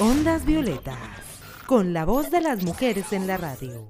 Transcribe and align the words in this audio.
Ondas 0.00 0.46
Violetas, 0.46 0.96
con 1.66 1.92
la 1.92 2.06
voz 2.06 2.30
de 2.30 2.40
las 2.40 2.64
mujeres 2.64 3.12
en 3.12 3.26
la 3.26 3.36
radio. 3.36 3.86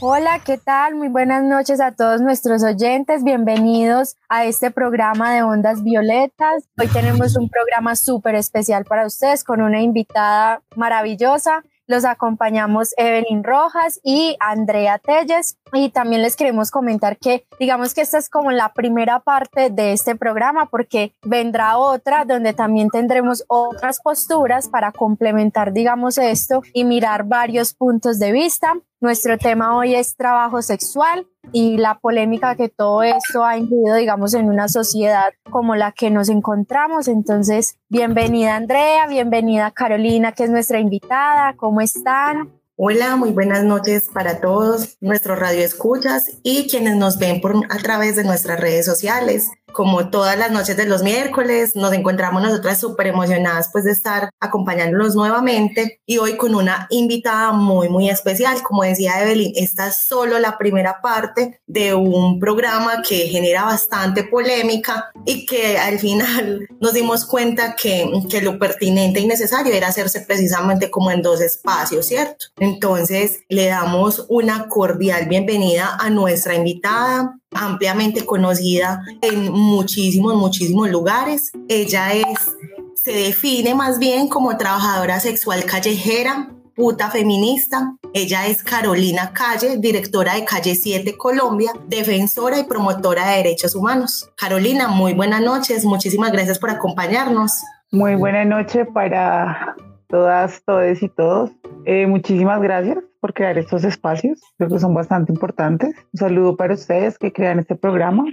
Hola, 0.00 0.40
¿qué 0.44 0.58
tal? 0.58 0.94
Muy 0.94 1.08
buenas 1.08 1.42
noches 1.42 1.80
a 1.80 1.90
todos 1.90 2.20
nuestros 2.20 2.62
oyentes. 2.62 3.24
Bienvenidos 3.24 4.14
a 4.28 4.44
este 4.44 4.70
programa 4.70 5.34
de 5.34 5.42
Ondas 5.42 5.82
Violetas. 5.82 6.68
Hoy 6.78 6.86
tenemos 6.86 7.36
un 7.36 7.48
programa 7.48 7.96
súper 7.96 8.36
especial 8.36 8.84
para 8.84 9.04
ustedes 9.04 9.42
con 9.42 9.60
una 9.60 9.82
invitada 9.82 10.62
maravillosa. 10.76 11.64
Los 11.92 12.06
acompañamos 12.06 12.94
Evelyn 12.96 13.44
Rojas 13.44 14.00
y 14.02 14.34
Andrea 14.40 14.98
Telles. 14.98 15.58
Y 15.74 15.90
también 15.90 16.22
les 16.22 16.36
queremos 16.36 16.70
comentar 16.70 17.18
que 17.18 17.44
digamos 17.60 17.92
que 17.92 18.00
esta 18.00 18.16
es 18.16 18.30
como 18.30 18.50
la 18.50 18.72
primera 18.72 19.20
parte 19.20 19.68
de 19.68 19.92
este 19.92 20.16
programa 20.16 20.70
porque 20.70 21.12
vendrá 21.22 21.76
otra 21.76 22.24
donde 22.24 22.54
también 22.54 22.88
tendremos 22.88 23.44
otras 23.46 24.00
posturas 24.00 24.70
para 24.70 24.90
complementar 24.90 25.74
digamos 25.74 26.16
esto 26.16 26.62
y 26.72 26.84
mirar 26.84 27.24
varios 27.24 27.74
puntos 27.74 28.18
de 28.18 28.32
vista. 28.32 28.72
Nuestro 29.02 29.36
tema 29.36 29.76
hoy 29.76 29.96
es 29.96 30.14
trabajo 30.14 30.62
sexual 30.62 31.26
y 31.50 31.76
la 31.76 31.98
polémica 31.98 32.54
que 32.54 32.68
todo 32.68 33.02
esto 33.02 33.44
ha 33.44 33.56
incluido, 33.56 33.96
digamos, 33.96 34.32
en 34.32 34.48
una 34.48 34.68
sociedad 34.68 35.32
como 35.50 35.74
la 35.74 35.90
que 35.90 36.08
nos 36.08 36.28
encontramos. 36.28 37.08
Entonces, 37.08 37.78
bienvenida 37.88 38.54
Andrea, 38.54 39.08
bienvenida 39.08 39.72
Carolina, 39.72 40.30
que 40.30 40.44
es 40.44 40.50
nuestra 40.50 40.78
invitada. 40.78 41.56
¿Cómo 41.56 41.80
están? 41.80 42.52
Hola, 42.76 43.16
muy 43.16 43.32
buenas 43.32 43.64
noches 43.64 44.08
para 44.14 44.40
todos 44.40 44.96
nuestros 45.00 45.36
radioescuchas 45.36 46.38
y 46.44 46.68
quienes 46.68 46.94
nos 46.94 47.18
ven 47.18 47.40
por, 47.40 47.56
a 47.70 47.78
través 47.78 48.14
de 48.14 48.22
nuestras 48.22 48.60
redes 48.60 48.86
sociales 48.86 49.50
como 49.72 50.10
todas 50.10 50.38
las 50.38 50.50
noches 50.50 50.76
de 50.76 50.86
los 50.86 51.02
miércoles, 51.02 51.74
nos 51.74 51.92
encontramos 51.92 52.42
nosotras 52.42 52.80
súper 52.80 53.08
emocionadas 53.08 53.70
pues 53.72 53.84
de 53.84 53.92
estar 53.92 54.30
acompañándonos 54.40 55.14
nuevamente 55.14 56.00
y 56.06 56.18
hoy 56.18 56.36
con 56.36 56.54
una 56.54 56.86
invitada 56.90 57.52
muy 57.52 57.88
muy 57.88 58.08
especial. 58.08 58.62
Como 58.62 58.82
decía 58.82 59.22
Evelyn, 59.22 59.52
esta 59.56 59.88
es 59.88 59.96
solo 59.96 60.38
la 60.38 60.58
primera 60.58 61.00
parte 61.00 61.60
de 61.66 61.94
un 61.94 62.38
programa 62.38 63.02
que 63.02 63.28
genera 63.28 63.64
bastante 63.64 64.24
polémica 64.24 65.10
y 65.24 65.46
que 65.46 65.78
al 65.78 65.98
final 65.98 66.66
nos 66.80 66.92
dimos 66.92 67.24
cuenta 67.24 67.74
que, 67.74 68.10
que 68.30 68.42
lo 68.42 68.58
pertinente 68.58 69.20
y 69.20 69.26
necesario 69.26 69.72
era 69.72 69.88
hacerse 69.88 70.20
precisamente 70.20 70.90
como 70.90 71.10
en 71.10 71.22
dos 71.22 71.40
espacios, 71.40 72.06
¿cierto? 72.06 72.46
Entonces 72.58 73.40
le 73.48 73.66
damos 73.66 74.26
una 74.28 74.68
cordial 74.68 75.26
bienvenida 75.26 75.96
a 75.98 76.10
nuestra 76.10 76.54
invitada, 76.54 77.38
ampliamente 77.54 78.24
conocida 78.24 79.04
en 79.20 79.52
muchísimos, 79.52 80.34
muchísimos 80.34 80.90
lugares. 80.90 81.52
Ella 81.68 82.12
es, 82.12 82.56
se 82.94 83.12
define 83.12 83.74
más 83.74 83.98
bien 83.98 84.28
como 84.28 84.56
trabajadora 84.56 85.20
sexual 85.20 85.64
callejera, 85.64 86.50
puta 86.74 87.10
feminista. 87.10 87.96
Ella 88.14 88.46
es 88.46 88.62
Carolina 88.62 89.32
Calle, 89.32 89.76
directora 89.78 90.34
de 90.34 90.44
Calle 90.44 90.74
7 90.74 91.16
Colombia, 91.16 91.72
defensora 91.86 92.58
y 92.58 92.64
promotora 92.64 93.30
de 93.30 93.36
derechos 93.38 93.74
humanos. 93.74 94.30
Carolina, 94.36 94.88
muy 94.88 95.14
buenas 95.14 95.40
noches, 95.40 95.84
muchísimas 95.84 96.32
gracias 96.32 96.58
por 96.58 96.70
acompañarnos. 96.70 97.52
Muy 97.90 98.14
buena 98.14 98.44
noche 98.44 98.84
para 98.86 99.76
todas, 100.12 100.62
todos 100.64 101.02
y 101.02 101.08
todos. 101.08 101.50
Eh, 101.86 102.06
muchísimas 102.06 102.60
gracias 102.60 102.98
por 103.18 103.32
crear 103.32 103.56
estos 103.56 103.82
espacios, 103.82 104.40
creo 104.58 104.68
que 104.68 104.78
son 104.78 104.94
bastante 104.94 105.32
importantes. 105.32 105.94
Un 106.12 106.18
saludo 106.18 106.56
para 106.56 106.74
ustedes 106.74 107.18
que 107.18 107.32
crean 107.32 107.58
este 107.60 107.76
programa. 107.76 108.24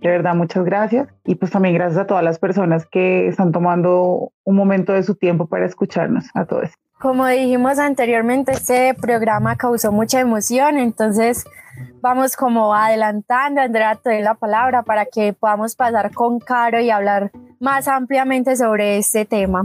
De 0.00 0.08
verdad, 0.08 0.34
muchas 0.34 0.64
gracias. 0.64 1.08
Y 1.24 1.36
pues 1.36 1.52
también 1.52 1.74
gracias 1.74 2.00
a 2.00 2.06
todas 2.06 2.24
las 2.24 2.38
personas 2.38 2.86
que 2.86 3.28
están 3.28 3.52
tomando 3.52 4.32
un 4.44 4.56
momento 4.56 4.92
de 4.92 5.02
su 5.02 5.14
tiempo 5.14 5.46
para 5.46 5.64
escucharnos 5.64 6.24
a 6.34 6.44
todos. 6.44 6.70
Como 7.00 7.26
dijimos 7.26 7.78
anteriormente, 7.78 8.52
este 8.52 8.94
programa 8.94 9.54
causó 9.54 9.92
mucha 9.92 10.18
emoción, 10.18 10.78
entonces 10.78 11.44
vamos 12.00 12.34
como 12.34 12.74
adelantando. 12.74 13.60
Andrea, 13.60 13.94
te 13.94 14.10
doy 14.10 14.22
la 14.22 14.34
palabra 14.34 14.82
para 14.82 15.04
que 15.04 15.34
podamos 15.34 15.76
pasar 15.76 16.12
con 16.12 16.40
Caro 16.40 16.80
y 16.80 16.90
hablar 16.90 17.30
más 17.60 17.86
ampliamente 17.86 18.56
sobre 18.56 18.98
este 18.98 19.24
tema. 19.24 19.62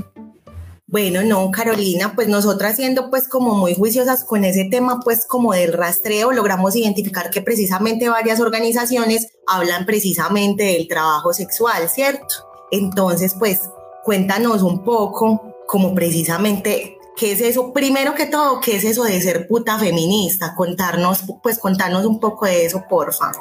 Bueno, 0.93 1.23
no, 1.23 1.49
Carolina, 1.49 2.11
pues 2.13 2.27
nosotras 2.27 2.75
siendo 2.75 3.09
pues 3.09 3.27
como 3.27 3.55
muy 3.55 3.73
juiciosas 3.73 4.23
con 4.23 4.45
ese 4.45 4.65
tema 4.65 4.99
pues 5.03 5.25
como 5.25 5.51
del 5.53 5.73
rastreo, 5.73 6.31
logramos 6.31 6.75
identificar 6.75 7.31
que 7.31 7.41
precisamente 7.41 8.09
varias 8.09 8.39
organizaciones 8.39 9.29
hablan 9.47 9.87
precisamente 9.87 10.65
del 10.65 10.87
trabajo 10.87 11.33
sexual, 11.33 11.89
¿cierto? 11.89 12.27
Entonces, 12.69 13.33
pues 13.39 13.61
cuéntanos 14.03 14.61
un 14.61 14.83
poco 14.83 15.55
como 15.65 15.95
precisamente 15.95 16.95
qué 17.17 17.31
es 17.31 17.41
eso, 17.41 17.73
primero 17.73 18.13
que 18.13 18.27
todo, 18.27 18.59
qué 18.61 18.75
es 18.75 18.83
eso 18.83 19.03
de 19.03 19.19
ser 19.19 19.47
puta 19.47 19.79
feminista, 19.79 20.53
contarnos, 20.55 21.23
pues 21.41 21.57
contarnos 21.57 22.05
un 22.05 22.19
poco 22.19 22.45
de 22.45 22.67
eso, 22.67 22.83
porfa. 22.87 23.31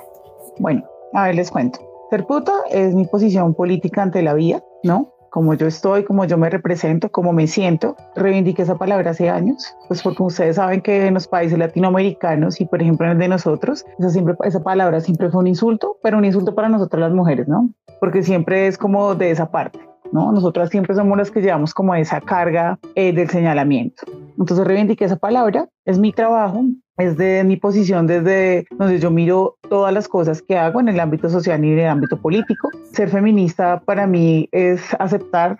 Bueno, 0.58 0.84
a 1.12 1.24
ver, 1.24 1.34
les 1.34 1.50
cuento. 1.50 1.80
Ser 2.08 2.24
puta 2.26 2.54
es 2.70 2.94
mi 2.94 3.04
posición 3.04 3.52
política 3.52 4.02
ante 4.02 4.22
la 4.22 4.32
vida, 4.32 4.64
¿no? 4.82 5.11
Como 5.32 5.54
yo 5.54 5.66
estoy, 5.66 6.04
como 6.04 6.26
yo 6.26 6.36
me 6.36 6.50
represento, 6.50 7.10
como 7.10 7.32
me 7.32 7.46
siento. 7.46 7.96
Reivindiqué 8.14 8.60
esa 8.62 8.76
palabra 8.76 9.12
hace 9.12 9.30
años, 9.30 9.74
pues 9.88 10.02
porque 10.02 10.22
ustedes 10.22 10.56
saben 10.56 10.82
que 10.82 11.06
en 11.06 11.14
los 11.14 11.26
países 11.26 11.58
latinoamericanos 11.58 12.60
y 12.60 12.66
por 12.66 12.82
ejemplo 12.82 13.06
en 13.06 13.12
el 13.12 13.18
de 13.18 13.28
nosotros, 13.28 13.86
esa, 14.44 14.62
palabra 14.62 15.00
siempre 15.00 15.30
fue 15.30 15.40
un 15.40 15.46
insulto, 15.46 15.96
pero 16.02 16.18
un 16.18 16.26
insulto 16.26 16.54
para 16.54 16.68
nosotras 16.68 17.00
las 17.00 17.12
mujeres, 17.12 17.48
¿no? 17.48 17.70
Porque 17.98 18.22
siempre 18.22 18.66
es 18.66 18.76
como 18.76 19.14
de 19.14 19.30
esa 19.30 19.50
parte. 19.50 19.80
¿No? 20.12 20.30
Nosotras 20.30 20.68
siempre 20.68 20.94
somos 20.94 21.16
las 21.16 21.30
que 21.30 21.40
llevamos 21.40 21.72
como 21.72 21.94
esa 21.94 22.20
carga 22.20 22.78
eh, 22.94 23.14
del 23.14 23.30
señalamiento. 23.30 24.02
Entonces 24.38 24.66
reivindiqué 24.66 25.06
esa 25.06 25.16
palabra, 25.16 25.70
es 25.86 25.98
mi 25.98 26.12
trabajo, 26.12 26.62
es 26.98 27.16
de 27.16 27.42
mi 27.44 27.56
posición 27.56 28.06
desde 28.06 28.66
donde 28.70 28.98
yo 28.98 29.10
miro 29.10 29.56
todas 29.68 29.92
las 29.92 30.08
cosas 30.08 30.42
que 30.42 30.58
hago 30.58 30.80
en 30.80 30.88
el 30.88 31.00
ámbito 31.00 31.28
social 31.28 31.64
y 31.64 31.72
en 31.72 31.78
el 31.78 31.88
ámbito 31.88 32.20
político. 32.20 32.68
Ser 32.92 33.08
feminista 33.08 33.80
para 33.80 34.06
mí 34.06 34.48
es 34.52 34.82
aceptar 34.98 35.58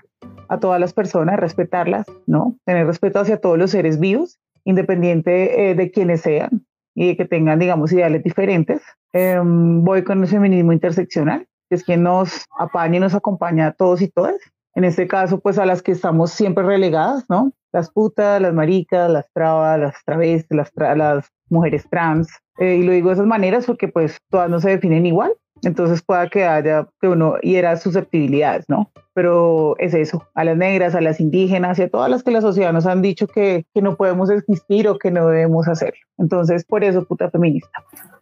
a 0.49 0.59
todas 0.59 0.79
las 0.79 0.93
personas, 0.93 1.41
respetarlas, 1.41 2.07
¿no? 2.27 2.57
Tener 2.67 2.87
respeto 2.87 3.21
hacia 3.21 3.41
todos 3.41 3.59
los 3.59 3.71
seres 3.71 3.99
vivos, 3.99 4.39
independiente 4.65 5.71
eh, 5.71 5.75
de 5.75 5.91
quienes 5.91 6.21
sean 6.21 6.67
y 6.95 7.09
de 7.09 7.17
que 7.17 7.25
tengan, 7.25 7.59
digamos, 7.59 7.93
ideales 7.93 8.23
diferentes. 8.23 8.83
Em, 9.15 9.83
voy 9.83 10.05
con 10.05 10.23
el 10.23 10.29
feminismo 10.29 10.73
interseccional, 10.73 11.47
que 11.71 11.77
es 11.77 11.85
quien 11.85 12.03
nos 12.03 12.45
apaña 12.59 12.99
y 12.99 13.01
nos 13.01 13.15
acompaña 13.15 13.69
a 13.69 13.73
todos 13.73 14.03
y 14.03 14.09
todas. 14.09 14.37
En 14.75 14.85
este 14.85 15.07
caso, 15.07 15.41
pues 15.41 15.59
a 15.59 15.67
las 15.67 15.83
que 15.83 15.93
estamos 15.93 16.33
siempre 16.33 16.65
relegadas, 16.65 17.25
¿no? 17.29 17.53
Las 17.73 17.91
putas, 17.91 18.41
las 18.41 18.53
maricas, 18.53 19.11
las 19.11 19.27
trabas, 19.33 19.79
las 19.81 19.95
travestis, 20.05 20.57
las, 20.57 20.71
las 20.97 21.29
mujeres 21.49 21.89
trans. 21.91 22.29
Eh, 22.59 22.77
y 22.77 22.83
lo 22.83 22.93
digo 22.93 23.09
de 23.09 23.15
esas 23.15 23.27
maneras 23.27 23.67
porque 23.67 23.89
pues 23.89 24.19
todas 24.31 24.51
no 24.51 24.61
se 24.61 24.71
definen 24.71 25.07
igual. 25.07 25.33
Entonces 25.63 26.03
pueda 26.03 26.29
que 26.29 26.45
haya 26.45 26.89
que 27.01 27.09
uno 27.09 27.37
hiera 27.41 27.77
susceptibilidades, 27.77 28.65
¿no? 28.69 28.91
Pero 29.15 29.77
es 29.79 29.95
eso, 29.95 30.27
a 30.35 30.45
las 30.45 30.57
negras, 30.57 30.95
a 30.95 31.01
las 31.01 31.21
indígenas 31.21 31.79
a 31.79 31.89
todas 31.89 32.11
las 32.11 32.23
que 32.23 32.31
la 32.31 32.41
sociedad 32.41 32.73
nos 32.73 32.87
han 32.87 33.03
dicho 33.03 33.27
que, 33.27 33.67
que 33.75 33.83
no 33.83 33.97
podemos 33.97 34.31
existir 34.31 34.89
o 34.89 34.99
que 34.99 35.11
no 35.11 35.29
debemos 35.29 35.69
hacerlo. 35.69 36.01
Entonces, 36.19 36.65
por 36.65 36.85
eso, 36.85 37.05
puta 37.05 37.31
feminista. 37.31 37.71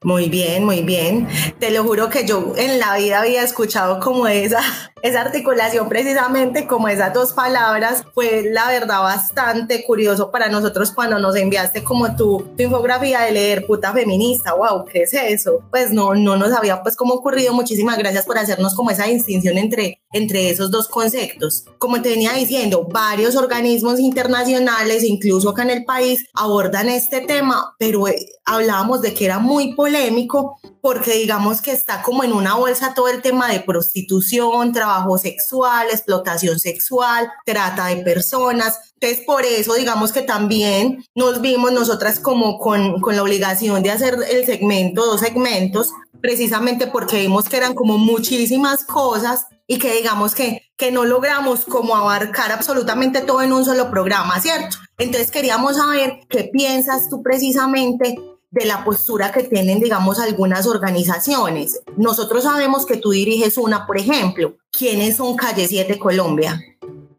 Muy 0.02 0.30
bien, 0.30 0.64
muy 0.64 0.80
bien. 0.80 1.28
Te 1.58 1.70
lo 1.70 1.84
juro 1.84 2.08
que 2.08 2.26
yo 2.26 2.54
en 2.56 2.78
la 2.78 2.96
vida 2.96 3.20
había 3.20 3.42
escuchado 3.42 4.00
como 4.00 4.26
esa, 4.26 4.60
esa 5.02 5.20
articulación 5.20 5.90
precisamente, 5.90 6.66
como 6.66 6.88
esas 6.88 7.12
dos 7.12 7.34
palabras. 7.34 8.04
Fue 8.14 8.44
la 8.50 8.68
verdad 8.68 9.02
bastante 9.02 9.84
curioso 9.84 10.30
para 10.30 10.48
nosotros 10.48 10.92
cuando 10.92 11.18
nos 11.18 11.36
enviaste 11.36 11.84
como 11.84 12.16
tu, 12.16 12.46
tu 12.56 12.62
infografía 12.62 13.20
de 13.20 13.32
leer 13.32 13.66
puta 13.66 13.92
feminista. 13.92 14.54
Wow, 14.54 14.86
¿qué 14.86 15.02
es 15.02 15.12
eso? 15.12 15.62
Pues 15.70 15.92
no, 15.92 16.14
no 16.14 16.36
nos 16.36 16.52
había 16.52 16.82
pues 16.82 16.96
como 16.96 17.12
ocurrido. 17.12 17.52
Muchísimas 17.52 17.98
gracias 17.98 18.24
por 18.24 18.38
hacernos 18.38 18.74
como 18.74 18.90
esa 18.90 19.04
distinción 19.04 19.58
entre, 19.58 19.99
entre 20.12 20.50
esos 20.50 20.70
dos 20.70 20.88
conceptos. 20.88 21.64
Como 21.78 22.02
te 22.02 22.10
venía 22.10 22.32
diciendo, 22.32 22.86
varios 22.90 23.36
organismos 23.36 24.00
internacionales, 24.00 25.04
incluso 25.04 25.50
acá 25.50 25.62
en 25.62 25.70
el 25.70 25.84
país, 25.84 26.26
abordan 26.34 26.88
este 26.88 27.20
tema, 27.20 27.74
pero 27.78 28.08
eh, 28.08 28.26
hablábamos 28.44 29.02
de 29.02 29.14
que 29.14 29.24
era 29.24 29.38
muy 29.38 29.74
polémico 29.74 30.58
porque 30.80 31.12
digamos 31.14 31.60
que 31.60 31.72
está 31.72 32.02
como 32.02 32.24
en 32.24 32.32
una 32.32 32.54
bolsa 32.54 32.94
todo 32.94 33.08
el 33.08 33.22
tema 33.22 33.48
de 33.48 33.60
prostitución, 33.60 34.72
trabajo 34.72 35.18
sexual, 35.18 35.88
explotación 35.90 36.58
sexual, 36.58 37.30
trata 37.44 37.86
de 37.86 37.96
personas. 37.98 38.78
Entonces 38.94 39.24
por 39.24 39.44
eso 39.44 39.74
digamos 39.74 40.12
que 40.12 40.22
también 40.22 41.04
nos 41.14 41.40
vimos 41.40 41.72
nosotras 41.72 42.18
como 42.18 42.58
con, 42.58 43.00
con 43.00 43.14
la 43.14 43.22
obligación 43.22 43.82
de 43.82 43.90
hacer 43.90 44.16
el 44.28 44.44
segmento, 44.46 45.06
dos 45.06 45.20
segmentos, 45.20 45.92
precisamente 46.20 46.86
porque 46.86 47.20
vimos 47.20 47.48
que 47.48 47.56
eran 47.56 47.74
como 47.74 47.98
muchísimas 47.98 48.84
cosas 48.84 49.46
y 49.70 49.78
que 49.78 49.92
digamos 49.92 50.34
que, 50.34 50.62
que 50.76 50.90
no 50.90 51.04
logramos 51.04 51.64
como 51.64 51.94
abarcar 51.94 52.50
absolutamente 52.50 53.20
todo 53.20 53.40
en 53.40 53.52
un 53.52 53.64
solo 53.64 53.88
programa, 53.88 54.40
¿cierto? 54.40 54.78
Entonces 54.98 55.30
queríamos 55.30 55.76
saber 55.76 56.22
qué 56.28 56.50
piensas 56.52 57.08
tú 57.08 57.22
precisamente 57.22 58.18
de 58.50 58.64
la 58.64 58.82
postura 58.82 59.30
que 59.30 59.44
tienen, 59.44 59.78
digamos, 59.78 60.18
algunas 60.18 60.66
organizaciones. 60.66 61.80
Nosotros 61.96 62.42
sabemos 62.42 62.84
que 62.84 62.96
tú 62.96 63.12
diriges 63.12 63.58
una, 63.58 63.86
por 63.86 63.96
ejemplo. 63.96 64.56
¿Quiénes 64.76 65.18
son 65.18 65.36
Calle 65.36 65.68
7 65.68 66.00
Colombia? 66.00 66.60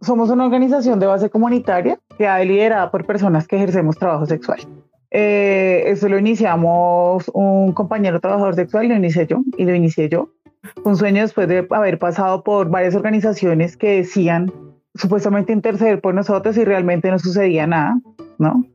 Somos 0.01 0.29
una 0.29 0.43
organización 0.43 0.99
de 0.99 1.05
base 1.05 1.29
comunitaria 1.29 2.01
creada 2.17 2.43
y 2.43 2.49
liderada 2.49 2.91
por 2.91 3.05
personas 3.05 3.47
que 3.47 3.55
ejercemos 3.55 3.97
trabajo 3.97 4.25
sexual. 4.25 4.59
Eh, 5.09 5.83
eso 5.85 6.09
lo 6.09 6.19
iniciamos 6.19 7.31
un 7.33 7.71
compañero 7.71 8.19
trabajador 8.19 8.55
sexual, 8.55 8.89
lo 8.89 8.95
inicié 8.95 9.25
yo 9.25 9.37
y 9.55 9.63
lo 9.63 9.73
inicié 9.73 10.09
yo. 10.09 10.31
Un 10.83 10.95
sueño 10.95 11.21
después 11.21 11.47
de 11.47 11.67
haber 11.69 11.99
pasado 11.99 12.43
por 12.43 12.69
varias 12.69 12.95
organizaciones 12.95 13.77
que 13.77 13.97
decían 13.97 14.51
supuestamente 14.95 15.53
interceder 15.53 16.01
por 16.01 16.13
nosotros 16.13 16.57
y 16.57 16.65
realmente 16.65 17.09
no 17.09 17.19
sucedía 17.19 17.65
nada, 17.67 17.99
¿no? 18.37 18.65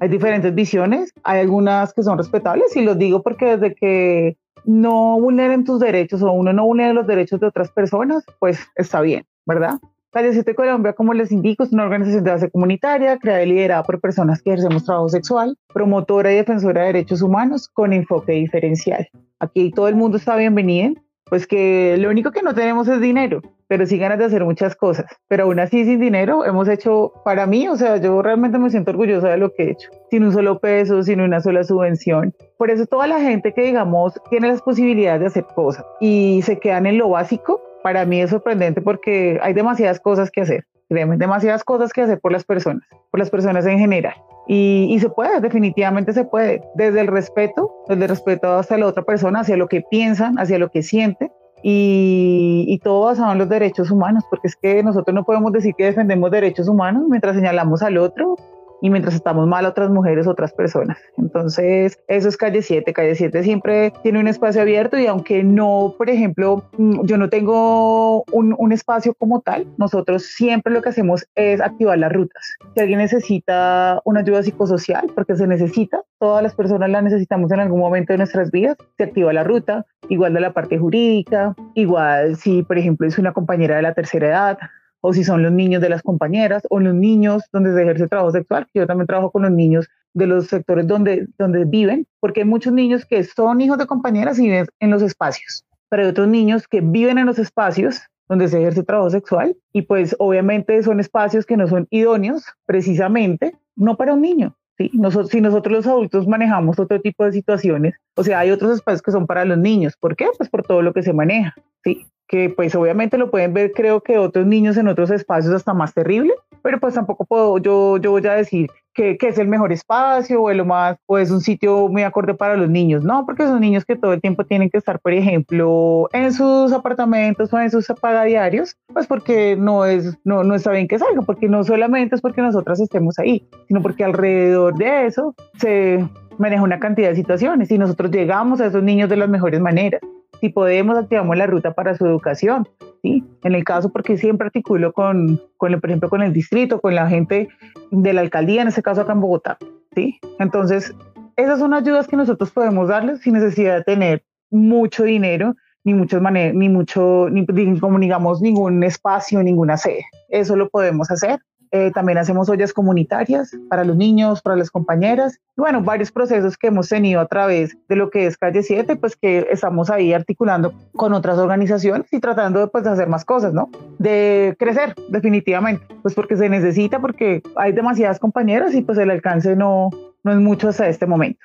Hay 0.00 0.08
diferentes 0.08 0.54
visiones, 0.54 1.12
hay 1.22 1.40
algunas 1.40 1.92
que 1.92 2.02
son 2.02 2.18
respetables 2.18 2.76
y 2.76 2.82
los 2.82 2.98
digo 2.98 3.22
porque 3.22 3.56
desde 3.56 3.74
que 3.74 4.36
no 4.64 5.18
vulneren 5.20 5.64
tus 5.64 5.80
derechos 5.80 6.22
o 6.22 6.32
uno 6.32 6.52
no 6.52 6.64
vulnera 6.64 6.92
los 6.92 7.06
derechos 7.06 7.40
de 7.40 7.46
otras 7.46 7.70
personas, 7.70 8.24
pues 8.38 8.58
está 8.76 9.00
bien, 9.00 9.24
¿verdad? 9.46 9.78
Calle 10.12 10.32
7 10.34 10.54
Colombia, 10.54 10.92
como 10.92 11.14
les 11.14 11.32
indico, 11.32 11.62
es 11.62 11.72
una 11.72 11.84
organización 11.84 12.22
de 12.24 12.30
base 12.32 12.50
comunitaria 12.50 13.18
creada 13.18 13.42
y 13.44 13.46
liderada 13.46 13.82
por 13.82 13.98
personas 13.98 14.42
que 14.42 14.50
ejercemos 14.50 14.84
trabajo 14.84 15.08
sexual, 15.08 15.56
promotora 15.72 16.30
y 16.30 16.36
defensora 16.36 16.82
de 16.82 16.88
derechos 16.88 17.22
humanos 17.22 17.68
con 17.68 17.94
enfoque 17.94 18.32
diferencial. 18.32 19.08
Aquí 19.40 19.70
todo 19.70 19.88
el 19.88 19.96
mundo 19.96 20.18
está 20.18 20.36
bienvenido, 20.36 20.94
pues 21.32 21.46
que 21.46 21.96
lo 21.96 22.10
único 22.10 22.30
que 22.30 22.42
no 22.42 22.54
tenemos 22.54 22.86
es 22.88 23.00
dinero, 23.00 23.40
pero 23.66 23.86
sí 23.86 23.96
ganas 23.96 24.18
de 24.18 24.26
hacer 24.26 24.44
muchas 24.44 24.76
cosas. 24.76 25.06
Pero 25.28 25.44
aún 25.44 25.60
así, 25.60 25.82
sin 25.86 25.98
dinero, 25.98 26.44
hemos 26.44 26.68
hecho, 26.68 27.10
para 27.24 27.46
mí, 27.46 27.66
o 27.68 27.76
sea, 27.76 27.96
yo 27.96 28.20
realmente 28.20 28.58
me 28.58 28.68
siento 28.68 28.90
orgullosa 28.90 29.30
de 29.30 29.38
lo 29.38 29.50
que 29.54 29.62
he 29.62 29.70
hecho, 29.70 29.88
sin 30.10 30.24
un 30.24 30.32
solo 30.34 30.58
peso, 30.58 31.02
sin 31.02 31.22
una 31.22 31.40
sola 31.40 31.64
subvención. 31.64 32.34
Por 32.58 32.70
eso 32.70 32.84
toda 32.84 33.06
la 33.06 33.18
gente 33.18 33.54
que, 33.54 33.62
digamos, 33.62 34.20
tiene 34.28 34.48
las 34.48 34.60
posibilidades 34.60 35.22
de 35.22 35.26
hacer 35.28 35.46
cosas 35.54 35.86
y 36.02 36.42
se 36.44 36.58
quedan 36.58 36.84
en 36.84 36.98
lo 36.98 37.08
básico, 37.08 37.62
para 37.82 38.04
mí 38.04 38.20
es 38.20 38.28
sorprendente 38.28 38.82
porque 38.82 39.40
hay 39.42 39.54
demasiadas 39.54 40.00
cosas 40.00 40.30
que 40.30 40.42
hacer, 40.42 40.66
créeme, 40.92 41.16
demasiadas 41.16 41.64
cosas 41.64 41.92
que 41.92 42.02
hacer 42.02 42.20
por 42.20 42.32
las 42.32 42.44
personas, 42.44 42.86
por 43.10 43.18
las 43.18 43.30
personas 43.30 43.64
en 43.66 43.78
general. 43.78 44.14
Y, 44.46 44.88
y, 44.90 44.98
se 44.98 45.08
puede, 45.08 45.40
definitivamente 45.40 46.12
se 46.12 46.24
puede, 46.24 46.62
desde 46.74 47.00
el 47.00 47.06
respeto, 47.06 47.72
desde 47.88 48.02
el 48.04 48.08
respeto 48.08 48.58
hacia 48.58 48.76
la 48.76 48.86
otra 48.86 49.02
persona, 49.04 49.40
hacia 49.40 49.56
lo 49.56 49.68
que 49.68 49.82
piensan, 49.88 50.38
hacia 50.38 50.58
lo 50.58 50.68
que 50.68 50.82
sienten, 50.82 51.30
y, 51.62 52.64
y, 52.66 52.78
todo 52.80 53.06
basado 53.06 53.32
en 53.32 53.38
los 53.38 53.48
derechos 53.48 53.90
humanos, 53.90 54.24
porque 54.28 54.48
es 54.48 54.56
que 54.56 54.82
nosotros 54.82 55.14
no 55.14 55.24
podemos 55.24 55.52
decir 55.52 55.74
que 55.78 55.84
defendemos 55.84 56.30
derechos 56.30 56.68
humanos 56.68 57.04
mientras 57.08 57.36
señalamos 57.36 57.82
al 57.82 57.98
otro 57.98 58.36
y 58.82 58.90
mientras 58.90 59.14
estamos 59.14 59.46
mal 59.46 59.64
otras 59.64 59.90
mujeres, 59.90 60.26
otras 60.26 60.52
personas. 60.52 60.98
Entonces, 61.16 62.00
eso 62.08 62.28
es 62.28 62.36
calle 62.36 62.62
7. 62.62 62.92
Calle 62.92 63.14
7 63.14 63.44
siempre 63.44 63.92
tiene 64.02 64.18
un 64.18 64.26
espacio 64.26 64.60
abierto 64.60 64.98
y 64.98 65.06
aunque 65.06 65.44
no, 65.44 65.94
por 65.96 66.10
ejemplo, 66.10 66.64
mm, 66.76 67.04
yo 67.04 67.16
no 67.16 67.28
tengo 67.28 68.24
un, 68.32 68.54
un 68.58 68.72
espacio 68.72 69.14
como 69.14 69.40
tal, 69.40 69.68
nosotros 69.78 70.24
siempre 70.24 70.72
lo 70.72 70.82
que 70.82 70.88
hacemos 70.88 71.24
es 71.36 71.60
activar 71.60 71.96
las 71.98 72.12
rutas. 72.12 72.56
Si 72.74 72.80
alguien 72.80 72.98
necesita 72.98 74.00
una 74.04 74.20
ayuda 74.20 74.42
psicosocial, 74.42 75.06
porque 75.14 75.36
se 75.36 75.46
necesita, 75.46 76.02
todas 76.18 76.42
las 76.42 76.56
personas 76.56 76.90
la 76.90 77.02
necesitamos 77.02 77.52
en 77.52 77.60
algún 77.60 77.78
momento 77.78 78.12
de 78.12 78.18
nuestras 78.18 78.50
vidas, 78.50 78.76
se 78.98 79.04
activa 79.04 79.32
la 79.32 79.44
ruta, 79.44 79.86
igual 80.08 80.34
de 80.34 80.40
la 80.40 80.52
parte 80.52 80.76
jurídica, 80.76 81.54
igual 81.74 82.34
si, 82.34 82.64
por 82.64 82.78
ejemplo, 82.78 83.06
es 83.06 83.16
una 83.16 83.32
compañera 83.32 83.76
de 83.76 83.82
la 83.82 83.94
tercera 83.94 84.26
edad, 84.26 84.58
o 85.02 85.12
si 85.12 85.24
son 85.24 85.42
los 85.42 85.52
niños 85.52 85.82
de 85.82 85.90
las 85.90 86.02
compañeras 86.02 86.62
o 86.70 86.80
los 86.80 86.94
niños 86.94 87.42
donde 87.52 87.74
se 87.74 87.82
ejerce 87.82 88.08
trabajo 88.08 88.30
sexual. 88.30 88.66
Yo 88.72 88.86
también 88.86 89.06
trabajo 89.06 89.30
con 89.30 89.42
los 89.42 89.50
niños 89.50 89.88
de 90.14 90.26
los 90.26 90.46
sectores 90.46 90.86
donde, 90.86 91.26
donde 91.38 91.64
viven, 91.64 92.06
porque 92.20 92.40
hay 92.40 92.46
muchos 92.46 92.72
niños 92.72 93.04
que 93.04 93.22
son 93.24 93.60
hijos 93.60 93.78
de 93.78 93.86
compañeras 93.86 94.38
y 94.38 94.42
viven 94.42 94.66
en 94.80 94.90
los 94.90 95.02
espacios, 95.02 95.64
pero 95.88 96.02
hay 96.02 96.08
otros 96.08 96.28
niños 96.28 96.68
que 96.68 96.80
viven 96.80 97.18
en 97.18 97.26
los 97.26 97.38
espacios 97.38 98.02
donde 98.28 98.48
se 98.48 98.58
ejerce 98.58 98.82
trabajo 98.82 99.10
sexual 99.10 99.56
y 99.72 99.82
pues 99.82 100.14
obviamente 100.18 100.82
son 100.82 101.00
espacios 101.00 101.44
que 101.44 101.56
no 101.56 101.66
son 101.66 101.86
idóneos 101.90 102.44
precisamente, 102.66 103.56
no 103.76 103.96
para 103.96 104.14
un 104.14 104.22
niño. 104.22 104.56
¿sí? 104.78 104.90
Nosotros, 104.94 105.30
si 105.30 105.40
nosotros 105.40 105.72
los 105.72 105.86
adultos 105.86 106.26
manejamos 106.26 106.78
otro 106.78 107.00
tipo 107.00 107.24
de 107.24 107.32
situaciones, 107.32 107.94
o 108.14 108.22
sea, 108.22 108.38
hay 108.38 108.50
otros 108.50 108.76
espacios 108.76 109.02
que 109.02 109.10
son 109.10 109.26
para 109.26 109.44
los 109.44 109.58
niños. 109.58 109.94
¿Por 109.98 110.16
qué? 110.16 110.28
Pues 110.36 110.48
por 110.48 110.62
todo 110.62 110.82
lo 110.82 110.92
que 110.92 111.02
se 111.02 111.12
maneja. 111.12 111.54
¿sí? 111.84 112.06
Que 112.32 112.48
pues 112.48 112.74
obviamente 112.74 113.18
lo 113.18 113.30
pueden 113.30 113.52
ver 113.52 113.72
creo 113.72 114.00
que 114.00 114.16
otros 114.16 114.46
niños 114.46 114.78
en 114.78 114.88
otros 114.88 115.10
espacios 115.10 115.52
hasta 115.52 115.74
más 115.74 115.92
terrible, 115.92 116.32
pero 116.62 116.80
pues 116.80 116.94
tampoco 116.94 117.26
puedo 117.26 117.58
yo, 117.58 117.98
yo 117.98 118.10
voy 118.10 118.26
a 118.26 118.32
decir 118.32 118.70
que, 118.94 119.18
que, 119.18 119.28
es 119.28 119.38
el 119.38 119.48
mejor 119.48 119.70
espacio 119.70 120.40
o, 120.40 120.50
lo 120.50 120.64
más, 120.64 120.96
o 121.04 121.18
es 121.18 121.30
un 121.30 121.42
sitio 121.42 121.88
muy 121.88 122.04
acorde 122.04 122.32
para 122.32 122.56
los 122.56 122.70
niños, 122.70 123.04
no, 123.04 123.26
porque 123.26 123.42
son 123.42 123.60
niños 123.60 123.84
que 123.84 123.96
todo 123.96 124.14
el 124.14 124.22
tiempo 124.22 124.44
tienen 124.44 124.70
que 124.70 124.78
estar, 124.78 124.98
por 124.98 125.12
ejemplo, 125.12 126.08
en 126.14 126.32
sus 126.32 126.72
apartamentos 126.72 127.52
o 127.52 127.60
en 127.60 127.70
sus 127.70 127.90
apagadiarios, 127.90 128.76
pues 128.94 129.06
porque 129.06 129.54
no, 129.54 129.84
es, 129.84 130.16
no, 130.24 130.42
no 130.42 130.54
está 130.54 130.70
bien 130.70 130.88
que 130.88 130.98
salgan, 130.98 131.26
porque 131.26 131.48
no 131.48 131.64
solamente 131.64 132.14
es 132.14 132.22
porque 132.22 132.40
nosotras 132.40 132.80
estemos 132.80 133.18
ahí, 133.18 133.46
sino 133.68 133.82
porque 133.82 134.04
alrededor 134.04 134.74
de 134.76 135.04
eso 135.04 135.34
se 135.58 136.02
maneja 136.38 136.62
una 136.62 136.80
cantidad 136.80 137.10
de 137.10 137.16
situaciones 137.16 137.70
y 137.70 137.76
nosotros 137.76 138.10
llegamos 138.10 138.62
a 138.62 138.66
esos 138.66 138.82
niños 138.82 139.10
de 139.10 139.16
las 139.16 139.28
mejores 139.28 139.60
maneras 139.60 140.00
si 140.42 140.48
podemos, 140.48 140.98
activamos 140.98 141.36
la 141.36 141.46
ruta 141.46 141.72
para 141.72 141.94
su 141.96 142.04
educación. 142.04 142.68
¿sí? 143.00 143.24
En 143.44 143.54
el 143.54 143.62
caso, 143.62 143.92
porque 143.92 144.18
siempre 144.18 144.46
articulo 144.46 144.92
con, 144.92 145.40
con, 145.56 145.80
por 145.80 145.88
ejemplo, 145.88 146.10
con 146.10 146.20
el 146.20 146.32
distrito, 146.32 146.80
con 146.80 146.96
la 146.96 147.06
gente 147.06 147.48
de 147.92 148.12
la 148.12 148.22
alcaldía, 148.22 148.62
en 148.62 148.68
este 148.68 148.82
caso 148.82 149.02
acá 149.02 149.12
en 149.12 149.20
Bogotá. 149.20 149.56
¿sí? 149.94 150.18
Entonces, 150.40 150.92
esas 151.36 151.60
son 151.60 151.72
ayudas 151.74 152.08
que 152.08 152.16
nosotros 152.16 152.50
podemos 152.50 152.88
darles 152.88 153.20
sin 153.20 153.34
necesidad 153.34 153.76
de 153.76 153.84
tener 153.84 154.24
mucho 154.50 155.04
dinero, 155.04 155.54
ni 155.84 155.94
muchos 155.94 156.20
ni 156.20 156.68
mucho, 156.68 157.28
ni, 157.30 157.78
como 157.78 158.00
digamos, 158.00 158.42
ningún 158.42 158.82
espacio, 158.82 159.44
ninguna 159.44 159.76
sede. 159.76 160.04
Eso 160.28 160.56
lo 160.56 160.68
podemos 160.68 161.08
hacer 161.12 161.38
eh, 161.74 161.90
también 161.90 162.18
hacemos 162.18 162.50
ollas 162.50 162.74
comunitarias 162.74 163.56
para 163.70 163.82
los 163.82 163.96
niños, 163.96 164.42
para 164.42 164.56
las 164.56 164.70
compañeras. 164.70 165.40
bueno, 165.56 165.82
varios 165.82 166.12
procesos 166.12 166.58
que 166.58 166.66
hemos 166.66 166.90
tenido 166.90 167.18
a 167.18 167.26
través 167.26 167.78
de 167.88 167.96
lo 167.96 168.10
que 168.10 168.26
es 168.26 168.36
Calle 168.36 168.62
7, 168.62 168.96
pues 168.96 169.16
que 169.16 169.48
estamos 169.50 169.88
ahí 169.88 170.12
articulando 170.12 170.74
con 170.94 171.14
otras 171.14 171.38
organizaciones 171.38 172.12
y 172.12 172.20
tratando 172.20 172.60
de, 172.60 172.66
pues, 172.66 172.84
de 172.84 172.90
hacer 172.90 173.08
más 173.08 173.24
cosas, 173.24 173.54
¿no? 173.54 173.70
De 173.98 174.54
crecer, 174.58 174.94
definitivamente, 175.08 175.82
pues 176.02 176.14
porque 176.14 176.36
se 176.36 176.50
necesita, 176.50 177.00
porque 177.00 177.42
hay 177.56 177.72
demasiadas 177.72 178.18
compañeras 178.18 178.74
y 178.74 178.82
pues 178.82 178.98
el 178.98 179.10
alcance 179.10 179.56
no, 179.56 179.88
no 180.24 180.32
es 180.32 180.38
mucho 180.38 180.68
hasta 180.68 180.88
este 180.88 181.06
momento 181.06 181.40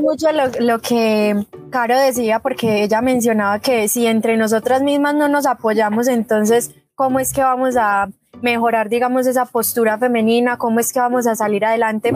mucho 0.00 0.32
lo, 0.32 0.44
lo, 0.60 0.78
que 0.78 1.44
Caro 1.70 1.98
decía 1.98 2.38
porque 2.38 2.82
ella 2.82 3.02
mencionaba 3.02 3.58
que 3.58 3.88
si 3.88 4.06
entre 4.06 4.38
nosotras 4.38 4.82
mismas 4.82 5.14
no 5.14 5.28
nos 5.28 5.44
apoyamos, 5.44 6.08
entonces, 6.08 6.74
¿cómo 6.94 7.20
es 7.20 7.34
que 7.34 7.42
vamos 7.42 7.76
a 7.78 8.08
mejorar, 8.40 8.88
digamos, 8.88 9.26
esa 9.26 9.44
postura 9.44 9.98
femenina, 9.98 10.56
cómo 10.56 10.80
es 10.80 10.92
que 10.92 11.00
vamos 11.00 11.26
a 11.26 11.36
salir 11.36 11.64
adelante. 11.64 12.12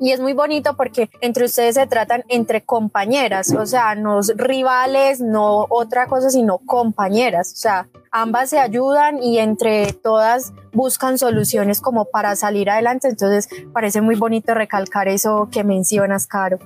Y 0.00 0.12
es 0.12 0.20
muy 0.20 0.34
bonito 0.34 0.76
porque 0.76 1.08
entre 1.20 1.46
ustedes 1.46 1.76
se 1.76 1.86
tratan 1.86 2.22
entre 2.28 2.62
compañeras, 2.62 3.54
o 3.54 3.64
sea, 3.64 3.94
no 3.94 4.20
rivales, 4.36 5.20
no 5.20 5.66
otra 5.70 6.06
cosa, 6.06 6.28
sino 6.28 6.58
compañeras. 6.58 7.52
O 7.54 7.56
sea, 7.56 7.88
ambas 8.10 8.50
se 8.50 8.58
ayudan 8.58 9.22
y 9.22 9.38
entre 9.38 9.92
todas 9.94 10.52
buscan 10.72 11.16
soluciones 11.16 11.80
como 11.80 12.04
para 12.04 12.36
salir 12.36 12.68
adelante. 12.68 13.08
Entonces, 13.08 13.48
parece 13.72 14.02
muy 14.02 14.16
bonito 14.16 14.52
recalcar 14.52 15.08
eso 15.08 15.48
que 15.50 15.64
mencionas, 15.64 16.26
Caro. 16.26 16.58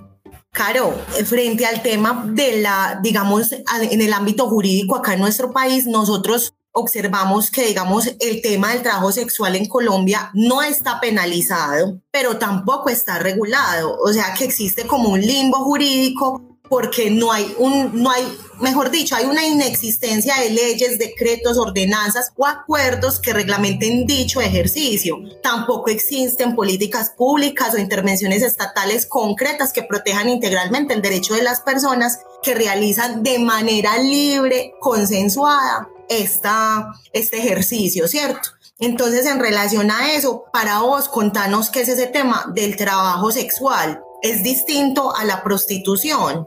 Caro, 0.53 0.91
frente 1.25 1.65
al 1.65 1.81
tema 1.83 2.25
de 2.27 2.61
la, 2.61 2.99
digamos, 3.01 3.53
en 3.53 4.01
el 4.01 4.13
ámbito 4.13 4.49
jurídico 4.49 4.97
acá 4.97 5.15
en 5.15 5.21
nuestro 5.21 5.53
país, 5.53 5.87
nosotros 5.87 6.55
observamos 6.73 7.51
que, 7.51 7.67
digamos, 7.67 8.11
el 8.21 8.43
tema 8.43 8.73
del 8.73 8.83
trabajo 8.83 9.13
sexual 9.13 9.57
en 9.57 9.67
Colombia 9.67 10.31
no 10.35 10.63
está 10.63 11.01
penalizado, 11.01 12.01
pero 12.11 12.39
tampoco 12.39 12.91
está 12.91 13.19
regulado. 13.19 13.97
O 14.03 14.13
sea, 14.13 14.35
que 14.35 14.45
existe 14.45 14.87
como 14.87 15.11
un 15.11 15.21
limbo 15.21 15.59
jurídico 15.65 16.51
porque 16.71 17.11
no 17.11 17.33
hay 17.33 17.53
un, 17.59 18.01
no 18.01 18.13
hay, 18.13 18.25
mejor 18.61 18.93
dicho, 18.93 19.17
hay 19.17 19.25
una 19.25 19.45
inexistencia 19.45 20.37
de 20.37 20.51
leyes, 20.51 21.01
decretos, 21.01 21.59
ordenanzas 21.59 22.33
o 22.37 22.47
acuerdos 22.47 23.19
que 23.19 23.33
reglamenten 23.33 24.07
dicho 24.07 24.41
ejercicio. 24.41 25.19
Tampoco 25.43 25.91
existen 25.91 26.55
políticas 26.55 27.11
públicas 27.11 27.75
o 27.75 27.79
intervenciones 27.79 28.45
estatales 28.45 29.05
concretas 29.05 29.73
que 29.73 29.83
protejan 29.83 30.29
integralmente 30.29 30.95
el 30.95 31.03
derecho 31.03 31.35
de 31.35 31.43
las 31.43 31.61
personas 31.61 32.21
que 32.41 32.55
realizan 32.55 33.25
de 33.25 33.41
manera 33.41 33.99
libre, 33.99 34.75
consensuada, 34.79 35.89
esta, 36.11 36.93
este 37.15 37.39
ejercicio, 37.39 38.07
¿cierto? 38.07 38.51
Entonces, 38.79 39.27
en 39.27 39.41
relación 39.41 39.91
a 39.91 40.13
eso, 40.13 40.45
para 40.53 40.81
vos, 40.81 41.09
contanos 41.09 41.71
qué 41.71 41.83
es 41.83 41.89
ese 41.89 42.07
tema 42.07 42.51
del 42.55 42.77
trabajo 42.77 43.31
sexual. 43.31 44.03
¿Es 44.23 44.43
distinto 44.43 45.15
a 45.17 45.25
la 45.25 45.43
prostitución? 45.43 46.47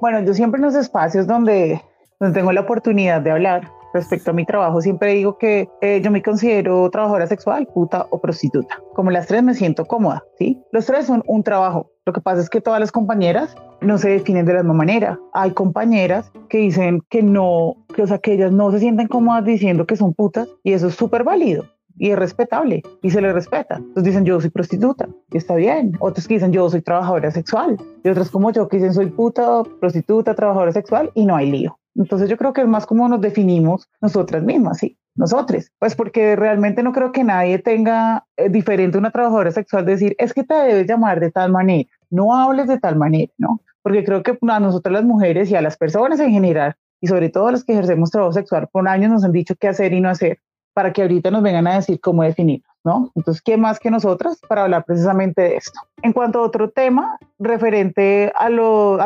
Bueno, 0.00 0.20
yo 0.20 0.32
siempre 0.32 0.58
en 0.58 0.66
los 0.66 0.74
espacios 0.74 1.26
donde, 1.26 1.82
donde 2.18 2.38
tengo 2.38 2.52
la 2.52 2.62
oportunidad 2.62 3.20
de 3.20 3.30
hablar 3.30 3.70
respecto 3.92 4.30
a 4.30 4.34
mi 4.34 4.44
trabajo, 4.44 4.80
siempre 4.80 5.14
digo 5.14 5.38
que 5.38 5.68
eh, 5.80 6.00
yo 6.02 6.10
me 6.10 6.22
considero 6.22 6.88
trabajadora 6.90 7.26
sexual, 7.26 7.66
puta 7.66 8.06
o 8.10 8.20
prostituta. 8.20 8.80
Como 8.94 9.10
las 9.10 9.26
tres 9.26 9.42
me 9.42 9.54
siento 9.54 9.84
cómoda, 9.84 10.24
¿sí? 10.38 10.60
Los 10.72 10.86
tres 10.86 11.06
son 11.06 11.22
un 11.26 11.42
trabajo. 11.42 11.90
Lo 12.06 12.12
que 12.12 12.20
pasa 12.20 12.40
es 12.40 12.50
que 12.50 12.60
todas 12.60 12.80
las 12.80 12.92
compañeras 12.92 13.54
no 13.80 13.98
se 13.98 14.10
definen 14.10 14.46
de 14.46 14.54
la 14.54 14.62
misma 14.62 14.74
manera. 14.74 15.18
Hay 15.32 15.52
compañeras 15.52 16.32
que 16.48 16.58
dicen 16.58 17.00
que 17.08 17.22
no, 17.22 17.76
que, 17.94 18.02
o 18.02 18.06
sea, 18.06 18.18
que 18.18 18.32
ellas 18.34 18.52
no 18.52 18.70
se 18.72 18.80
sienten 18.80 19.06
cómodas 19.06 19.44
diciendo 19.44 19.86
que 19.86 19.96
son 19.96 20.14
putas 20.14 20.48
y 20.64 20.72
eso 20.72 20.88
es 20.88 20.94
súper 20.94 21.24
válido. 21.24 21.64
y 22.00 22.10
es 22.10 22.18
respetable 22.18 22.82
y 23.02 23.10
se 23.10 23.20
le 23.20 23.32
respeta. 23.32 23.76
Entonces 23.76 24.04
dicen 24.04 24.24
yo 24.24 24.40
soy 24.40 24.50
prostituta 24.50 25.06
y 25.30 25.36
está 25.36 25.54
bien. 25.54 25.92
Otros 26.00 26.26
que 26.26 26.34
dicen 26.34 26.50
yo 26.50 26.68
soy 26.70 26.80
trabajadora 26.80 27.30
sexual 27.30 27.76
y 28.02 28.08
otros 28.08 28.30
como 28.30 28.50
yo 28.52 28.68
que 28.68 28.78
dicen 28.78 28.94
soy 28.94 29.06
puta, 29.10 29.62
prostituta, 29.80 30.34
trabajadora 30.34 30.72
sexual 30.72 31.10
y 31.14 31.26
no 31.26 31.36
hay 31.36 31.50
lío. 31.50 31.79
Entonces 31.94 32.28
yo 32.28 32.36
creo 32.36 32.52
que 32.52 32.62
es 32.62 32.68
más 32.68 32.86
como 32.86 33.08
nos 33.08 33.20
definimos 33.20 33.88
nosotras 34.00 34.42
mismas, 34.42 34.78
¿sí? 34.78 34.96
Nosotros, 35.16 35.70
pues 35.78 35.96
porque 35.96 36.36
realmente 36.36 36.82
no 36.82 36.92
creo 36.92 37.12
que 37.12 37.24
nadie 37.24 37.58
tenga 37.58 38.24
eh, 38.36 38.48
diferente 38.48 38.96
una 38.96 39.10
trabajadora 39.10 39.50
sexual 39.50 39.84
decir, 39.84 40.14
es 40.18 40.32
que 40.32 40.44
te 40.44 40.54
debes 40.54 40.86
llamar 40.86 41.18
de 41.20 41.30
tal 41.30 41.50
manera, 41.50 41.90
no 42.10 42.34
hables 42.34 42.68
de 42.68 42.78
tal 42.78 42.96
manera, 42.96 43.32
¿no? 43.36 43.60
Porque 43.82 44.04
creo 44.04 44.22
que 44.22 44.38
a 44.40 44.60
nosotras 44.60 44.92
las 44.92 45.04
mujeres 45.04 45.50
y 45.50 45.56
a 45.56 45.62
las 45.62 45.76
personas 45.76 46.20
en 46.20 46.30
general, 46.30 46.74
y 47.00 47.08
sobre 47.08 47.28
todo 47.28 47.48
a 47.48 47.52
las 47.52 47.64
que 47.64 47.72
ejercemos 47.72 48.10
trabajo 48.10 48.32
sexual, 48.32 48.68
por 48.70 48.86
años 48.88 49.10
nos 49.10 49.24
han 49.24 49.32
dicho 49.32 49.54
qué 49.58 49.68
hacer 49.68 49.92
y 49.92 50.00
no 50.00 50.08
hacer, 50.08 50.38
para 50.74 50.92
que 50.92 51.02
ahorita 51.02 51.30
nos 51.30 51.42
vengan 51.42 51.66
a 51.66 51.76
decir 51.76 52.00
cómo 52.00 52.22
definirnos, 52.22 52.69
¿no? 52.84 53.10
Entonces, 53.14 53.42
¿qué 53.42 53.56
más 53.56 53.78
que 53.78 53.90
nosotras 53.90 54.40
para 54.48 54.64
hablar 54.64 54.84
precisamente 54.84 55.42
de 55.42 55.56
esto? 55.56 55.78
En 56.02 56.12
cuanto 56.12 56.40
a 56.40 56.42
otro 56.42 56.70
tema 56.70 57.18
referente 57.38 58.32
a, 58.36 58.46
a 58.46 58.50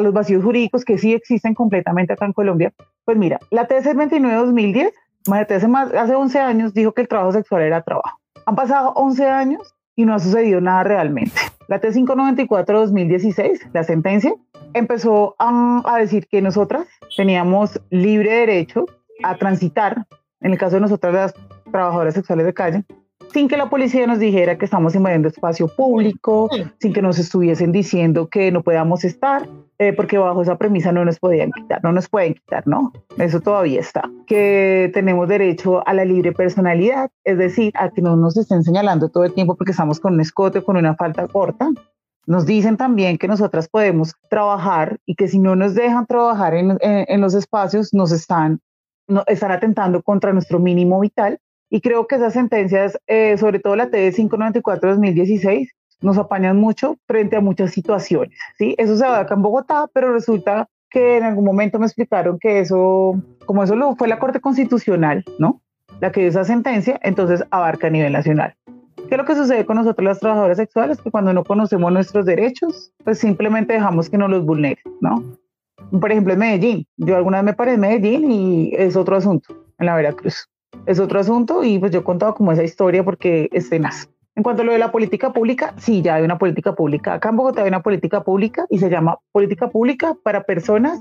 los 0.01 0.13
vacíos 0.13 0.43
jurídicos 0.45 0.85
que 0.85 0.99
sí 0.99 1.13
existen 1.13 1.55
completamente 1.55 2.13
acá 2.13 2.27
en 2.27 2.33
Colombia, 2.33 2.73
pues 3.05 3.17
mira, 3.17 3.39
la 3.51 3.67
TC 3.67 3.95
29-2010 3.95 4.93
hace, 5.33 5.69
más, 5.69 5.93
hace 5.93 6.15
11 6.15 6.39
años 6.41 6.75
dijo 6.75 6.93
que 6.93 7.03
el 7.03 7.09
trabajo 7.09 7.33
sexual 7.33 7.63
era 7.63 7.83
trabajo. 7.83 8.19
Han 8.47 8.57
pasado 8.57 8.93
11 8.95 9.27
años 9.29 9.75
y 9.97 10.05
no 10.05 10.15
ha 10.15 10.19
sucedido 10.19 10.61
nada 10.61 10.85
realmente. 10.85 11.41
La 11.69 11.81
T594-2016, 11.81 13.71
la 13.73 13.85
sentencia, 13.85 14.35
empezó 14.75 15.35
a, 15.39 15.83
a, 15.87 15.99
decir 15.99 16.27
que 16.27 16.43
nosotras 16.43 16.87
teníamos 17.17 17.81
libre 17.91 18.33
derecho 18.33 18.87
a 19.23 19.37
transitar, 19.37 20.07
en 20.41 20.53
el 20.53 20.59
caso 20.59 20.75
de 20.77 20.83
nosotras 20.83 21.15
las 21.15 21.35
trabajadoras 21.71 22.15
sexuales 22.15 22.45
de 22.45 22.55
calle, 22.55 22.85
sin 23.35 23.49
que 23.49 23.57
la 23.57 23.69
policía 23.69 24.07
nos 24.07 24.21
dijera 24.21 24.57
que 24.57 24.65
estamos 24.65 24.95
invadiendo 24.95 25.27
espacio 25.27 25.67
público, 25.67 26.49
sin 26.79 26.93
que 26.93 27.03
nos 27.03 27.19
estuviesen 27.19 27.73
diciendo 27.73 28.29
que 28.29 28.53
no 28.53 28.63
podamos 28.63 29.05
estar, 29.05 29.49
eh, 29.79 29.93
porque 29.93 30.19
bajo 30.19 30.43
esa 30.43 30.57
premisa 30.57 30.93
no 30.93 31.05
nos 31.05 31.19
podían 31.19 31.51
quitar, 31.51 31.83
no 31.83 31.91
nos 31.91 32.09
pueden 32.09 32.35
quitar, 32.35 32.65
¿no? 32.65 32.93
Eso 33.19 33.41
todavía 33.41 33.81
está. 33.81 34.09
Que 34.29 34.89
tenemos 34.95 35.29
derecho 35.29 35.85
a 35.85 35.95
la 35.95 36.05
libre 36.05 36.31
personalidad, 36.31 37.11
es 37.25 37.37
decir, 37.37 37.73
a 37.77 37.91
que 37.91 38.03
no 38.03 38.15
nos 38.15 38.37
estén 38.37 38.63
señalando 38.63 39.09
todo 39.09 39.25
el 39.25 39.35
tiempo 39.35 39.57
porque 39.57 39.73
estamos 39.73 39.99
con 39.99 40.15
un 40.15 40.21
escote 40.21 40.61
o 40.61 40.65
con 40.65 40.77
una 40.77 40.95
falta 40.95 41.27
corta. 41.27 41.71
Nos 42.29 42.47
dicen 42.47 42.77
también 42.77 43.19
que 43.19 43.27
nosotras 43.27 43.69
podemos 43.69 44.15
trabajar 44.31 44.99
y 45.07 45.17
que 45.17 45.27
si 45.27 45.41
no 45.41 45.57
nos 45.57 45.75
dejan 45.75 46.07
trabajar 46.07 46.55
en, 46.55 46.79
en, 46.81 47.21
los 47.21 47.35
espacios, 47.35 47.93
nos 47.93 48.13
están, 48.13 48.61
no, 49.09 49.25
están 49.27 49.51
atentando 49.51 50.03
contra 50.03 50.33
nuestro 50.33 50.61
mínimo 50.61 51.01
vital. 51.01 51.41
Y 51.75 51.81
creo 51.81 52.07
que 52.07 52.15
esas 52.15 52.35
sentencias, 52.35 52.97
eh, 53.09 53.37
sobre 53.37 53.59
todo 53.59 53.75
la 53.75 53.91
TD 53.91 54.15
594-2016, 54.15 55.71
nos 56.03 56.17
apañan 56.19 56.57
mucho 56.57 56.99
frente 57.09 57.35
a 57.35 57.41
muchas 57.41 57.73
situaciones, 57.73 58.39
¿sí? 58.57 58.77
Eso 58.79 58.97
se 58.97 59.05
va 59.05 59.19
acá 59.19 59.35
en 59.35 59.43
Bogotá, 59.43 59.89
pero 59.93 60.13
resulta 60.13 60.69
que 60.89 61.17
en 61.17 61.25
algún 61.25 61.45
momento 61.45 61.81
me 61.81 61.87
explicaron 61.87 62.39
que 62.39 62.61
eso, 62.61 63.21
como 63.45 63.65
eso 63.65 63.75
lo 63.75 63.97
fue 63.97 64.07
la 64.07 64.21
Corte 64.21 64.39
Constitucional, 64.39 65.25
¿no? 65.41 65.63
La 66.01 66.13
que 66.13 66.21
dio 66.21 66.29
esa 66.29 66.45
sentencia, 66.45 67.01
entonces 67.03 67.43
abarca 67.51 67.89
a 67.89 67.91
nivel 67.91 68.13
nacional. 68.13 68.55
¿Qué 69.09 69.17
es 69.17 69.19
lo 69.19 69.25
que 69.25 69.35
sucede 69.35 69.67
con 69.67 69.77
nosotros 69.77 70.05
las 70.05 70.21
trabajadoras 70.21 70.59
sexuales? 70.59 71.01
Que 71.01 71.11
cuando 71.11 71.33
no 71.33 71.43
conocemos 71.43 71.91
nuestros 71.91 72.25
derechos, 72.25 72.93
pues 73.03 73.19
simplemente 73.19 73.73
dejamos 73.73 74.09
que 74.09 74.17
nos 74.17 74.31
los 74.31 74.47
vulneren, 74.47 74.85
¿no? 75.01 75.25
Por 75.91 76.13
ejemplo, 76.13 76.35
en 76.35 76.39
Medellín. 76.39 76.87
Yo 76.99 77.17
alguna 77.17 77.39
vez 77.39 77.47
me 77.47 77.55
paré 77.55 77.73
en 77.73 77.81
Medellín 77.81 78.31
y 78.31 78.73
es 78.77 78.95
otro 78.95 79.17
asunto, 79.17 79.57
en 79.81 79.87
la 79.87 79.97
Veracruz. 79.97 80.49
Es 80.87 81.01
otro 81.01 81.19
asunto 81.19 81.65
y 81.65 81.79
pues 81.79 81.93
yo 81.93 82.01
he 82.01 82.05
contado 82.05 82.35
como 82.35 82.53
esa 82.53 82.63
historia 82.63 83.03
porque 83.05 83.49
es 83.53 83.71
tenaz. 83.71 84.09
En 84.37 84.43
cuanto 84.43 84.63
a 84.63 84.65
lo 84.65 84.73
de 84.73 84.79
la 84.79 84.93
política 84.93 85.33
pública, 85.33 85.75
sí, 85.79 86.03
ya 86.03 86.17
hay 86.17 86.25
una 86.25 86.39
política 86.39 86.75
pública. 86.75 87.15
Acá 87.15 87.31
en 87.31 87.37
Bogotá 87.37 87.63
hay 87.63 87.69
una 87.69 87.83
política 87.83 88.23
pública 88.23 88.67
y 88.69 88.79
se 88.79 88.91
llama 88.91 89.19
política 89.33 89.71
pública 89.71 90.15
para 90.23 90.43
personas 90.43 91.01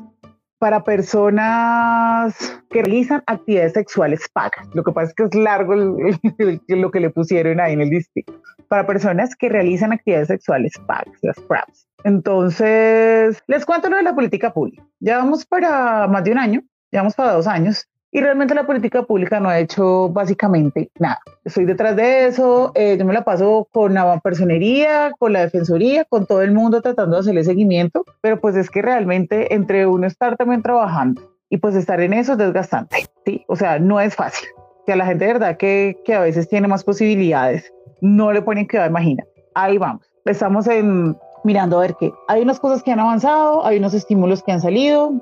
para 0.64 0.86
personas 0.86 2.38
que 2.70 2.84
realizan 2.84 3.22
actividades 3.28 3.74
sexuales 3.74 4.22
pagas. 4.32 4.66
Lo 4.74 4.82
que 4.82 4.94
pasa 4.94 5.10
es 5.10 5.14
que 5.14 5.24
es 5.24 5.36
largo 5.36 5.76
lo 5.76 6.92
que 6.92 7.00
le 7.02 7.10
pusieron 7.10 7.60
ahí 7.60 7.74
en 7.74 7.82
el 7.82 7.90
distrito. 7.90 8.34
Para 8.70 8.88
personas 8.88 9.36
que 9.36 9.50
realizan 9.50 9.92
actividades 9.92 10.30
sexuales 10.30 10.72
pagas, 10.88 11.18
las 11.22 11.38
PRAPs. 11.42 11.90
Entonces, 12.06 13.44
les 13.46 13.66
cuento 13.66 13.90
lo 13.90 13.98
de 13.98 14.04
la 14.04 14.16
política 14.16 14.54
pública. 14.54 14.88
Ya 15.02 15.18
vamos 15.18 15.46
para 15.46 16.08
más 16.08 16.24
de 16.24 16.32
un 16.32 16.38
año, 16.38 16.62
ya 16.94 17.02
vamos 17.02 17.16
para 17.16 17.34
dos 17.34 17.48
años 17.48 17.90
y 18.14 18.22
realmente 18.22 18.54
la 18.54 18.66
política 18.66 19.02
pública 19.04 19.40
no 19.40 19.50
ha 19.50 19.60
hecho 19.60 20.08
básicamente 20.10 20.92
nada. 21.00 21.20
Estoy 21.44 21.66
detrás 21.66 21.96
de 21.96 22.28
eso, 22.28 22.72
eh, 22.76 22.96
yo 22.98 23.06
me 23.06 23.14
la 23.14 23.26
paso 23.26 23.68
con 23.72 23.96
la 23.96 24.20
personería, 24.20 25.12
con 25.18 25.34
la 25.34 25.42
defensoría, 25.42 26.06
con 26.06 26.28
todo 26.28 26.44
el 26.44 26.52
mundo 26.52 26.82
tratando 26.82 27.16
de 27.16 27.22
hacerle 27.22 27.44
seguimiento, 27.44 28.06
pero 28.22 28.40
pues 28.40 28.56
es 28.56 28.70
que 28.70 28.84
realmente 28.84 29.54
entre 29.54 29.88
uno 29.88 30.06
estar 30.06 30.38
también 30.38 30.62
trabajando 30.62 31.24
y 31.50 31.58
pues 31.58 31.76
estar 31.76 32.00
en 32.02 32.14
eso 32.14 32.34
es 32.34 32.38
desgastante, 32.38 33.08
¿sí? 33.26 33.44
O 33.48 33.56
sea, 33.56 33.80
no 33.80 34.00
es 34.00 34.16
fácil. 34.16 34.48
Que 34.86 34.94
a 34.94 34.96
la 34.96 35.06
gente 35.06 35.26
de 35.26 35.34
verdad 35.34 35.58
que, 35.58 35.98
que 36.06 36.14
a 36.14 36.20
veces 36.20 36.48
tiene 36.48 36.68
más 36.68 36.84
posibilidades, 36.84 37.74
no 38.00 38.32
le 38.32 38.42
ponen 38.44 38.68
que 38.68 38.84
imagina. 38.86 39.24
Ahí 39.56 39.78
vamos. 39.78 40.06
Estamos 40.26 40.68
en, 40.68 41.18
mirando 41.44 41.78
a 41.78 41.82
ver 41.82 41.96
qué. 42.00 42.12
Hay 42.28 42.42
unas 42.42 42.60
cosas 42.60 42.84
que 42.84 42.92
han 42.92 43.00
avanzado, 43.00 43.66
hay 43.66 43.78
unos 43.78 43.94
estímulos 43.94 44.44
que 44.44 44.52
han 44.52 44.62
salido, 44.62 45.14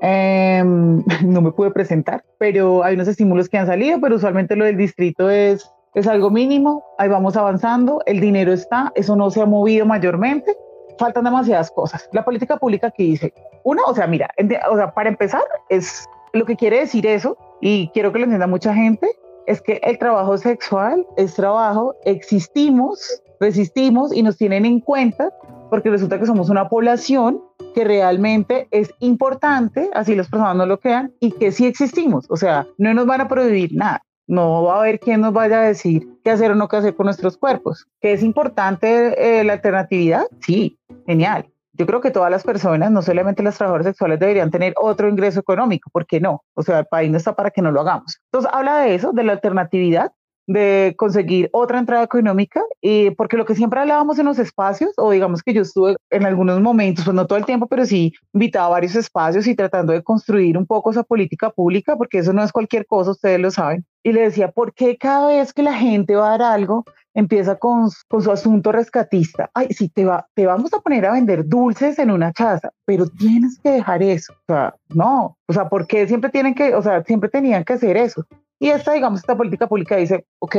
Em, 0.00 1.04
no 1.24 1.42
me 1.42 1.52
pude 1.52 1.70
presentar, 1.70 2.24
pero 2.38 2.82
hay 2.82 2.94
unos 2.94 3.08
estímulos 3.08 3.48
que 3.48 3.58
han 3.58 3.66
salido, 3.66 4.00
pero 4.00 4.16
usualmente 4.16 4.56
lo 4.56 4.64
del 4.64 4.76
distrito 4.76 5.28
es, 5.30 5.70
es 5.94 6.06
algo 6.06 6.30
mínimo, 6.30 6.84
ahí 6.98 7.08
vamos 7.08 7.36
avanzando, 7.36 8.00
el 8.06 8.20
dinero 8.20 8.52
está, 8.52 8.92
eso 8.94 9.16
no 9.16 9.30
se 9.30 9.42
ha 9.42 9.46
movido 9.46 9.84
mayormente, 9.84 10.56
faltan 10.98 11.24
demasiadas 11.24 11.70
cosas. 11.70 12.08
La 12.12 12.24
política 12.24 12.56
pública 12.56 12.90
que 12.90 13.02
dice, 13.02 13.34
una, 13.64 13.82
o 13.84 13.94
sea, 13.94 14.06
mira, 14.06 14.30
o 14.70 14.76
sea, 14.76 14.92
para 14.92 15.10
empezar, 15.10 15.42
es 15.68 16.06
lo 16.32 16.46
que 16.46 16.56
quiere 16.56 16.80
decir 16.80 17.06
eso, 17.06 17.36
y 17.60 17.88
quiero 17.88 18.12
que 18.12 18.18
lo 18.18 18.24
entienda 18.24 18.46
mucha 18.46 18.72
gente, 18.72 19.06
es 19.46 19.60
que 19.60 19.80
el 19.82 19.98
trabajo 19.98 20.38
sexual 20.38 21.06
es 21.16 21.34
trabajo, 21.34 21.94
existimos, 22.04 23.22
resistimos 23.40 24.14
y 24.14 24.22
nos 24.22 24.36
tienen 24.36 24.64
en 24.64 24.80
cuenta 24.80 25.32
porque 25.70 25.90
resulta 25.90 26.18
que 26.18 26.26
somos 26.26 26.50
una 26.50 26.68
población 26.68 27.42
que 27.74 27.84
realmente 27.84 28.68
es 28.70 28.92
importante, 29.00 29.90
así 29.94 30.14
las 30.14 30.28
personas 30.28 30.56
no 30.56 30.66
lo 30.66 30.80
crean, 30.80 31.12
y 31.20 31.32
que 31.32 31.52
sí 31.52 31.66
existimos. 31.66 32.26
O 32.28 32.36
sea, 32.36 32.66
no 32.78 32.92
nos 32.94 33.06
van 33.06 33.22
a 33.22 33.28
prohibir 33.28 33.74
nada. 33.74 34.02
No 34.26 34.62
va 34.62 34.76
a 34.76 34.80
haber 34.80 35.00
quien 35.00 35.22
nos 35.22 35.32
vaya 35.32 35.60
a 35.60 35.66
decir 35.66 36.06
qué 36.22 36.30
hacer 36.30 36.52
o 36.52 36.54
no 36.54 36.68
qué 36.68 36.76
hacer 36.76 36.94
con 36.94 37.06
nuestros 37.06 37.36
cuerpos. 37.36 37.86
¿Que 38.00 38.12
es 38.12 38.22
importante 38.22 39.40
eh, 39.40 39.42
la 39.42 39.54
alternatividad? 39.54 40.26
Sí, 40.40 40.78
genial. 41.06 41.46
Yo 41.72 41.86
creo 41.86 42.00
que 42.00 42.10
todas 42.10 42.30
las 42.30 42.44
personas, 42.44 42.90
no 42.90 43.00
solamente 43.00 43.42
las 43.42 43.56
trabajadoras 43.56 43.86
sexuales, 43.86 44.20
deberían 44.20 44.50
tener 44.50 44.74
otro 44.76 45.08
ingreso 45.08 45.40
económico. 45.40 45.90
¿Por 45.90 46.06
qué 46.06 46.20
no? 46.20 46.44
O 46.54 46.62
sea, 46.62 46.80
el 46.80 46.86
país 46.86 47.10
no 47.10 47.16
está 47.16 47.34
para 47.34 47.50
que 47.50 47.62
no 47.62 47.72
lo 47.72 47.80
hagamos. 47.80 48.20
Entonces, 48.26 48.50
habla 48.52 48.78
de 48.78 48.94
eso, 48.94 49.12
de 49.12 49.24
la 49.24 49.32
alternatividad, 49.32 50.12
de 50.52 50.94
conseguir 50.96 51.48
otra 51.52 51.78
entrada 51.78 52.02
económica, 52.02 52.60
y 52.80 53.10
porque 53.10 53.36
lo 53.36 53.44
que 53.44 53.54
siempre 53.54 53.78
hablábamos 53.78 54.18
en 54.18 54.26
los 54.26 54.38
espacios, 54.38 54.92
o 54.96 55.12
digamos 55.12 55.42
que 55.42 55.54
yo 55.54 55.62
estuve 55.62 55.96
en 56.10 56.26
algunos 56.26 56.60
momentos, 56.60 57.04
pues 57.04 57.14
no 57.14 57.26
todo 57.26 57.38
el 57.38 57.44
tiempo, 57.44 57.68
pero 57.68 57.86
sí 57.86 58.12
invitaba 58.32 58.66
a 58.66 58.70
varios 58.70 58.96
espacios 58.96 59.46
y 59.46 59.54
tratando 59.54 59.92
de 59.92 60.02
construir 60.02 60.58
un 60.58 60.66
poco 60.66 60.90
esa 60.90 61.04
política 61.04 61.50
pública, 61.50 61.96
porque 61.96 62.18
eso 62.18 62.32
no 62.32 62.42
es 62.42 62.50
cualquier 62.50 62.84
cosa, 62.86 63.12
ustedes 63.12 63.38
lo 63.38 63.50
saben. 63.52 63.84
Y 64.02 64.12
le 64.12 64.22
decía, 64.22 64.50
¿por 64.50 64.74
qué 64.74 64.96
cada 64.96 65.28
vez 65.28 65.52
que 65.52 65.62
la 65.62 65.74
gente 65.74 66.16
va 66.16 66.34
a 66.34 66.38
dar 66.38 66.42
algo, 66.42 66.84
empieza 67.14 67.56
con, 67.56 67.88
con 68.08 68.22
su 68.22 68.32
asunto 68.32 68.72
rescatista? 68.72 69.50
Ay, 69.54 69.68
si 69.70 69.88
te, 69.88 70.04
va, 70.04 70.26
te 70.34 70.46
vamos 70.46 70.74
a 70.74 70.80
poner 70.80 71.06
a 71.06 71.12
vender 71.12 71.46
dulces 71.46 71.98
en 72.00 72.10
una 72.10 72.32
casa, 72.32 72.72
pero 72.84 73.06
tienes 73.06 73.60
que 73.62 73.70
dejar 73.70 74.02
eso. 74.02 74.32
O 74.32 74.52
sea, 74.52 74.74
no, 74.88 75.36
o 75.46 75.52
sea, 75.52 75.68
¿por 75.68 75.86
qué 75.86 76.08
siempre 76.08 76.30
tienen 76.30 76.54
que, 76.54 76.74
o 76.74 76.82
sea, 76.82 77.04
siempre 77.04 77.28
tenían 77.28 77.62
que 77.62 77.74
hacer 77.74 77.96
eso? 77.96 78.24
Y 78.62 78.68
esta, 78.68 78.92
digamos, 78.92 79.20
esta 79.20 79.38
política 79.38 79.66
pública 79.66 79.96
dice, 79.96 80.26
ok, 80.38 80.56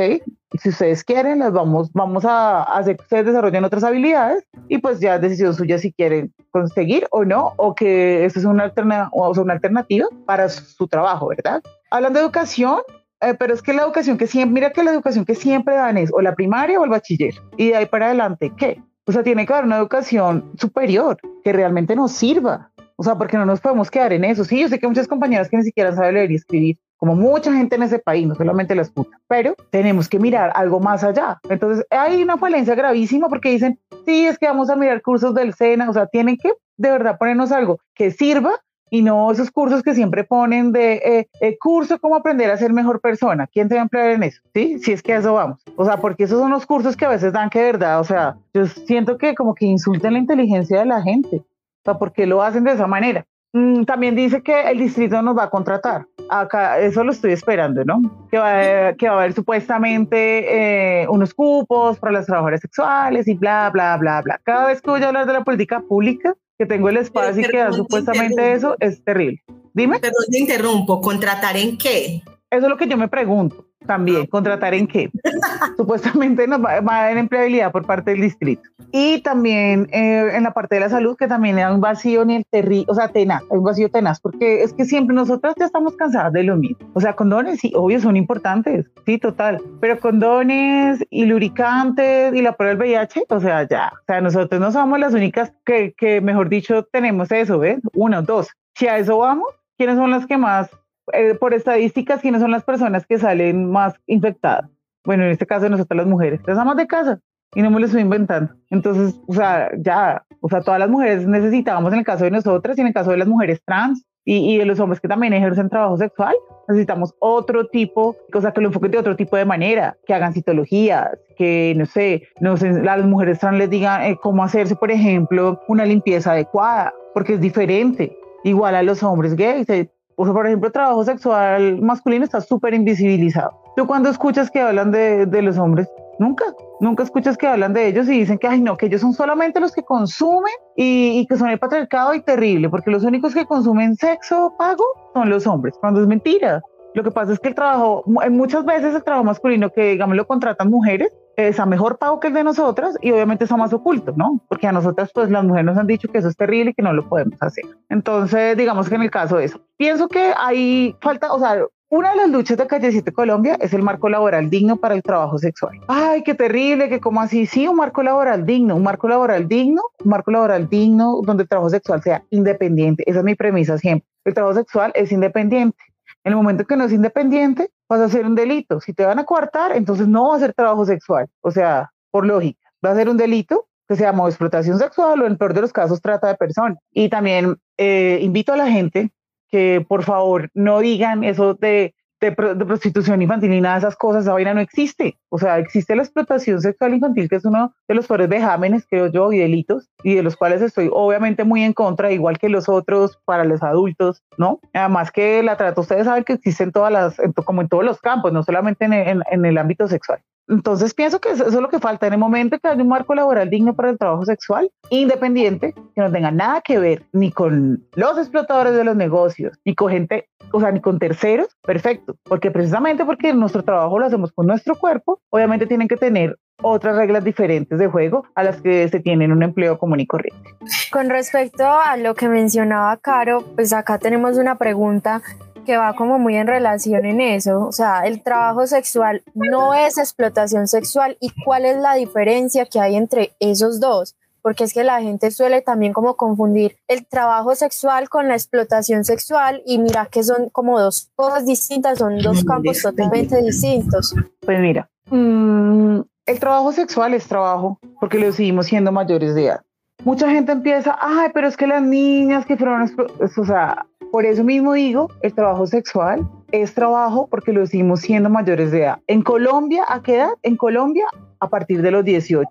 si 0.60 0.68
ustedes 0.70 1.04
quieren, 1.04 1.38
las 1.38 1.52
vamos, 1.52 1.92
vamos 1.92 2.24
a 2.24 2.64
hacer 2.64 2.96
que 2.96 3.04
ustedes 3.04 3.26
desarrollen 3.26 3.62
otras 3.62 3.84
habilidades 3.84 4.44
y 4.68 4.78
pues 4.78 4.98
ya 4.98 5.14
es 5.14 5.20
decisión 5.20 5.54
suya 5.54 5.78
si 5.78 5.92
quieren 5.92 6.34
conseguir 6.50 7.06
o 7.12 7.24
no, 7.24 7.52
o 7.58 7.76
que 7.76 8.24
esto 8.24 8.40
es 8.40 8.44
una, 8.44 8.64
alterna 8.64 9.08
o 9.12 9.32
sea, 9.32 9.44
una 9.44 9.52
alternativa 9.52 10.06
para 10.26 10.48
su, 10.48 10.88
trabajo, 10.88 11.28
¿verdad? 11.28 11.62
Hablando 11.92 12.18
de 12.18 12.24
educación, 12.24 12.80
eh, 13.20 13.34
pero 13.38 13.54
es 13.54 13.62
que 13.62 13.72
la 13.72 13.82
educación 13.82 14.18
que 14.18 14.26
siempre, 14.26 14.52
mira 14.52 14.72
que 14.72 14.82
la 14.82 14.90
educación 14.90 15.24
que 15.24 15.36
siempre 15.36 15.76
dan 15.76 15.96
es 15.96 16.10
o 16.12 16.20
la 16.20 16.34
primaria 16.34 16.80
o 16.80 16.84
el 16.84 16.90
bachiller. 16.90 17.34
Y 17.56 17.68
de 17.68 17.76
ahí 17.76 17.86
para 17.86 18.06
adelante, 18.06 18.52
¿qué? 18.56 18.82
O 19.06 19.12
sea, 19.12 19.22
tiene 19.22 19.46
que 19.46 19.52
haber 19.52 19.66
una 19.66 19.78
educación 19.78 20.50
superior 20.58 21.18
que 21.44 21.52
realmente 21.52 21.94
nos 21.94 22.10
sirva. 22.10 22.72
O 22.96 23.04
sea, 23.04 23.16
porque 23.16 23.36
no 23.36 23.46
nos 23.46 23.60
podemos 23.60 23.90
quedar 23.90 24.12
en 24.12 24.24
eso. 24.24 24.44
Sí, 24.44 24.60
yo 24.60 24.68
sé 24.68 24.78
que 24.78 24.88
muchas 24.88 25.08
compañeras 25.08 25.48
que 25.48 25.56
ni 25.56 25.62
siquiera 25.62 25.94
saben 25.94 26.14
leer 26.14 26.30
y 26.30 26.36
escribir, 26.36 26.78
como 27.02 27.16
mucha 27.16 27.52
gente 27.52 27.74
en 27.74 27.82
ese 27.82 27.98
país, 27.98 28.28
no 28.28 28.36
solamente 28.36 28.76
las 28.76 28.88
putas, 28.88 29.20
pero 29.26 29.56
tenemos 29.70 30.08
que 30.08 30.20
mirar 30.20 30.52
algo 30.54 30.78
más 30.78 31.02
allá. 31.02 31.40
Entonces, 31.48 31.84
hay 31.90 32.22
una 32.22 32.36
falencia 32.36 32.76
gravísima 32.76 33.28
porque 33.28 33.50
dicen, 33.50 33.76
sí, 34.06 34.24
es 34.24 34.38
que 34.38 34.46
vamos 34.46 34.70
a 34.70 34.76
mirar 34.76 35.02
cursos 35.02 35.34
del 35.34 35.52
SENA, 35.52 35.90
o 35.90 35.92
sea, 35.92 36.06
tienen 36.06 36.36
que 36.36 36.52
de 36.76 36.90
verdad 36.92 37.18
ponernos 37.18 37.50
algo 37.50 37.80
que 37.92 38.12
sirva 38.12 38.52
y 38.88 39.02
no 39.02 39.32
esos 39.32 39.50
cursos 39.50 39.82
que 39.82 39.96
siempre 39.96 40.22
ponen 40.22 40.70
de 40.70 40.92
eh, 40.92 41.28
eh, 41.40 41.58
curso 41.58 41.98
cómo 41.98 42.14
aprender 42.14 42.52
a 42.52 42.56
ser 42.56 42.72
mejor 42.72 43.00
persona. 43.00 43.48
¿Quién 43.48 43.68
te 43.68 43.74
va 43.74 43.80
a 43.80 43.82
emplear 43.82 44.10
en 44.10 44.22
eso? 44.22 44.40
¿Sí? 44.54 44.78
Si 44.78 44.92
es 44.92 45.02
que 45.02 45.14
a 45.14 45.18
eso 45.18 45.34
vamos. 45.34 45.60
O 45.74 45.84
sea, 45.84 45.96
porque 45.96 46.22
esos 46.22 46.38
son 46.38 46.52
los 46.52 46.66
cursos 46.66 46.96
que 46.96 47.04
a 47.04 47.08
veces 47.08 47.32
dan 47.32 47.50
que 47.50 47.58
de 47.58 47.72
verdad, 47.72 47.98
o 47.98 48.04
sea, 48.04 48.36
yo 48.54 48.64
siento 48.66 49.18
que 49.18 49.34
como 49.34 49.56
que 49.56 49.66
insultan 49.66 50.12
la 50.12 50.20
inteligencia 50.20 50.78
de 50.78 50.86
la 50.86 51.02
gente. 51.02 51.38
O 51.38 51.82
sea, 51.84 51.94
¿por 51.94 52.12
qué 52.12 52.26
lo 52.26 52.44
hacen 52.44 52.62
de 52.62 52.74
esa 52.74 52.86
manera? 52.86 53.26
Mm, 53.52 53.82
también 53.84 54.14
dice 54.14 54.42
que 54.42 54.70
el 54.70 54.78
distrito 54.78 55.20
nos 55.20 55.36
va 55.36 55.44
a 55.44 55.50
contratar. 55.50 56.06
Acá, 56.40 56.78
eso 56.78 57.04
lo 57.04 57.12
estoy 57.12 57.32
esperando, 57.32 57.84
¿no? 57.84 58.00
Que 58.30 58.38
va, 58.38 58.88
a, 58.88 58.94
que 58.94 59.06
va 59.06 59.16
a 59.16 59.18
haber 59.18 59.34
supuestamente 59.34 61.02
eh, 61.02 61.06
unos 61.08 61.34
cupos 61.34 61.98
para 61.98 62.12
las 62.12 62.24
trabajadoras 62.24 62.60
sexuales 62.60 63.28
y 63.28 63.34
bla, 63.34 63.68
bla, 63.70 63.96
bla, 63.98 64.22
bla. 64.22 64.40
Cada 64.42 64.68
vez 64.68 64.80
que 64.80 64.90
voy 64.90 65.02
a 65.02 65.08
hablar 65.08 65.26
de 65.26 65.34
la 65.34 65.44
política 65.44 65.80
pública, 65.80 66.34
que 66.58 66.64
tengo 66.64 66.88
el 66.88 66.96
espacio 66.96 67.42
y 67.42 67.44
que 67.44 67.58
da 67.58 67.72
supuestamente 67.72 68.54
eso, 68.54 68.76
es 68.80 69.04
terrible. 69.04 69.42
Dime. 69.74 69.98
Pero 70.00 70.14
te 70.30 70.38
interrumpo, 70.38 71.02
¿contratar 71.02 71.56
en 71.56 71.76
qué? 71.76 72.22
Eso 72.50 72.64
es 72.64 72.68
lo 72.68 72.76
que 72.78 72.86
yo 72.86 72.96
me 72.96 73.08
pregunto 73.08 73.66
también. 73.86 74.26
¿Contratar 74.26 74.74
en 74.74 74.86
qué? 74.86 75.10
Supuestamente 75.76 76.46
nos 76.46 76.64
va, 76.64 76.74
a 76.74 77.04
haber 77.04 77.18
empleabilidad 77.18 77.72
por 77.72 77.86
parte 77.86 78.12
del 78.12 78.20
distrito. 78.20 78.62
Y 78.90 79.20
también 79.22 79.88
eh, 79.92 80.30
en 80.34 80.42
la 80.42 80.52
parte 80.52 80.76
de 80.76 80.82
la 80.82 80.88
salud, 80.88 81.16
que 81.16 81.28
también 81.28 81.58
hay 81.58 81.72
un 81.72 81.80
vacío 81.80 82.24
ni 82.24 82.36
el 82.36 82.46
terrible, 82.46 82.86
o 82.88 82.94
sea, 82.94 83.08
tenaz, 83.08 83.42
hay 83.50 83.58
un 83.58 83.64
vacío 83.64 83.90
tenaz, 83.90 84.20
porque 84.20 84.62
es 84.62 84.72
que 84.72 84.84
siempre 84.84 85.14
nosotras 85.14 85.54
ya 85.58 85.66
estamos 85.66 85.96
cansadas 85.96 86.32
de 86.32 86.42
lo 86.42 86.56
mismo. 86.56 86.76
O 86.92 87.00
sea, 87.00 87.14
condones, 87.14 87.60
sí, 87.60 87.72
obvio, 87.74 88.00
son 88.00 88.16
importantes, 88.16 88.86
sí, 89.06 89.18
total. 89.18 89.62
Pero 89.80 89.98
condones 89.98 91.04
y 91.10 91.24
lubricantes 91.24 92.34
y 92.34 92.42
la 92.42 92.52
prueba 92.52 92.74
del 92.74 92.78
VIH, 92.78 93.26
o 93.28 93.40
sea, 93.40 93.66
ya. 93.66 93.92
O 93.94 94.04
sea, 94.06 94.20
nosotros 94.20 94.60
no 94.60 94.72
somos 94.72 94.98
las 94.98 95.14
únicas 95.14 95.52
que, 95.64 95.94
que 95.96 96.20
mejor 96.20 96.48
dicho, 96.48 96.84
tenemos 96.84 97.30
eso, 97.32 97.58
¿ves? 97.58 97.80
Uno, 97.94 98.22
dos. 98.22 98.48
Si 98.74 98.86
a 98.88 98.98
eso 98.98 99.18
vamos, 99.18 99.48
¿quiénes 99.76 99.96
son 99.96 100.10
las 100.10 100.26
que 100.26 100.36
más 100.36 100.70
eh, 101.12 101.34
por 101.34 101.54
estadísticas, 101.54 102.20
¿quiénes 102.20 102.40
son 102.40 102.50
las 102.50 102.64
personas 102.64 103.06
que 103.06 103.18
salen 103.18 103.70
más 103.70 103.94
infectadas? 104.06 104.70
Bueno, 105.04 105.24
en 105.24 105.30
este 105.30 105.46
caso 105.46 105.68
nosotros 105.68 105.96
las 105.96 106.06
mujeres, 106.06 106.40
las 106.46 106.58
amas 106.58 106.76
de 106.76 106.86
casa, 106.86 107.20
y 107.54 107.62
no 107.62 107.70
me 107.70 107.80
lo 107.80 107.86
estoy 107.86 108.02
inventando. 108.02 108.54
Entonces, 108.70 109.20
o 109.26 109.34
sea, 109.34 109.70
ya, 109.78 110.24
o 110.40 110.48
sea, 110.48 110.62
todas 110.62 110.80
las 110.80 110.88
mujeres 110.88 111.26
necesitábamos 111.26 111.92
en 111.92 112.00
el 112.00 112.04
caso 112.04 112.24
de 112.24 112.30
nosotras 112.30 112.78
y 112.78 112.80
en 112.80 112.86
el 112.88 112.94
caso 112.94 113.10
de 113.10 113.18
las 113.18 113.28
mujeres 113.28 113.60
trans 113.64 114.04
y, 114.24 114.54
y 114.54 114.58
de 114.58 114.64
los 114.64 114.78
hombres 114.80 115.00
que 115.00 115.08
también 115.08 115.32
ejercen 115.32 115.68
trabajo 115.68 115.96
sexual, 115.96 116.34
necesitamos 116.68 117.14
otro 117.18 117.66
tipo, 117.66 118.16
o 118.32 118.40
sea, 118.40 118.52
que 118.52 118.60
lo 118.60 118.68
enfoquen 118.68 118.92
de 118.92 118.98
otro 118.98 119.16
tipo 119.16 119.36
de 119.36 119.44
manera, 119.44 119.96
que 120.06 120.14
hagan 120.14 120.32
citologías, 120.32 121.10
que, 121.36 121.74
no 121.76 121.86
sé, 121.86 122.28
no 122.40 122.56
sé 122.56 122.72
las 122.82 123.04
mujeres 123.04 123.38
trans 123.38 123.58
les 123.58 123.70
digan 123.70 124.02
eh, 124.02 124.18
cómo 124.20 124.44
hacerse, 124.44 124.76
por 124.76 124.90
ejemplo, 124.90 125.60
una 125.68 125.84
limpieza 125.84 126.32
adecuada, 126.32 126.94
porque 127.14 127.34
es 127.34 127.40
diferente. 127.40 128.16
Igual 128.44 128.74
a 128.74 128.82
los 128.82 129.02
hombres 129.02 129.36
gays, 129.36 129.68
eh, 129.70 129.90
por 130.16 130.46
ejemplo, 130.46 130.66
el 130.66 130.72
trabajo 130.72 131.04
sexual 131.04 131.80
masculino 131.80 132.24
está 132.24 132.40
súper 132.40 132.74
invisibilizado. 132.74 133.50
¿Tú 133.76 133.86
cuando 133.86 134.10
escuchas 134.10 134.50
que 134.50 134.60
hablan 134.60 134.90
de, 134.90 135.26
de, 135.26 135.42
los 135.42 135.58
hombres? 135.58 135.88
Nunca, 136.18 136.44
nunca 136.80 137.02
escuchas 137.02 137.36
que 137.38 137.46
hablan 137.46 137.72
de 137.72 137.88
ellos 137.88 138.08
y 138.08 138.18
dicen 138.18 138.38
que, 138.38 138.46
ay, 138.46 138.60
no, 138.60 138.76
que 138.76 138.86
ellos 138.86 139.00
son 139.00 139.14
solamente 139.14 139.60
los 139.60 139.72
que 139.72 139.82
consumen 139.82 140.52
y, 140.76 141.20
y 141.20 141.26
que 141.26 141.36
son 141.36 141.48
el 141.48 141.58
patriarcado 141.58 142.14
y 142.14 142.20
terrible, 142.20 142.68
porque 142.68 142.90
los 142.90 143.04
únicos 143.04 143.34
que 143.34 143.46
consumen 143.46 143.96
sexo 143.96 144.54
pago 144.58 144.84
son 145.14 145.30
los 145.30 145.46
hombres, 145.46 145.74
cuando 145.80 146.00
es 146.00 146.06
mentira. 146.06 146.62
Lo 146.94 147.02
que 147.02 147.10
pasa 147.10 147.32
es 147.32 147.40
que 147.40 147.48
el 147.48 147.54
trabajo, 147.54 148.04
muchas 148.06 148.64
veces 148.66 148.94
el 148.94 149.02
trabajo 149.02 149.24
masculino 149.24 149.70
que, 149.70 149.92
digamos, 149.92 150.16
lo 150.16 150.26
contratan 150.26 150.70
mujeres, 150.70 151.10
es 151.36 151.58
a 151.60 151.66
mejor 151.66 151.98
pago 151.98 152.20
que 152.20 152.28
el 152.28 152.34
de 152.34 152.44
nosotras 152.44 152.96
y 153.00 153.10
obviamente 153.12 153.44
está 153.44 153.56
más 153.56 153.72
oculto, 153.72 154.12
¿no? 154.16 154.40
Porque 154.48 154.66
a 154.66 154.72
nosotras, 154.72 155.10
pues 155.14 155.30
las 155.30 155.44
mujeres 155.44 155.66
nos 155.66 155.78
han 155.78 155.86
dicho 155.86 156.08
que 156.08 156.18
eso 156.18 156.28
es 156.28 156.36
terrible 156.36 156.70
y 156.70 156.74
que 156.74 156.82
no 156.82 156.92
lo 156.92 157.08
podemos 157.08 157.40
hacer. 157.42 157.64
Entonces, 157.88 158.56
digamos 158.56 158.88
que 158.88 158.94
en 158.94 159.02
el 159.02 159.10
caso 159.10 159.36
de 159.36 159.44
eso, 159.44 159.60
pienso 159.76 160.08
que 160.08 160.32
hay 160.36 160.96
falta, 161.00 161.32
o 161.32 161.38
sea, 161.38 161.64
una 161.92 162.12
de 162.12 162.16
las 162.16 162.30
luchas 162.30 162.56
de 162.56 162.66
Calle 162.66 162.90
7 162.90 163.12
Colombia 163.12 163.58
es 163.60 163.74
el 163.74 163.82
marco 163.82 164.08
laboral 164.08 164.48
digno 164.48 164.76
para 164.76 164.94
el 164.94 165.02
trabajo 165.02 165.36
sexual. 165.36 165.78
Ay, 165.88 166.22
qué 166.22 166.34
terrible, 166.34 166.88
que 166.88 167.00
como 167.00 167.20
así, 167.20 167.44
sí, 167.44 167.68
un 167.68 167.76
marco 167.76 168.02
laboral 168.02 168.46
digno, 168.46 168.76
un 168.76 168.82
marco 168.82 169.08
laboral 169.08 169.46
digno, 169.46 169.82
un 170.02 170.08
marco 170.08 170.30
laboral 170.30 170.70
digno 170.70 171.20
donde 171.22 171.42
el 171.42 171.50
trabajo 171.50 171.68
sexual 171.68 172.02
sea 172.02 172.24
independiente. 172.30 173.04
Esa 173.06 173.18
es 173.18 173.24
mi 173.26 173.34
premisa 173.34 173.76
siempre. 173.76 174.08
El 174.24 174.32
trabajo 174.32 174.56
sexual 174.56 174.92
es 174.94 175.12
independiente. 175.12 175.76
En 176.24 176.32
el 176.32 176.36
momento 176.36 176.64
que 176.64 176.76
no 176.76 176.84
es 176.84 176.92
independiente, 176.92 177.70
vas 177.92 178.00
a 178.00 178.04
hacer 178.04 178.24
un 178.24 178.34
delito. 178.34 178.80
Si 178.80 178.94
te 178.94 179.04
van 179.04 179.18
a 179.18 179.24
coartar, 179.24 179.76
entonces 179.76 180.08
no 180.08 180.30
va 180.30 180.36
a 180.36 180.40
ser 180.40 180.54
trabajo 180.54 180.86
sexual. 180.86 181.26
O 181.42 181.50
sea, 181.50 181.92
por 182.10 182.26
lógica, 182.26 182.72
va 182.84 182.90
a 182.90 182.94
ser 182.94 183.08
un 183.08 183.18
delito 183.18 183.68
que 183.86 183.96
se 183.96 184.02
llama 184.02 184.26
explotación 184.26 184.78
sexual 184.78 185.20
o 185.20 185.26
en 185.26 185.36
peor 185.36 185.52
de 185.52 185.60
los 185.60 185.72
casos 185.72 186.00
trata 186.00 186.28
de 186.28 186.34
personas. 186.36 186.78
Y 186.90 187.10
también 187.10 187.56
eh, 187.76 188.18
invito 188.22 188.54
a 188.54 188.56
la 188.56 188.68
gente 188.68 189.12
que 189.50 189.84
por 189.86 190.04
favor 190.04 190.48
no 190.54 190.80
digan 190.80 191.22
eso 191.22 191.52
de 191.52 191.94
de, 192.30 192.32
prostitución 192.32 193.20
infantil 193.20 193.50
ni 193.50 193.60
nada 193.60 193.74
de 193.74 193.78
esas 193.80 193.96
cosas, 193.96 194.22
esa 194.22 194.32
vaina 194.32 194.54
no 194.54 194.60
existe. 194.60 195.18
O 195.28 195.38
sea, 195.38 195.58
existe 195.58 195.96
la 195.96 196.02
explotación 196.02 196.60
sexual 196.60 196.94
infantil, 196.94 197.28
que 197.28 197.36
es 197.36 197.44
uno 197.44 197.74
de 197.88 197.94
los 197.94 198.06
peores 198.06 198.28
vejámenes, 198.28 198.86
creo 198.88 199.08
yo, 199.08 199.32
y 199.32 199.38
delitos, 199.38 199.90
y 200.02 200.14
de 200.14 200.22
los 200.22 200.36
cuales 200.36 200.62
estoy 200.62 200.88
obviamente 200.92 201.44
muy 201.44 201.62
en 201.62 201.72
contra, 201.72 202.12
igual 202.12 202.38
que 202.38 202.48
los 202.48 202.68
otros 202.68 203.18
para 203.24 203.44
los 203.44 203.62
adultos, 203.62 204.22
¿no? 204.38 204.60
Además 204.72 205.10
que 205.10 205.42
la 205.42 205.56
trata, 205.56 205.80
ustedes 205.80 206.04
saben 206.04 206.24
que 206.24 206.34
existe 206.34 206.64
en 206.64 206.72
todas 206.72 206.92
las, 206.92 207.16
como 207.44 207.62
en 207.62 207.68
todos 207.68 207.84
los 207.84 208.00
campos, 208.00 208.32
no 208.32 208.42
solamente 208.42 208.84
en, 208.84 208.92
en 208.92 209.44
el 209.44 209.58
ámbito 209.58 209.88
sexual. 209.88 210.20
Entonces 210.48 210.94
pienso 210.94 211.20
que 211.20 211.30
eso 211.30 211.46
es 211.46 211.54
lo 211.54 211.68
que 211.68 211.78
falta 211.78 212.06
en 212.06 212.14
el 212.14 212.18
momento 212.18 212.58
que 212.58 212.68
haya 212.68 212.82
un 212.82 212.88
marco 212.88 213.14
laboral 213.14 213.48
digno 213.48 213.74
para 213.74 213.90
el 213.90 213.98
trabajo 213.98 214.24
sexual, 214.24 214.70
independiente, 214.90 215.74
que 215.94 216.00
no 216.00 216.10
tenga 216.10 216.30
nada 216.30 216.60
que 216.60 216.78
ver 216.78 217.04
ni 217.12 217.30
con 217.30 217.86
los 217.94 218.18
explotadores 218.18 218.74
de 218.74 218.84
los 218.84 218.96
negocios, 218.96 219.58
ni 219.64 219.74
con 219.74 219.90
gente, 219.90 220.28
o 220.52 220.60
sea, 220.60 220.72
ni 220.72 220.80
con 220.80 220.98
terceros, 220.98 221.48
perfecto, 221.62 222.16
porque 222.24 222.50
precisamente 222.50 223.04
porque 223.04 223.32
nuestro 223.32 223.62
trabajo 223.62 223.98
lo 223.98 224.06
hacemos 224.06 224.32
con 224.32 224.46
nuestro 224.46 224.74
cuerpo, 224.74 225.20
obviamente 225.30 225.66
tienen 225.66 225.88
que 225.88 225.96
tener 225.96 226.36
otras 226.62 226.96
reglas 226.96 227.24
diferentes 227.24 227.78
de 227.78 227.88
juego 227.88 228.24
a 228.34 228.42
las 228.42 228.60
que 228.60 228.88
se 228.88 229.00
tienen 229.00 229.32
un 229.32 229.42
empleo 229.42 229.78
común 229.78 230.00
y 230.00 230.06
corriente. 230.06 230.50
Con 230.92 231.10
respecto 231.10 231.64
a 231.66 231.96
lo 231.96 232.14
que 232.14 232.28
mencionaba 232.28 232.96
Caro, 232.98 233.44
pues 233.54 233.72
acá 233.72 233.98
tenemos 233.98 234.38
una 234.38 234.56
pregunta 234.56 235.22
que 235.64 235.76
va 235.76 235.94
como 235.94 236.18
muy 236.18 236.36
en 236.36 236.46
relación 236.46 237.04
en 237.04 237.20
eso, 237.20 237.66
o 237.66 237.72
sea, 237.72 238.06
el 238.06 238.22
trabajo 238.22 238.66
sexual 238.66 239.22
no 239.34 239.74
es 239.74 239.98
explotación 239.98 240.68
sexual 240.68 241.16
y 241.20 241.30
cuál 241.44 241.64
es 241.64 241.76
la 241.76 241.94
diferencia 241.94 242.66
que 242.66 242.80
hay 242.80 242.96
entre 242.96 243.32
esos 243.40 243.80
dos, 243.80 244.16
porque 244.42 244.64
es 244.64 244.74
que 244.74 244.84
la 244.84 245.00
gente 245.00 245.30
suele 245.30 245.62
también 245.62 245.92
como 245.92 246.16
confundir 246.16 246.76
el 246.88 247.06
trabajo 247.06 247.54
sexual 247.54 248.08
con 248.08 248.28
la 248.28 248.34
explotación 248.34 249.04
sexual 249.04 249.62
y 249.64 249.78
mira 249.78 250.06
que 250.06 250.22
son 250.22 250.50
como 250.50 250.80
dos 250.80 251.10
cosas 251.14 251.46
distintas, 251.46 251.98
son 251.98 252.18
dos 252.18 252.44
campos 252.44 252.82
totalmente 252.82 253.40
distintos. 253.40 254.14
Pues 254.40 254.60
mira, 254.60 254.88
mmm, 255.10 256.00
el 256.26 256.40
trabajo 256.40 256.72
sexual 256.72 257.14
es 257.14 257.26
trabajo 257.26 257.78
porque 258.00 258.18
lo 258.18 258.32
seguimos 258.32 258.66
siendo 258.66 258.92
mayores 258.92 259.34
de 259.34 259.46
edad. 259.46 259.60
Mucha 260.04 260.28
gente 260.28 260.50
empieza, 260.50 260.98
ay, 261.00 261.30
pero 261.32 261.46
es 261.46 261.56
que 261.56 261.68
las 261.68 261.80
niñas 261.80 262.44
que 262.44 262.56
fueron, 262.56 262.90
o 263.36 263.44
sea, 263.44 263.86
por 264.12 264.26
eso 264.26 264.44
mismo 264.44 264.74
digo, 264.74 265.08
el 265.22 265.34
trabajo 265.34 265.66
sexual 265.66 266.28
es 266.52 266.74
trabajo 266.74 267.26
porque 267.30 267.50
lo 267.50 267.62
decimos 267.62 268.00
siendo 268.00 268.28
mayores 268.28 268.70
de 268.70 268.82
edad. 268.82 268.98
En 269.06 269.22
Colombia, 269.22 269.84
¿a 269.88 270.02
qué 270.02 270.16
edad? 270.16 270.32
En 270.42 270.58
Colombia, 270.58 271.06
a 271.40 271.48
partir 271.48 271.80
de 271.80 271.90
los 271.90 272.04
18. 272.04 272.46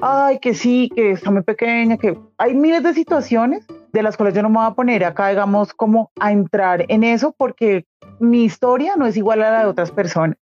Ay, 0.00 0.38
que 0.38 0.54
sí, 0.54 0.90
que 0.96 1.10
está 1.10 1.30
muy 1.30 1.42
pequeña, 1.42 1.98
que 1.98 2.18
hay 2.38 2.54
miles 2.54 2.82
de 2.82 2.94
situaciones 2.94 3.66
de 3.92 4.02
las 4.02 4.16
cuales 4.16 4.34
yo 4.34 4.40
no 4.40 4.48
me 4.48 4.56
voy 4.56 4.66
a 4.66 4.74
poner 4.74 5.04
acá, 5.04 5.28
digamos, 5.28 5.74
como 5.74 6.10
a 6.18 6.32
entrar 6.32 6.86
en 6.88 7.04
eso 7.04 7.34
porque 7.36 7.84
mi 8.18 8.44
historia 8.44 8.94
no 8.96 9.06
es 9.06 9.14
igual 9.18 9.42
a 9.42 9.50
la 9.50 9.60
de 9.60 9.66
otras 9.66 9.90
personas. 9.90 10.38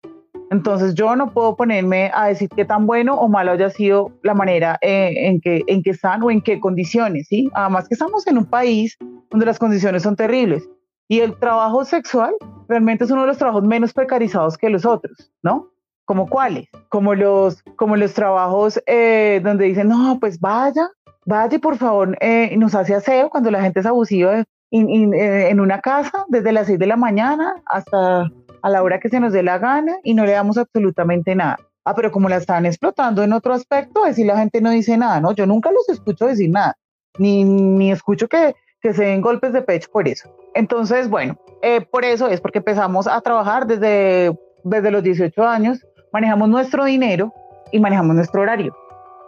Entonces 0.50 0.94
yo 0.94 1.16
no 1.16 1.32
puedo 1.32 1.56
ponerme 1.56 2.10
a 2.14 2.26
decir 2.26 2.48
qué 2.54 2.64
tan 2.64 2.86
bueno 2.86 3.14
o 3.14 3.28
malo 3.28 3.52
haya 3.52 3.70
sido 3.70 4.12
la 4.22 4.34
manera 4.34 4.78
eh, 4.80 5.12
en, 5.26 5.40
que, 5.40 5.62
en 5.66 5.82
que 5.82 5.90
están 5.90 6.22
o 6.22 6.30
en 6.30 6.40
qué 6.40 6.60
condiciones, 6.60 7.26
¿sí? 7.28 7.50
Además 7.54 7.88
que 7.88 7.94
estamos 7.94 8.26
en 8.26 8.38
un 8.38 8.44
país 8.44 8.96
donde 9.30 9.46
las 9.46 9.58
condiciones 9.58 10.02
son 10.02 10.14
terribles 10.14 10.68
y 11.08 11.20
el 11.20 11.36
trabajo 11.38 11.84
sexual 11.84 12.34
realmente 12.68 13.04
es 13.04 13.10
uno 13.10 13.22
de 13.22 13.28
los 13.28 13.38
trabajos 13.38 13.64
menos 13.64 13.92
precarizados 13.92 14.56
que 14.56 14.70
los 14.70 14.84
otros, 14.84 15.32
¿no? 15.42 15.70
¿Como 16.04 16.28
cuáles? 16.28 16.68
Como 16.88 17.14
los, 17.14 17.62
como 17.76 17.96
los 17.96 18.14
trabajos 18.14 18.80
eh, 18.86 19.40
donde 19.42 19.64
dicen, 19.64 19.88
no, 19.88 20.18
pues 20.20 20.38
vaya, 20.38 20.88
vaya 21.24 21.58
por 21.58 21.76
favor, 21.76 22.16
eh, 22.20 22.56
nos 22.56 22.74
hace 22.76 22.94
aseo 22.94 23.30
cuando 23.30 23.50
la 23.50 23.62
gente 23.62 23.80
es 23.80 23.86
abusiva 23.86 24.44
en, 24.70 25.14
en 25.14 25.60
una 25.60 25.80
casa 25.80 26.24
desde 26.28 26.52
las 26.52 26.66
6 26.66 26.78
de 26.78 26.86
la 26.86 26.96
mañana 26.96 27.62
hasta 27.66 28.30
a 28.62 28.70
la 28.70 28.82
hora 28.82 28.98
que 28.98 29.08
se 29.08 29.20
nos 29.20 29.32
dé 29.32 29.42
la 29.42 29.58
gana 29.58 29.96
y 30.02 30.14
no 30.14 30.24
le 30.24 30.32
damos 30.32 30.58
absolutamente 30.58 31.34
nada. 31.34 31.58
Ah, 31.84 31.94
pero 31.94 32.10
como 32.10 32.28
la 32.28 32.36
están 32.36 32.66
explotando 32.66 33.22
en 33.22 33.32
otro 33.32 33.54
aspecto, 33.54 34.04
así 34.04 34.24
la 34.24 34.36
gente 34.36 34.60
no 34.60 34.70
dice 34.70 34.96
nada, 34.96 35.20
¿no? 35.20 35.32
Yo 35.32 35.46
nunca 35.46 35.70
los 35.70 35.88
escucho 35.88 36.26
decir 36.26 36.50
nada, 36.50 36.76
ni, 37.16 37.44
ni 37.44 37.92
escucho 37.92 38.26
que, 38.26 38.56
que 38.80 38.92
se 38.92 39.04
den 39.04 39.20
golpes 39.20 39.52
de 39.52 39.62
pecho 39.62 39.88
por 39.92 40.08
eso. 40.08 40.28
Entonces, 40.54 41.08
bueno, 41.08 41.38
eh, 41.62 41.80
por 41.82 42.04
eso 42.04 42.26
es 42.26 42.40
porque 42.40 42.58
empezamos 42.58 43.06
a 43.06 43.20
trabajar 43.20 43.68
desde, 43.68 44.36
desde 44.64 44.90
los 44.90 45.04
18 45.04 45.46
años, 45.46 45.86
manejamos 46.12 46.48
nuestro 46.48 46.84
dinero 46.86 47.32
y 47.70 47.78
manejamos 47.78 48.16
nuestro 48.16 48.42
horario. 48.42 48.76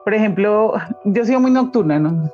Por 0.03 0.15
ejemplo, 0.15 0.73
yo 1.05 1.25
soy 1.25 1.37
muy 1.37 1.53
nocturna, 1.53 2.01
¿no? 2.01 2.29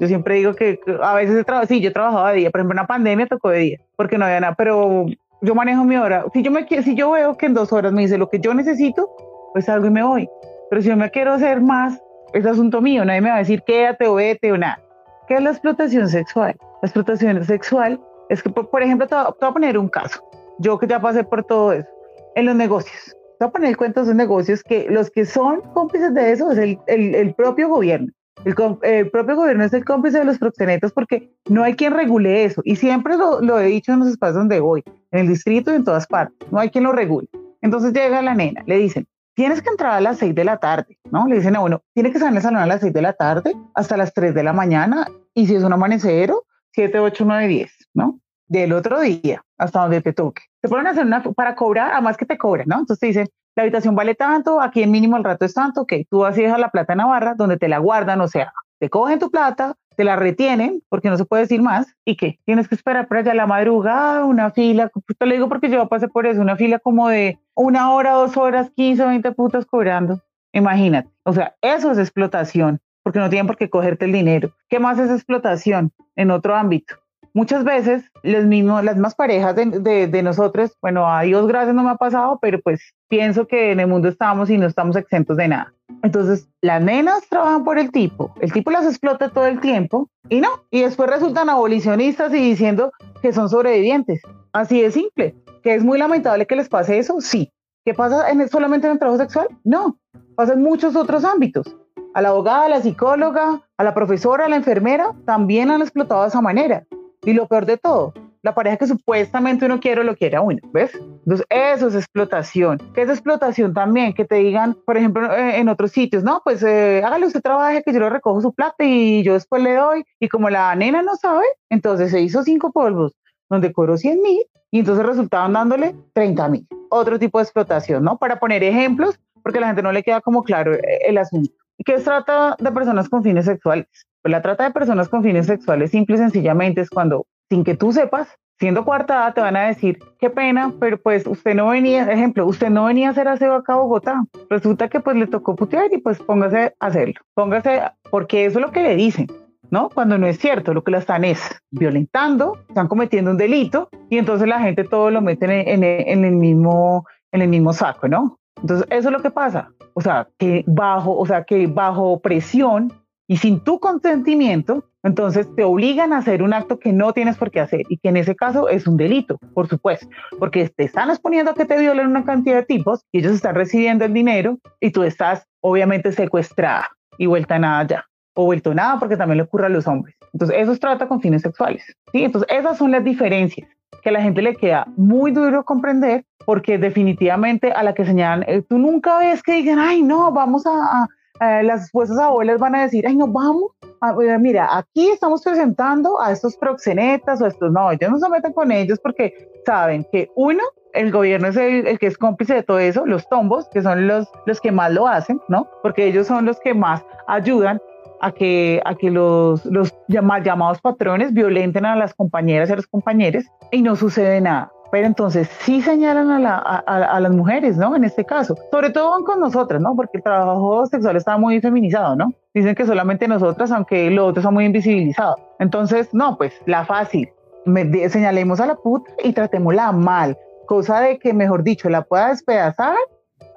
Yo 0.00 0.06
siempre 0.06 0.36
digo 0.36 0.54
que 0.54 0.78
a 1.02 1.14
veces 1.14 1.44
sí, 1.68 1.80
yo 1.80 1.90
he 1.90 1.92
trabajado 1.92 2.28
de 2.28 2.34
día, 2.34 2.50
por 2.50 2.60
ejemplo, 2.60 2.74
en 2.74 2.80
una 2.80 2.86
pandemia 2.86 3.26
tocó 3.26 3.50
de 3.50 3.58
día, 3.58 3.78
porque 3.96 4.16
no 4.16 4.24
había 4.24 4.40
nada, 4.40 4.54
pero 4.56 5.06
yo 5.40 5.54
manejo 5.54 5.84
mi 5.84 5.96
hora. 5.96 6.24
Si 6.32 6.42
yo, 6.42 6.50
me, 6.50 6.66
si 6.66 6.94
yo 6.94 7.10
veo 7.10 7.36
que 7.36 7.46
en 7.46 7.54
dos 7.54 7.72
horas 7.72 7.92
me 7.92 8.02
dice 8.02 8.18
lo 8.18 8.28
que 8.28 8.38
yo 8.38 8.54
necesito, 8.54 9.10
pues 9.52 9.64
salgo 9.64 9.86
y 9.86 9.90
me 9.90 10.02
voy. 10.02 10.28
Pero 10.70 10.82
si 10.82 10.88
yo 10.88 10.96
me 10.96 11.10
quiero 11.10 11.32
hacer 11.32 11.60
más, 11.60 12.00
es 12.32 12.46
asunto 12.46 12.80
mío, 12.80 13.04
nadie 13.04 13.20
me 13.20 13.30
va 13.30 13.36
a 13.36 13.38
decir 13.38 13.62
quédate 13.62 14.06
o 14.06 14.14
vete 14.14 14.52
o 14.52 14.58
nada. 14.58 14.80
¿Qué 15.26 15.34
es 15.34 15.42
la 15.42 15.50
explotación 15.50 16.08
sexual? 16.08 16.56
La 16.82 16.86
explotación 16.86 17.44
sexual 17.44 18.00
es 18.28 18.42
que, 18.42 18.50
por, 18.50 18.82
ejemplo, 18.82 19.06
te 19.06 19.14
voy, 19.14 19.26
a 19.40 19.52
poner 19.52 19.78
un 19.78 19.88
caso. 19.88 20.22
Yo 20.58 20.78
que 20.78 20.86
ya 20.86 21.00
pasé 21.00 21.24
por 21.24 21.44
todo 21.44 21.72
eso. 21.72 21.88
En 22.34 22.46
los 22.46 22.54
negocios. 22.54 23.16
Te 23.38 23.44
voy 23.44 23.48
a 23.48 23.52
poner 23.52 23.76
cuentos 23.76 24.06
de 24.06 24.14
negocios 24.14 24.62
que 24.62 24.86
los 24.90 25.10
que 25.10 25.24
son 25.24 25.60
cómplices 25.72 26.12
de 26.14 26.32
eso 26.32 26.50
es 26.50 26.58
el, 26.58 26.78
el, 26.86 27.14
el 27.14 27.34
propio 27.34 27.68
gobierno. 27.68 28.12
El, 28.44 29.10
propio 29.10 29.36
gobierno 29.36 29.64
es 29.64 29.72
el 29.72 29.84
cómplice 29.84 30.18
de 30.18 30.24
los 30.24 30.38
proxenetas 30.38 30.92
porque 30.92 31.32
no 31.48 31.64
hay 31.64 31.74
quien 31.74 31.92
regule 31.92 32.44
eso. 32.44 32.62
Y 32.64 32.76
siempre 32.76 33.16
lo, 33.16 33.60
he 33.60 33.66
dicho 33.66 33.92
en 33.92 34.00
los 34.00 34.08
espacios 34.08 34.36
donde 34.36 34.60
voy, 34.60 34.82
en 35.10 35.20
el 35.20 35.28
distrito 35.28 35.72
y 35.72 35.76
en 35.76 35.84
todas 35.84 36.06
partes. 36.06 36.36
No 36.50 36.58
hay 36.58 36.70
quien 36.70 36.84
lo 36.84 36.92
regule. 36.92 37.28
Entonces 37.60 37.92
llega 37.92 38.22
la 38.22 38.34
nena, 38.34 38.62
le 38.66 38.78
dicen, 38.78 39.06
tienes 39.34 39.62
que 39.62 39.70
entrar 39.70 39.92
a 39.92 40.00
las 40.00 40.18
6 40.18 40.34
de 40.34 40.44
la 40.44 40.58
tarde, 40.58 40.98
¿no? 41.10 41.26
Le 41.26 41.36
dicen 41.36 41.56
a 41.56 41.60
uno, 41.60 41.82
tiene 41.92 42.12
que 42.12 42.18
salir 42.18 42.36
el 42.36 42.42
salón 42.42 42.60
a 42.60 42.66
las 42.66 42.80
6 42.80 42.92
de 42.92 43.02
la 43.02 43.12
tarde 43.12 43.54
hasta 43.74 43.96
las 43.96 44.14
3 44.14 44.34
de 44.34 44.42
la 44.42 44.52
mañana 44.52 45.08
y 45.34 45.46
si 45.46 45.56
es 45.56 45.64
un 45.64 45.72
amanecero, 45.72 46.44
7, 46.72 46.98
8, 47.00 47.24
9, 47.26 47.48
10, 47.48 47.72
¿no? 47.94 48.20
Del 48.46 48.72
otro 48.72 49.00
día 49.00 49.42
hasta 49.58 49.80
donde 49.80 50.00
te 50.00 50.12
toque. 50.12 50.42
Te 50.60 50.68
ponen 50.68 50.86
a 50.86 50.90
hacer 50.90 51.04
una 51.04 51.22
para 51.22 51.54
cobrar, 51.54 51.92
además 51.92 52.16
que 52.16 52.26
te 52.26 52.38
cobran, 52.38 52.68
¿no? 52.68 52.78
Entonces 52.78 53.00
te 53.00 53.06
dicen, 53.06 53.28
la 53.58 53.64
habitación 53.64 53.96
vale 53.96 54.14
tanto, 54.14 54.60
aquí 54.60 54.84
en 54.84 54.92
mínimo 54.92 55.16
el 55.16 55.24
rato 55.24 55.44
es 55.44 55.52
tanto, 55.52 55.80
ok, 55.80 55.94
tú 56.08 56.20
vas 56.20 56.38
y 56.38 56.42
dejas 56.42 56.60
la 56.60 56.70
plata 56.70 56.92
en 56.92 56.98
Navarra, 56.98 57.34
donde 57.34 57.56
te 57.56 57.66
la 57.66 57.78
guardan, 57.78 58.20
o 58.20 58.28
sea, 58.28 58.52
te 58.78 58.88
cogen 58.88 59.18
tu 59.18 59.32
plata, 59.32 59.74
te 59.96 60.04
la 60.04 60.14
retienen, 60.14 60.80
porque 60.88 61.10
no 61.10 61.16
se 61.16 61.24
puede 61.24 61.42
decir 61.42 61.60
más, 61.60 61.92
y 62.04 62.14
qué, 62.16 62.38
tienes 62.44 62.68
que 62.68 62.76
esperar 62.76 63.08
para 63.08 63.22
allá 63.22 63.34
la 63.34 63.48
madrugada, 63.48 64.24
una 64.24 64.52
fila, 64.52 64.92
te 65.18 65.26
lo 65.26 65.32
digo 65.32 65.48
porque 65.48 65.68
yo 65.70 65.88
pasé 65.88 66.06
por 66.06 66.24
eso, 66.26 66.40
una 66.40 66.54
fila 66.54 66.78
como 66.78 67.08
de 67.08 67.40
una 67.56 67.90
hora, 67.90 68.12
dos 68.12 68.36
horas, 68.36 68.70
15, 68.76 69.04
20 69.04 69.32
putas 69.32 69.66
cobrando. 69.66 70.22
Imagínate, 70.52 71.10
o 71.24 71.32
sea, 71.32 71.56
eso 71.60 71.90
es 71.90 71.98
explotación, 71.98 72.78
porque 73.02 73.18
no 73.18 73.28
tienen 73.28 73.48
por 73.48 73.56
qué 73.56 73.68
cogerte 73.68 74.04
el 74.04 74.12
dinero. 74.12 74.52
¿Qué 74.68 74.78
más 74.78 75.00
es 75.00 75.10
explotación 75.10 75.90
en 76.14 76.30
otro 76.30 76.54
ámbito? 76.54 76.94
Muchas 77.38 77.62
veces 77.62 78.02
los 78.24 78.46
mismos, 78.46 78.82
las 78.82 78.96
más 78.96 79.14
parejas 79.14 79.54
de, 79.54 80.08
de, 80.08 80.22
nosotros, 80.24 80.76
bueno, 80.82 81.06
a 81.06 81.22
Dios 81.22 81.46
gracias 81.46 81.72
no 81.72 81.84
me 81.84 81.90
ha 81.90 81.94
pasado, 81.94 82.40
pero 82.42 82.60
pues 82.60 82.80
pienso 83.06 83.46
que 83.46 83.70
en 83.70 83.78
el 83.78 83.86
mundo 83.86 84.08
estamos 84.08 84.50
y 84.50 84.58
no 84.58 84.66
estamos 84.66 84.96
exentos 84.96 85.36
de 85.36 85.46
nada. 85.46 85.72
Entonces, 86.02 86.48
las 86.62 86.82
nenas 86.82 87.28
trabajan 87.28 87.62
por 87.62 87.78
el 87.78 87.92
tipo, 87.92 88.34
el 88.40 88.52
tipo 88.52 88.72
las 88.72 88.86
explota 88.86 89.28
todo 89.28 89.46
el 89.46 89.60
tiempo 89.60 90.08
y 90.28 90.40
no, 90.40 90.48
y 90.72 90.80
después 90.80 91.08
resultan 91.08 91.48
abolicionistas 91.48 92.34
y 92.34 92.38
diciendo 92.38 92.90
que 93.22 93.32
son 93.32 93.48
sobrevivientes. 93.48 94.20
Así 94.52 94.82
de 94.82 94.90
simple. 94.90 95.36
¿Que 95.62 95.76
es 95.76 95.84
muy 95.84 95.96
lamentable 95.96 96.44
que 96.44 96.56
les 96.56 96.68
pase 96.68 96.98
eso? 96.98 97.20
Sí. 97.20 97.52
¿Qué 97.84 97.94
pasa 97.94 98.30
en, 98.30 98.48
solamente 98.48 98.88
en 98.88 98.94
el 98.94 98.98
trabajo 98.98 99.20
sexual? 99.20 99.46
No, 99.62 99.96
pasa 100.34 100.54
en 100.54 100.62
muchos 100.64 100.96
otros 100.96 101.24
ámbitos. 101.24 101.76
A 102.14 102.20
la 102.20 102.30
abogada, 102.30 102.64
a 102.64 102.68
la 102.68 102.82
psicóloga, 102.82 103.62
a 103.76 103.84
la 103.84 103.94
profesora, 103.94 104.46
a 104.46 104.48
la 104.48 104.56
enfermera, 104.56 105.14
también 105.24 105.70
han 105.70 105.82
explotado 105.82 106.22
de 106.22 106.28
esa 106.30 106.40
manera. 106.40 106.84
Y 107.24 107.32
lo 107.32 107.46
peor 107.46 107.66
de 107.66 107.76
todo, 107.76 108.12
la 108.42 108.54
pareja 108.54 108.76
que 108.76 108.86
supuestamente 108.86 109.66
uno 109.66 109.80
quiere 109.80 110.04
lo 110.04 110.16
quiere 110.16 110.36
a 110.36 110.40
uno, 110.40 110.58
¿ves? 110.72 110.92
Entonces, 110.94 111.46
eso 111.50 111.88
es 111.88 111.94
explotación. 111.94 112.78
¿Qué 112.94 113.02
es 113.02 113.08
explotación 113.08 113.74
también? 113.74 114.14
Que 114.14 114.24
te 114.24 114.36
digan, 114.36 114.76
por 114.86 114.96
ejemplo, 114.96 115.32
eh, 115.34 115.58
en 115.58 115.68
otros 115.68 115.90
sitios, 115.90 116.22
no, 116.22 116.40
pues 116.44 116.62
eh, 116.62 117.02
hágale 117.04 117.26
usted 117.26 117.42
trabaje 117.42 117.82
que 117.82 117.92
yo 117.92 118.00
le 118.00 118.10
recojo 118.10 118.40
su 118.40 118.52
plata 118.52 118.84
y 118.84 119.22
yo 119.22 119.34
después 119.34 119.62
le 119.62 119.74
doy. 119.74 120.04
Y 120.20 120.28
como 120.28 120.48
la 120.48 120.74
nena 120.74 121.02
no 121.02 121.16
sabe, 121.16 121.44
entonces 121.70 122.10
se 122.10 122.20
hizo 122.20 122.42
cinco 122.42 122.72
polvos 122.72 123.12
donde 123.50 123.72
cobró 123.72 123.96
100 123.96 124.22
mil 124.22 124.42
y 124.70 124.80
entonces 124.80 125.04
resultaban 125.04 125.52
dándole 125.52 125.94
30 126.12 126.48
mil. 126.48 126.66
Otro 126.90 127.18
tipo 127.18 127.38
de 127.38 127.44
explotación, 127.44 128.04
¿no? 128.04 128.18
Para 128.18 128.38
poner 128.38 128.62
ejemplos, 128.62 129.18
porque 129.42 129.58
a 129.58 129.62
la 129.62 129.66
gente 129.68 129.82
no 129.82 129.92
le 129.92 130.02
queda 130.02 130.20
como 130.20 130.42
claro 130.42 130.74
eh, 130.74 131.00
el 131.06 131.18
asunto. 131.18 131.50
¿Qué 131.84 131.94
es 131.94 132.04
trata 132.04 132.56
de 132.58 132.72
personas 132.72 133.08
con 133.08 133.22
fines 133.22 133.44
sexuales? 133.44 133.86
La 134.28 134.42
trata 134.42 134.64
de 134.64 134.70
personas 134.70 135.08
con 135.08 135.22
fines 135.22 135.46
sexuales 135.46 135.90
simple 135.90 136.16
y 136.16 136.18
sencillamente 136.18 136.80
es 136.82 136.90
cuando, 136.90 137.26
sin 137.48 137.64
que 137.64 137.76
tú 137.76 137.92
sepas, 137.92 138.28
siendo 138.58 138.84
cuartada, 138.84 139.32
te 139.32 139.40
van 139.40 139.56
a 139.56 139.68
decir, 139.68 139.98
qué 140.18 140.30
pena, 140.30 140.72
pero 140.80 141.00
pues 141.00 141.26
usted 141.26 141.54
no 141.54 141.68
venía, 141.68 142.10
ejemplo, 142.10 142.46
usted 142.46 142.70
no 142.70 142.84
venía 142.84 143.08
a 143.08 143.10
hacer 143.12 143.28
aseo 143.28 143.54
acá 143.54 143.74
a 143.74 143.76
Bogotá. 143.76 144.24
Resulta 144.50 144.88
que 144.88 145.00
pues 145.00 145.16
le 145.16 145.26
tocó 145.26 145.54
putear 145.54 145.92
y 145.92 145.98
pues 145.98 146.18
póngase 146.18 146.74
a 146.78 146.86
hacerlo. 146.86 147.20
Póngase, 147.34 147.82
porque 148.10 148.46
eso 148.46 148.58
es 148.58 148.66
lo 148.66 148.72
que 148.72 148.82
le 148.82 148.96
dicen. 148.96 149.28
¿no? 149.70 149.90
Cuando 149.90 150.18
no 150.18 150.26
es 150.26 150.38
cierto, 150.38 150.72
lo 150.72 150.82
que 150.82 150.90
la 150.90 150.98
están 150.98 151.24
es 151.24 151.40
violentando, 151.70 152.58
están 152.68 152.88
cometiendo 152.88 153.30
un 153.30 153.36
delito 153.36 153.88
y 154.08 154.18
entonces 154.18 154.48
la 154.48 154.60
gente 154.60 154.84
todo 154.84 155.10
lo 155.10 155.20
mete 155.20 155.44
en, 155.72 155.84
en, 155.84 156.24
el 156.24 156.36
mismo 156.36 157.04
en 157.32 157.42
el 157.42 157.48
mismo 157.48 157.72
saco, 157.72 158.08
¿no? 158.08 158.38
Entonces 158.60 158.86
eso 158.90 159.08
es 159.08 159.12
lo 159.12 159.22
que 159.22 159.30
pasa, 159.30 159.68
o 159.94 160.00
sea, 160.00 160.28
que 160.38 160.64
bajo, 160.66 161.16
o 161.16 161.26
sea, 161.26 161.44
que 161.44 161.66
bajo 161.66 162.20
presión 162.20 162.92
y 163.28 163.36
sin 163.36 163.60
tu 163.60 163.78
consentimiento, 163.78 164.84
entonces 165.02 165.46
te 165.54 165.62
obligan 165.62 166.12
a 166.12 166.18
hacer 166.18 166.42
un 166.42 166.54
acto 166.54 166.78
que 166.78 166.92
no 166.92 167.12
tienes 167.12 167.36
por 167.36 167.50
qué 167.50 167.60
hacer 167.60 167.82
y 167.88 167.98
que 167.98 168.08
en 168.08 168.16
ese 168.16 168.34
caso 168.34 168.68
es 168.68 168.86
un 168.86 168.96
delito, 168.96 169.38
por 169.54 169.68
supuesto, 169.68 170.08
porque 170.38 170.68
te 170.70 170.84
están 170.84 171.10
exponiendo 171.10 171.50
a 171.50 171.54
que 171.54 171.66
te 171.66 171.78
violen 171.78 172.06
una 172.06 172.24
cantidad 172.24 172.56
de 172.56 172.62
tipos 172.64 173.04
y 173.12 173.18
ellos 173.18 173.34
están 173.34 173.54
recibiendo 173.54 174.06
el 174.06 174.14
dinero 174.14 174.58
y 174.80 174.90
tú 174.90 175.02
estás 175.02 175.46
obviamente 175.60 176.10
secuestrada 176.10 176.88
y 177.18 177.26
vuelta 177.26 177.56
a 177.56 177.58
nada 177.58 177.86
ya, 177.86 178.04
o 178.34 178.46
vuelto 178.46 178.70
a 178.70 178.74
nada 178.74 178.98
porque 178.98 179.16
también 179.16 179.36
le 179.36 179.42
ocurre 179.44 179.66
a 179.66 179.70
los 179.70 179.86
hombres. 179.86 180.16
Entonces 180.32 180.56
eso 180.58 180.72
se 180.72 180.80
trata 180.80 181.06
con 181.06 181.20
fines 181.20 181.42
sexuales. 181.42 181.84
¿sí? 182.12 182.24
Entonces 182.24 182.50
esas 182.50 182.78
son 182.78 182.90
las 182.90 183.04
diferencias 183.04 183.68
que 184.02 184.08
a 184.08 184.12
la 184.12 184.22
gente 184.22 184.40
le 184.40 184.54
queda 184.54 184.86
muy 184.96 185.32
duro 185.32 185.64
comprender 185.64 186.24
porque 186.46 186.78
definitivamente 186.78 187.72
a 187.72 187.82
la 187.82 187.92
que 187.92 188.06
señalan, 188.06 188.44
eh, 188.48 188.62
tú 188.62 188.78
nunca 188.78 189.18
ves 189.18 189.42
que 189.42 189.52
digan, 189.52 189.78
ay 189.78 190.02
no, 190.02 190.32
vamos 190.32 190.66
a 190.66 191.06
eh, 191.40 191.62
las 191.62 191.84
esposas 191.84 192.18
abuelas 192.18 192.58
van 192.58 192.74
a 192.74 192.82
decir, 192.82 193.06
ay, 193.06 193.16
no, 193.16 193.26
vamos, 193.28 193.72
eh, 193.82 194.38
mira, 194.38 194.76
aquí 194.76 195.08
estamos 195.08 195.42
presentando 195.42 196.20
a 196.20 196.32
estos 196.32 196.56
proxenetas 196.56 197.40
o 197.40 197.46
estos, 197.46 197.72
no, 197.72 197.90
ellos 197.90 198.10
no 198.10 198.18
se 198.18 198.28
meten 198.28 198.52
con 198.52 198.72
ellos 198.72 198.98
porque 199.02 199.48
saben 199.64 200.06
que 200.10 200.30
uno, 200.36 200.62
el 200.94 201.12
gobierno 201.12 201.48
es 201.48 201.56
el, 201.56 201.98
que 201.98 202.06
es 202.06 202.18
cómplice 202.18 202.54
de 202.54 202.62
todo 202.62 202.78
eso, 202.78 203.06
los 203.06 203.28
tombos, 203.28 203.68
que 203.68 203.82
son 203.82 204.06
los, 204.06 204.28
los 204.46 204.60
que 204.60 204.72
más 204.72 204.92
lo 204.92 205.06
hacen, 205.06 205.40
¿no? 205.48 205.68
Porque 205.82 206.06
ellos 206.06 206.26
son 206.26 206.46
los 206.46 206.58
que 206.60 206.74
más 206.74 207.04
ayudan 207.26 207.80
a 208.20 208.32
que, 208.32 208.80
a 208.84 208.94
que 208.94 209.10
los, 209.10 209.64
los 209.66 209.94
llamados 210.08 210.80
patrones 210.80 211.32
violenten 211.32 211.86
a 211.86 211.96
las 211.96 212.14
compañeras 212.14 212.68
y 212.68 212.72
a 212.72 212.76
los 212.76 212.86
compañeros 212.86 213.44
y 213.70 213.82
no 213.82 213.96
sucede 213.96 214.40
nada. 214.40 214.72
Pero 214.90 215.06
entonces 215.06 215.48
sí 215.60 215.82
señalan 215.82 216.30
a, 216.30 216.38
la, 216.38 216.56
a, 216.56 217.20
las 217.20 217.32
mujeres, 217.32 217.76
¿no? 217.76 217.94
En 217.94 218.04
este 218.04 218.24
caso. 218.24 218.56
Sobre 218.70 218.90
todo 218.90 219.10
van 219.10 219.22
con 219.22 219.40
nosotras, 219.40 219.80
¿no? 219.82 219.94
Porque 219.94 220.18
el 220.18 220.22
trabajo 220.22 220.86
sexual 220.86 221.16
está 221.16 221.36
muy 221.36 221.60
feminizado, 221.60 222.16
¿no? 222.16 222.32
Dicen 222.54 222.74
que 222.74 222.86
solamente 222.86 223.28
nosotras, 223.28 223.70
aunque 223.70 224.10
lo 224.10 224.26
otro 224.26 224.40
está 224.40 224.50
muy 224.50 224.64
invisibilizado. 224.64 225.36
Entonces, 225.58 226.12
no, 226.14 226.38
pues 226.38 226.54
la 226.66 226.86
fácil. 226.86 227.28
Me, 227.66 228.08
señalemos 228.08 228.60
a 228.60 228.66
la 228.66 228.76
puta 228.76 229.10
y 229.22 229.32
tratémosla 229.32 229.92
mal. 229.92 230.38
Cosa 230.66 231.00
de 231.00 231.18
que, 231.18 231.34
mejor 231.34 231.62
dicho, 231.64 231.90
la 231.90 232.02
pueda 232.02 232.28
despedazar 232.28 232.96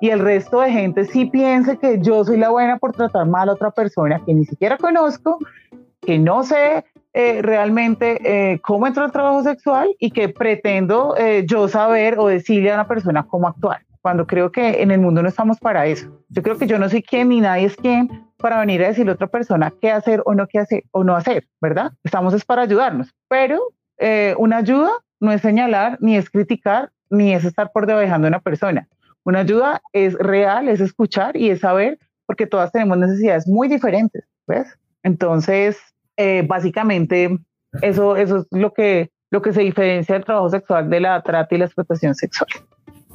y 0.02 0.10
el 0.10 0.20
resto 0.20 0.62
de 0.62 0.72
gente 0.72 1.06
sí 1.06 1.26
piense 1.26 1.78
que 1.78 2.00
yo 2.02 2.26
soy 2.26 2.38
la 2.38 2.50
buena 2.50 2.78
por 2.78 2.91
tratar 2.91 3.28
mal 3.28 3.50
a 3.50 3.54
otra 3.54 3.72
persona 3.72 4.22
que 4.26 4.34
ni 4.34 4.46
siquiera 4.46 4.78
conozco, 4.78 5.38
que 6.02 6.17
no 6.17 6.44
sé 6.44 6.84
eh, 7.13 7.41
realmente 7.41 8.19
eh, 8.24 8.60
cómo 8.62 8.88
entró 8.88 9.04
el 9.04 9.12
trabajo 9.12 9.43
sexual 9.43 9.89
y 10.00 10.12
que 10.12 10.30
pretendo 10.30 11.15
eh, 11.17 11.45
yo 11.45 11.67
saber 11.67 12.17
o 12.17 12.28
decirle 12.28 12.71
a 12.71 12.76
una 12.76 12.88
persona 12.88 13.28
cómo 13.28 13.50
actuar, 13.50 13.82
cuando 14.02 14.26
creo 14.26 14.52
que 14.52 14.82
en 14.82 14.91
el 14.91 15.02
mundo 15.02 15.21
no 15.21 15.28
estamos 15.28 15.60
para 15.60 15.86
eso. 15.88 16.24
Yo 16.30 16.41
creo 16.41 16.58
que 16.58 16.67
yo 16.67 16.80
no 16.80 16.88
soy 16.88 17.04
quien 17.04 17.30
ni 17.30 17.41
nadie 17.41 17.65
es 17.65 17.76
quien 17.76 18.10
para 18.38 18.60
venir 18.62 18.82
a 18.84 18.88
decirle 18.88 19.12
a 19.12 19.15
otra 19.15 19.28
persona 19.28 19.74
qué 19.82 19.91
hacer 19.91 20.21
o 20.26 20.34
no 20.34 20.47
qué 20.47 20.60
hacer 20.60 20.84
o 20.91 21.04
no 21.04 21.15
hacer, 21.15 21.47
¿verdad? 21.60 21.91
Estamos 22.04 22.34
es 22.34 22.45
para 22.45 22.62
ayudarnos, 22.62 23.13
pero 23.28 23.60
una 24.38 24.58
ayuda 24.58 24.89
no 25.19 25.32
es 25.32 25.41
señalar, 25.41 25.97
ni 26.02 26.17
es 26.17 26.30
criticar, 26.30 26.91
ni 27.12 27.34
es 27.34 27.45
estar 27.45 27.71
por 27.71 27.86
debajando 27.86 28.28
a 28.28 28.30
una 28.30 28.39
persona. 28.39 28.88
Una 29.24 29.39
ayuda 29.39 29.82
es 29.93 30.15
real, 30.15 30.67
es 30.67 30.80
escuchar 30.80 31.38
y 31.38 31.52
es 31.52 31.60
saber, 31.60 32.00
porque 32.26 32.47
todas 32.47 32.71
tenemos 32.71 32.97
necesidades 32.97 33.47
muy 33.47 33.67
diferentes, 33.67 34.24
¿ves? 34.47 34.76
Entonces, 35.04 35.78
eh, 36.17 36.43
básicamente 36.47 37.38
eso, 37.82 38.15
eso 38.15 38.38
es 38.39 38.45
lo 38.52 38.74
que, 38.74 39.12
lo 39.30 39.41
que 39.41 39.54
se 39.54 39.62
diferencia 39.62 40.15
del 40.15 40.26
trabajo 40.26 40.50
sexual 40.50 40.89
de 40.89 41.00
la 41.00 41.21
trata 41.21 41.56
y 41.56 41.58
la 41.58 41.65
explotación 41.65 42.15
sexual. 42.15 42.50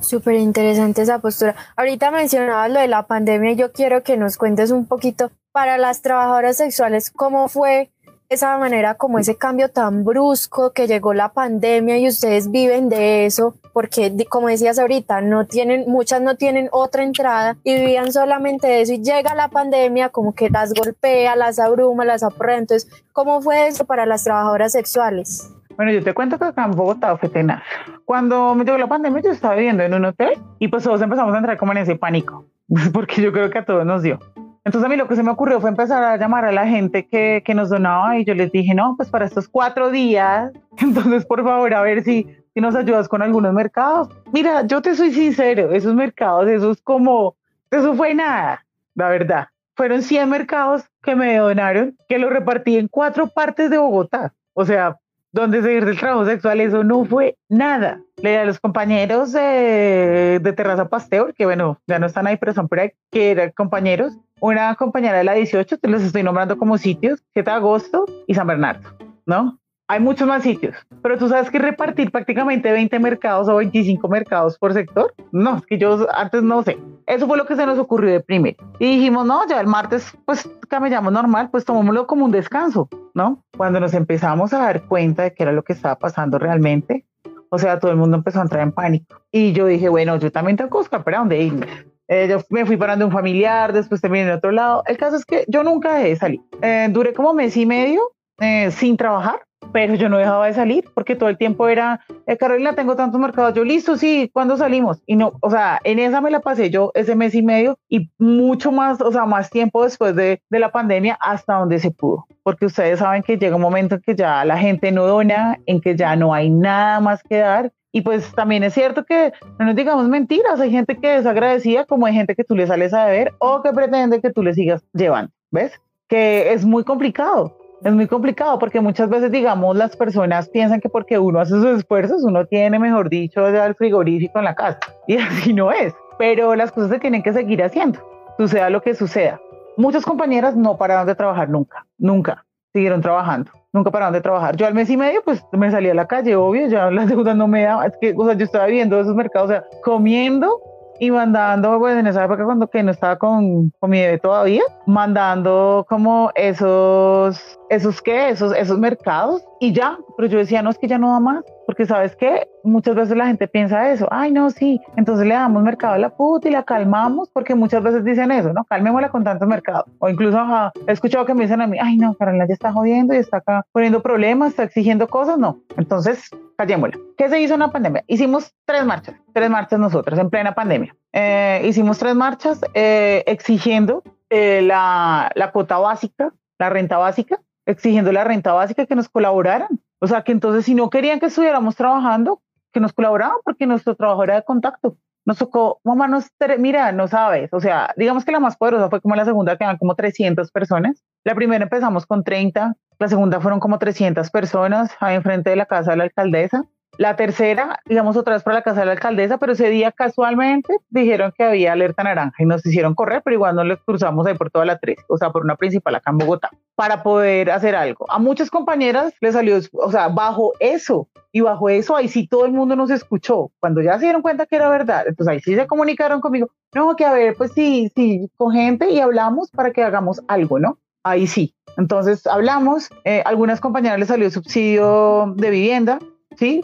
Súper 0.01 0.35
interesante 0.35 1.03
esa 1.03 1.21
postura. 1.21 1.55
Ahorita 1.77 2.11
mencionabas 2.11 2.71
lo 2.71 2.81
de 2.81 2.89
la 2.89 3.07
pandemia 3.07 3.53
y 3.53 3.57
yo 3.57 3.73
quiero 3.73 4.03
que 4.03 4.17
nos 4.17 4.37
cuentes 4.37 4.71
un 4.71 4.87
poquito 4.87 5.31
para 5.53 5.79
las 5.79 6.03
trabajadoras 6.03 6.59
sexuales 6.59 7.11
cómo 7.11 7.49
fue 7.49 7.91
esa 8.29 8.59
manera, 8.59 8.95
como 8.95 9.19
ese 9.19 9.37
cambio 9.37 9.71
tan 9.71 10.05
brusco 10.05 10.73
que 10.73 10.87
llegó 10.87 11.15
la 11.15 11.33
pandemia 11.33 11.99
y 11.99 12.09
ustedes 12.09 12.51
viven 12.51 12.89
de 12.89 13.27
eso, 13.27 13.55
porque 13.73 14.27
como 14.29 14.49
decías 14.49 14.79
ahorita, 14.79 15.21
no 15.21 15.47
tienen, 15.47 15.85
muchas 15.87 16.21
no 16.21 16.37
tienen 16.37 16.69
otra 16.73 17.05
entrada 17.05 17.57
y 17.63 17.75
vivían 17.75 18.13
solamente 18.13 18.67
de 18.67 18.81
eso 18.83 18.95
y 18.95 19.03
llega 19.03 19.35
la 19.35 19.49
pandemia 19.49 20.09
como 20.09 20.35
que 20.35 20.51
las 20.51 20.75
golpea, 20.75 21.37
las 21.37 21.59
abruma, 21.59 22.05
las 22.05 22.23
apurra. 22.23 22.57
Entonces, 22.57 22.91
¿cómo 23.13 23.41
fue 23.41 23.69
eso 23.69 23.85
para 23.85 24.07
las 24.07 24.25
trabajadoras 24.25 24.73
sexuales? 24.73 25.53
Bueno, 25.77 25.93
yo 25.93 26.03
te 26.03 26.15
cuento 26.15 26.39
que 26.39 26.47
acá 26.47 26.65
en 26.65 26.71
Bogotá 26.71 27.17
fue 27.19 27.29
tenaz. 27.29 27.63
Cuando 28.05 28.55
me 28.55 28.65
llegó 28.65 28.79
la 28.79 28.87
pandemia, 28.87 29.23
yo 29.23 29.31
estaba 29.31 29.55
viviendo 29.55 29.83
en 29.83 29.93
un 29.93 30.07
hotel 30.07 30.39
y 30.59 30.69
pues 30.69 30.85
todos 30.85 31.03
empezamos 31.03 31.35
a 31.35 31.39
entrar 31.39 31.57
como 31.59 31.73
en 31.73 31.79
ese 31.79 31.97
pánico, 31.97 32.47
porque 32.93 33.21
yo 33.21 33.33
creo 33.33 33.51
que 33.51 33.59
a 33.59 33.65
todos 33.65 33.85
nos 33.85 34.03
dio. 34.03 34.19
Entonces 34.67 34.85
a 34.85 34.89
mí 34.89 34.97
lo 34.97 35.07
que 35.07 35.15
se 35.15 35.23
me 35.23 35.31
ocurrió 35.31 35.61
fue 35.61 35.71
empezar 35.71 36.03
a 36.03 36.17
llamar 36.17 36.45
a 36.45 36.51
la 36.51 36.67
gente 36.67 37.07
que, 37.07 37.41
que 37.47 37.55
nos 37.55 37.71
donaba 37.71 38.19
y 38.19 38.25
yo 38.25 38.35
les 38.35 38.51
dije, 38.51 38.75
no, 38.75 38.95
pues 38.97 39.09
para 39.09 39.25
estos 39.25 39.47
cuatro 39.47 39.93
días, 39.93 40.51
entonces 40.79 41.25
por 41.25 41.45
favor 41.45 41.73
a 41.73 41.83
ver 41.83 42.03
si, 42.03 42.27
si 42.53 42.61
nos 42.61 42.75
ayudas 42.75 43.09
con 43.09 43.23
algunos 43.23 43.55
mercados. 43.55 44.09
Mira, 44.33 44.67
yo 44.67 44.83
te 44.83 44.97
soy 44.97 45.13
sincero, 45.13 45.71
esos 45.71 45.95
mercados, 45.95 46.49
eso 46.49 46.73
es 46.73 46.83
como, 46.83 47.37
eso 47.71 47.95
fue 47.95 48.13
nada, 48.13 48.67
la 48.97 49.09
verdad. 49.09 49.47
Fueron 49.77 50.03
100 50.03 50.29
mercados 50.29 50.83
que 51.01 51.15
me 51.15 51.37
donaron, 51.37 51.97
que 52.09 52.19
lo 52.19 52.29
repartí 52.29 52.77
en 52.77 52.89
cuatro 52.89 53.29
partes 53.29 53.71
de 53.71 53.79
Bogotá. 53.79 54.35
O 54.53 54.65
sea, 54.65 54.97
donde 55.31 55.63
seguir 55.63 55.85
del 55.85 55.99
trabajo 55.99 56.27
sexual, 56.27 56.61
eso 56.61 56.83
no 56.83 57.05
fue 57.05 57.37
nada. 57.49 58.01
Le 58.17 58.31
di 58.31 58.37
a 58.37 58.45
los 58.45 58.59
compañeros 58.59 59.31
de, 59.31 60.41
de 60.43 60.53
Terraza 60.55 60.89
Pasteur, 60.89 61.35
que 61.35 61.45
bueno, 61.45 61.79
ya 61.87 62.01
no 62.01 62.07
están 62.07 62.27
ahí, 62.27 62.37
pero 62.37 62.53
son 62.53 62.67
por 62.67 62.81
ahí, 62.81 62.91
que 63.13 63.31
eran 63.31 63.53
compañeros, 63.53 64.19
una 64.41 64.75
compañera 64.75 65.19
de 65.19 65.25
la 65.25 65.35
18, 65.35 65.79
te 65.79 65.89
los 65.89 66.03
estoy 66.03 66.23
nombrando 66.23 66.59
como 66.59 66.79
sitios, 66.79 67.23
7 67.33 67.51
de 67.51 67.57
agosto 67.57 68.05
y 68.27 68.35
San 68.35 68.47
Bernardo, 68.47 68.89
¿no? 69.25 69.59
Hay 69.89 70.01
muchos 70.01 70.27
más 70.27 70.43
sitios, 70.43 70.75
pero 71.01 71.17
tú 71.17 71.29
sabes 71.29 71.49
que 71.49 71.61
repartir 71.61 72.11
prácticamente 72.11 72.73
20 72.73 72.99
mercados 72.99 73.49
o 73.49 73.55
25 73.57 74.09
mercados 74.09 74.59
por 74.59 74.73
sector, 74.73 75.15
no, 75.31 75.59
es 75.59 75.67
que 75.67 75.79
yo 75.79 76.09
antes 76.13 76.43
no 76.43 76.65
sé. 76.65 76.77
Eso 77.07 77.29
fue 77.29 77.37
lo 77.37 77.47
que 77.47 77.55
se 77.55 77.65
nos 77.65 77.79
ocurrió 77.79 78.11
de 78.11 78.19
primero. 78.19 78.57
Y 78.81 78.97
dijimos, 78.97 79.25
no, 79.27 79.47
ya 79.47 79.61
el 79.61 79.69
martes, 79.69 80.13
pues 80.25 80.51
camellamos 80.69 81.13
normal, 81.13 81.51
pues 81.53 81.65
tomémoslo 81.65 82.09
como 82.09 82.25
un 82.25 82.33
descanso, 82.33 82.89
¿no? 83.15 83.45
Cuando 83.57 83.79
nos 83.79 83.95
empezamos 83.95 84.53
a 84.53 84.59
dar 84.59 84.83
cuenta 84.87 85.23
de 85.23 85.35
qué 85.35 85.45
era 85.45 85.53
lo 85.53 85.63
que 85.63 85.75
estaba 85.75 85.95
pasando 85.95 86.37
realmente, 86.41 87.07
o 87.49 87.59
sea, 87.59 87.79
todo 87.79 87.93
el 87.93 87.97
mundo 87.97 88.17
empezó 88.17 88.41
a 88.41 88.43
entrar 88.43 88.63
en 88.63 88.73
pánico. 88.73 89.23
Y 89.31 89.53
yo 89.53 89.67
dije, 89.67 89.89
bueno, 89.89 90.17
yo 90.17 90.33
también 90.33 90.57
tengo 90.57 90.69
que 90.69 90.79
buscar 90.79 91.05
para 91.05 91.19
dónde 91.19 91.41
irme. 91.41 91.69
Eh, 92.09 92.29
yo 92.29 92.41
me 92.51 92.65
fui 92.65 92.77
parando 92.77 93.05
un 93.07 93.13
familiar, 93.13 93.73
después 93.73 94.01
terminé 94.01 94.25
en 94.25 94.31
otro 94.31 94.53
lado. 94.53 94.83
El 94.87 94.97
caso 94.97 95.17
es 95.17 95.25
que 95.25 95.45
yo 95.49 95.63
nunca 95.63 95.95
dejé 95.95 96.09
de 96.11 96.17
salir. 96.17 96.41
Eh, 96.63 96.89
duré 96.91 97.13
como 97.13 97.35
mes 97.35 97.57
y 97.57 97.67
medio 97.67 98.13
eh, 98.39 98.71
sin 98.71 98.97
trabajar, 98.97 99.41
pero 99.73 99.95
yo 99.95 100.09
no 100.09 100.19
dejaba 100.19 100.47
de 100.47 100.55
salir 100.55 100.85
porque 100.95 101.17
todo 101.17 101.29
el 101.29 101.39
tiempo 101.39 101.67
era, 101.69 102.01
Carolina, 102.39 102.75
tengo 102.75 102.95
tantos 102.95 103.21
mercados. 103.21 103.55
Yo, 103.55 103.65
listo, 103.65 103.97
sí, 103.97 104.31
¿cuándo 104.33 104.57
salimos? 104.57 105.03
Y 105.07 105.17
no, 105.17 105.33
o 105.41 105.51
sea, 105.51 105.81
en 105.83 105.99
esa 105.99 106.21
me 106.21 106.31
la 106.31 106.41
pasé 106.41 106.71
yo 106.71 106.93
ese 106.95 107.17
mes 107.17 107.35
y 107.35 107.43
medio 107.43 107.79
y 107.89 108.11
mucho 108.19 108.71
más, 108.71 109.01
o 109.01 109.11
sea, 109.11 109.25
más 109.25 109.51
tiempo 109.51 109.83
después 109.83 110.15
de, 110.15 110.41
de 110.49 110.59
la 110.59 110.71
pandemia 110.71 111.19
hasta 111.21 111.55
donde 111.55 111.79
se 111.81 111.91
pudo. 111.91 112.27
Porque 112.45 112.67
ustedes 112.67 113.01
saben 113.01 113.23
que 113.23 113.39
llega 113.39 113.57
un 113.57 113.63
momento 113.63 113.97
en 113.97 114.03
que 114.03 114.15
ya 114.15 114.45
la 114.45 114.59
gente 114.59 114.93
no 114.93 115.07
dona, 115.07 115.59
en 115.67 115.81
que 115.81 115.97
ya 115.97 116.15
no 116.15 116.33
hay 116.33 116.51
nada 116.51 117.01
más 117.01 117.23
que 117.25 117.39
dar 117.39 117.73
y 117.97 118.03
pues 118.03 118.31
también 118.35 118.63
es 118.63 118.75
cierto 118.75 119.07
que 119.07 119.33
no 119.59 119.65
nos 119.65 119.75
digamos 119.75 120.07
mentiras, 120.07 120.61
hay 120.61 120.71
gente 120.71 120.99
que 120.99 121.17
es 121.17 121.25
agradecida 121.25 121.87
como 121.87 122.05
hay 122.05 122.13
gente 122.13 122.35
que 122.35 122.45
tú 122.45 122.55
le 122.55 122.67
sales 122.67 122.93
a 122.93 123.07
deber 123.07 123.33
o 123.39 123.63
que 123.63 123.73
pretende 123.73 124.21
que 124.21 124.31
tú 124.31 124.43
le 124.43 124.53
sigas 124.53 124.85
llevando, 124.93 125.33
¿ves? 125.51 125.81
Que 126.07 126.53
es 126.53 126.67
muy 126.67 126.85
complicado. 126.85 127.57
Es 127.83 127.95
muy 127.95 128.07
complicado 128.07 128.59
porque 128.59 128.83
muchas 128.83 129.09
veces, 129.09 129.33
digamos, 129.33 129.75
las 129.79 129.97
personas 129.97 130.47
piensan 130.51 130.83
que 130.83 130.91
porque 130.91 131.19
uno 131.19 131.41
hace 131.41 131.53
sus 131.53 131.79
esfuerzos, 131.79 132.23
uno 132.23 132.45
tiene, 132.45 132.79
mejor 132.79 133.09
dicho, 133.09 133.47
el 133.47 133.75
frigorífico 133.75 134.41
en 134.41 134.45
la 134.45 134.55
casa. 134.55 134.79
Y 135.07 135.17
así 135.17 135.55
no 135.55 135.73
es. 135.73 135.95
Pero 136.19 136.55
las 136.55 136.73
cosas 136.73 136.91
se 136.91 136.99
tienen 136.99 137.23
que 137.23 137.33
seguir 137.33 137.63
haciendo, 137.63 137.99
suceda 138.37 138.69
lo 138.69 138.83
que 138.83 138.95
suceda. 138.95 139.41
Muchas 139.79 140.05
compañeras 140.05 140.55
no 140.55 140.77
pararon 140.77 141.07
de 141.07 141.15
trabajar 141.15 141.49
nunca, 141.49 141.87
nunca 141.97 142.45
siguieron 142.75 143.01
trabajando 143.01 143.51
nunca 143.77 143.91
pararon 143.91 144.13
de 144.13 144.21
trabajar. 144.21 144.57
Yo 144.57 144.67
al 144.67 144.75
mes 144.75 144.91
y 144.91 144.97
medio, 144.97 145.23
pues 145.25 145.45
me 145.53 145.71
salí 145.71 145.89
a 145.89 145.95
la 145.95 146.07
calle, 146.07 146.35
obvio, 146.35 146.67
ya 146.67 146.91
las 146.91 147.09
deudas 147.09 147.37
no 147.37 147.47
me 147.47 147.63
daban, 147.63 147.87
es 147.87 147.97
que, 148.01 148.15
o 148.17 148.25
sea, 148.25 148.35
yo 148.35 148.45
estaba 148.45 148.67
viendo 148.67 148.99
esos 148.99 149.15
mercados, 149.15 149.51
o 149.51 149.53
sea, 149.53 149.65
comiendo 149.85 150.61
y 151.01 151.11
mandando, 151.11 151.79
pues 151.79 151.97
en 151.97 152.07
esa 152.07 152.25
época 152.25 152.45
cuando 152.45 152.69
que 152.69 152.83
no 152.83 152.91
estaba 152.91 153.17
con, 153.17 153.71
con 153.79 153.91
mi 153.91 154.01
bebé 154.01 154.19
todavía, 154.19 154.63
mandando 154.87 155.87
como 155.89 156.31
esos, 156.35 157.59
esos 157.71 158.03
qué, 158.03 158.31
esos, 158.31 158.55
esos 158.57 158.79
mercados 158.79 159.45
y 159.61 159.73
ya, 159.73 159.99
pero 160.17 160.29
yo 160.29 160.39
decía, 160.39 160.63
no, 160.63 160.71
es 160.71 160.79
que 160.79 160.89
ya 160.89 160.99
no 160.99 161.13
da 161.13 161.21
más, 161.21 161.45
porque 161.67 161.87
sabes 161.87 162.15
que 162.17 162.49
muchas 162.63 162.95
veces 162.95 163.17
la 163.17 163.27
gente 163.27 163.49
piensa 163.49 163.91
eso, 163.91 164.09
ay, 164.11 164.33
no, 164.33 164.51
sí, 164.51 164.81
entonces 164.97 165.27
le 165.27 165.35
damos 165.35 165.63
mercado 165.63 165.95
a 165.95 165.99
la 165.99 166.11
puta 166.11 166.49
y 166.49 166.53
la 166.53 166.63
calmamos, 166.63 167.29
porque 167.31 167.55
muchas 167.55 167.83
veces 167.83 168.05
dicen 168.05 168.31
eso, 168.31 168.53
¿no? 168.53 168.65
Calmémosla 168.65 169.11
con 169.11 169.25
tantos 169.25 169.49
mercados. 169.49 169.87
O 169.99 170.09
incluso 170.09 170.39
he 170.87 170.93
escuchado 170.93 171.27
que 171.27 171.35
me 171.35 171.43
dicen 171.43 171.61
a 171.61 171.67
mí, 171.67 171.79
ay, 171.81 171.97
no, 171.97 172.15
Carolina 172.15 172.47
ya 172.47 172.55
está 172.55 172.73
jodiendo 172.73 173.15
y 173.15 173.19
está 173.19 173.39
acá 173.39 173.67
poniendo 173.73 174.03
problemas, 174.03 174.51
está 174.51 174.65
exigiendo 174.65 175.09
cosas, 175.09 175.39
no. 175.39 175.59
Entonces, 175.77 176.31
callémosla. 176.57 176.99
¿Qué 177.17 177.29
se 177.29 177.41
hizo 177.41 177.55
en 177.55 177.61
la 177.61 177.71
pandemia? 177.71 178.05
Hicimos 178.07 178.55
tres 178.65 178.85
marchas, 178.85 179.17
tres 179.33 179.51
marchas 179.51 179.79
nosotros 179.79 180.19
en 180.19 180.31
plena 180.31 180.55
pandemia. 180.55 180.95
Eh, 181.13 181.63
hicimos 181.65 181.99
tres 181.99 182.15
marchas 182.15 182.61
eh, 182.75 183.25
exigiendo 183.27 184.03
eh, 184.31 184.63
la, 184.63 185.31
la 185.35 185.53
cuota 185.53 185.79
básica, 185.79 186.33
la 186.59 186.71
renta 186.71 186.99
básica, 186.99 187.41
exigiendo 187.67 188.13
la 188.13 188.25
renta 188.25 188.53
básica 188.53 188.87
que 188.87 188.95
nos 188.95 189.09
colaboraran 189.09 189.81
o 189.99 190.07
sea, 190.07 190.23
que 190.23 190.33
entonces 190.33 190.65
si 190.65 190.75
no 190.75 190.91
querían 190.91 191.21
que 191.21 191.27
estuviéramos 191.27 191.77
trabajando, 191.77 192.43
que 192.73 192.81
nos 192.81 192.93
colaboraban 192.93 193.39
porque 193.45 193.67
nuestro 193.67 193.95
trabajo 193.95 194.25
era 194.25 194.37
de 194.37 194.45
contacto. 194.45 194.97
Nos 195.25 195.39
tocó, 195.39 195.81
mamá, 195.83 196.07
nos, 196.07 196.31
mira, 196.59 196.93
no 196.93 197.09
sabes, 197.09 197.53
o 197.53 197.61
sea, 197.61 197.93
digamos 197.97 198.25
que 198.25 198.31
la 198.31 198.39
más 198.39 198.57
poderosa 198.57 198.89
fue 198.89 199.01
como 199.01 199.17
la 199.17 199.25
segunda, 199.25 199.57
que 199.57 199.65
eran 199.65 199.79
como 199.79 199.95
300 199.95 200.53
personas. 200.53 201.03
La 201.27 201.35
primera 201.35 201.65
empezamos 201.65 202.07
con 202.07 202.23
30, 202.23 202.77
la 203.01 203.09
segunda 203.09 203.41
fueron 203.41 203.59
como 203.59 203.81
300 203.81 204.31
personas 204.31 204.93
ahí 205.01 205.17
enfrente 205.17 205.51
de 205.51 205.57
la 205.57 205.67
casa 205.67 205.91
de 205.91 205.97
la 205.97 206.05
alcaldesa. 206.05 206.63
La 206.99 207.17
tercera, 207.17 207.81
digamos 207.85 208.17
otra 208.17 208.35
vez 208.35 208.45
para 208.45 208.59
la 208.59 208.63
casa 208.63 208.79
de 208.79 208.87
la 208.87 208.93
alcaldesa, 208.93 209.37
pero 209.37 209.55
ese 209.55 209.69
día 209.69 209.91
casualmente 209.91 210.77
dijeron 210.89 211.33
que 211.37 211.43
había 211.43 211.73
alerta 211.73 212.05
naranja 212.05 212.37
y 212.39 212.47
nos 212.47 212.65
hicieron 212.65 212.95
correr, 212.95 213.23
pero 213.25 213.35
igual 213.35 213.57
no 213.57 213.65
les 213.65 213.81
cruzamos 213.81 214.25
ahí 214.25 214.35
por 214.35 214.53
toda 214.53 214.67
la 214.67 214.79
tres, 214.79 214.99
o 215.09 215.19
sea, 215.19 215.31
por 215.31 215.43
una 215.43 215.57
principal 215.57 215.97
acá 215.97 216.13
en 216.13 216.19
Bogotá, 216.19 216.49
para 216.77 217.03
poder 217.03 217.51
hacer 217.51 217.75
algo. 217.75 218.07
A 218.09 218.21
muchas 218.21 218.49
compañeras 218.49 219.13
les 219.21 219.35
salió, 219.35 219.59
o 219.73 219.91
sea, 219.91 220.07
bajo 220.07 220.53
eso, 220.61 221.09
y 221.33 221.41
bajo 221.41 221.69
eso 221.69 221.97
ahí 221.97 222.07
sí 222.07 222.29
todo 222.29 222.47
el 222.47 222.53
mundo 222.53 222.77
nos 222.77 222.91
escuchó. 222.91 223.51
Cuando 223.59 223.83
ya 223.83 223.95
se 223.95 224.05
dieron 224.05 224.23
cuenta 224.23 224.47
que 224.47 224.55
era 224.55 224.69
verdad, 224.69 225.09
entonces 225.09 225.33
ahí 225.33 225.41
sí 225.41 225.57
se 225.57 225.67
comunicaron 225.67 226.21
conmigo, 226.21 226.51
no, 226.73 226.95
que 226.95 227.05
a 227.05 227.13
ver, 227.13 227.35
pues 227.35 227.51
sí, 227.51 227.91
sí, 227.97 228.31
con 228.37 228.53
gente 228.53 228.91
y 228.91 229.01
hablamos 229.01 229.51
para 229.51 229.73
que 229.73 229.83
hagamos 229.83 230.23
algo, 230.29 230.61
¿no? 230.61 230.79
Ahí 231.07 231.29
sí. 231.29 231.55
Entonces 231.77 232.27
hablamos, 232.27 232.91
eh, 233.05 233.23
algunas 233.25 233.61
compañeras 233.61 233.97
les 234.01 234.09
salió 234.09 234.29
subsidio 234.29 235.35
de 235.37 235.51
vivienda, 235.51 236.01
¿sí? 236.37 236.63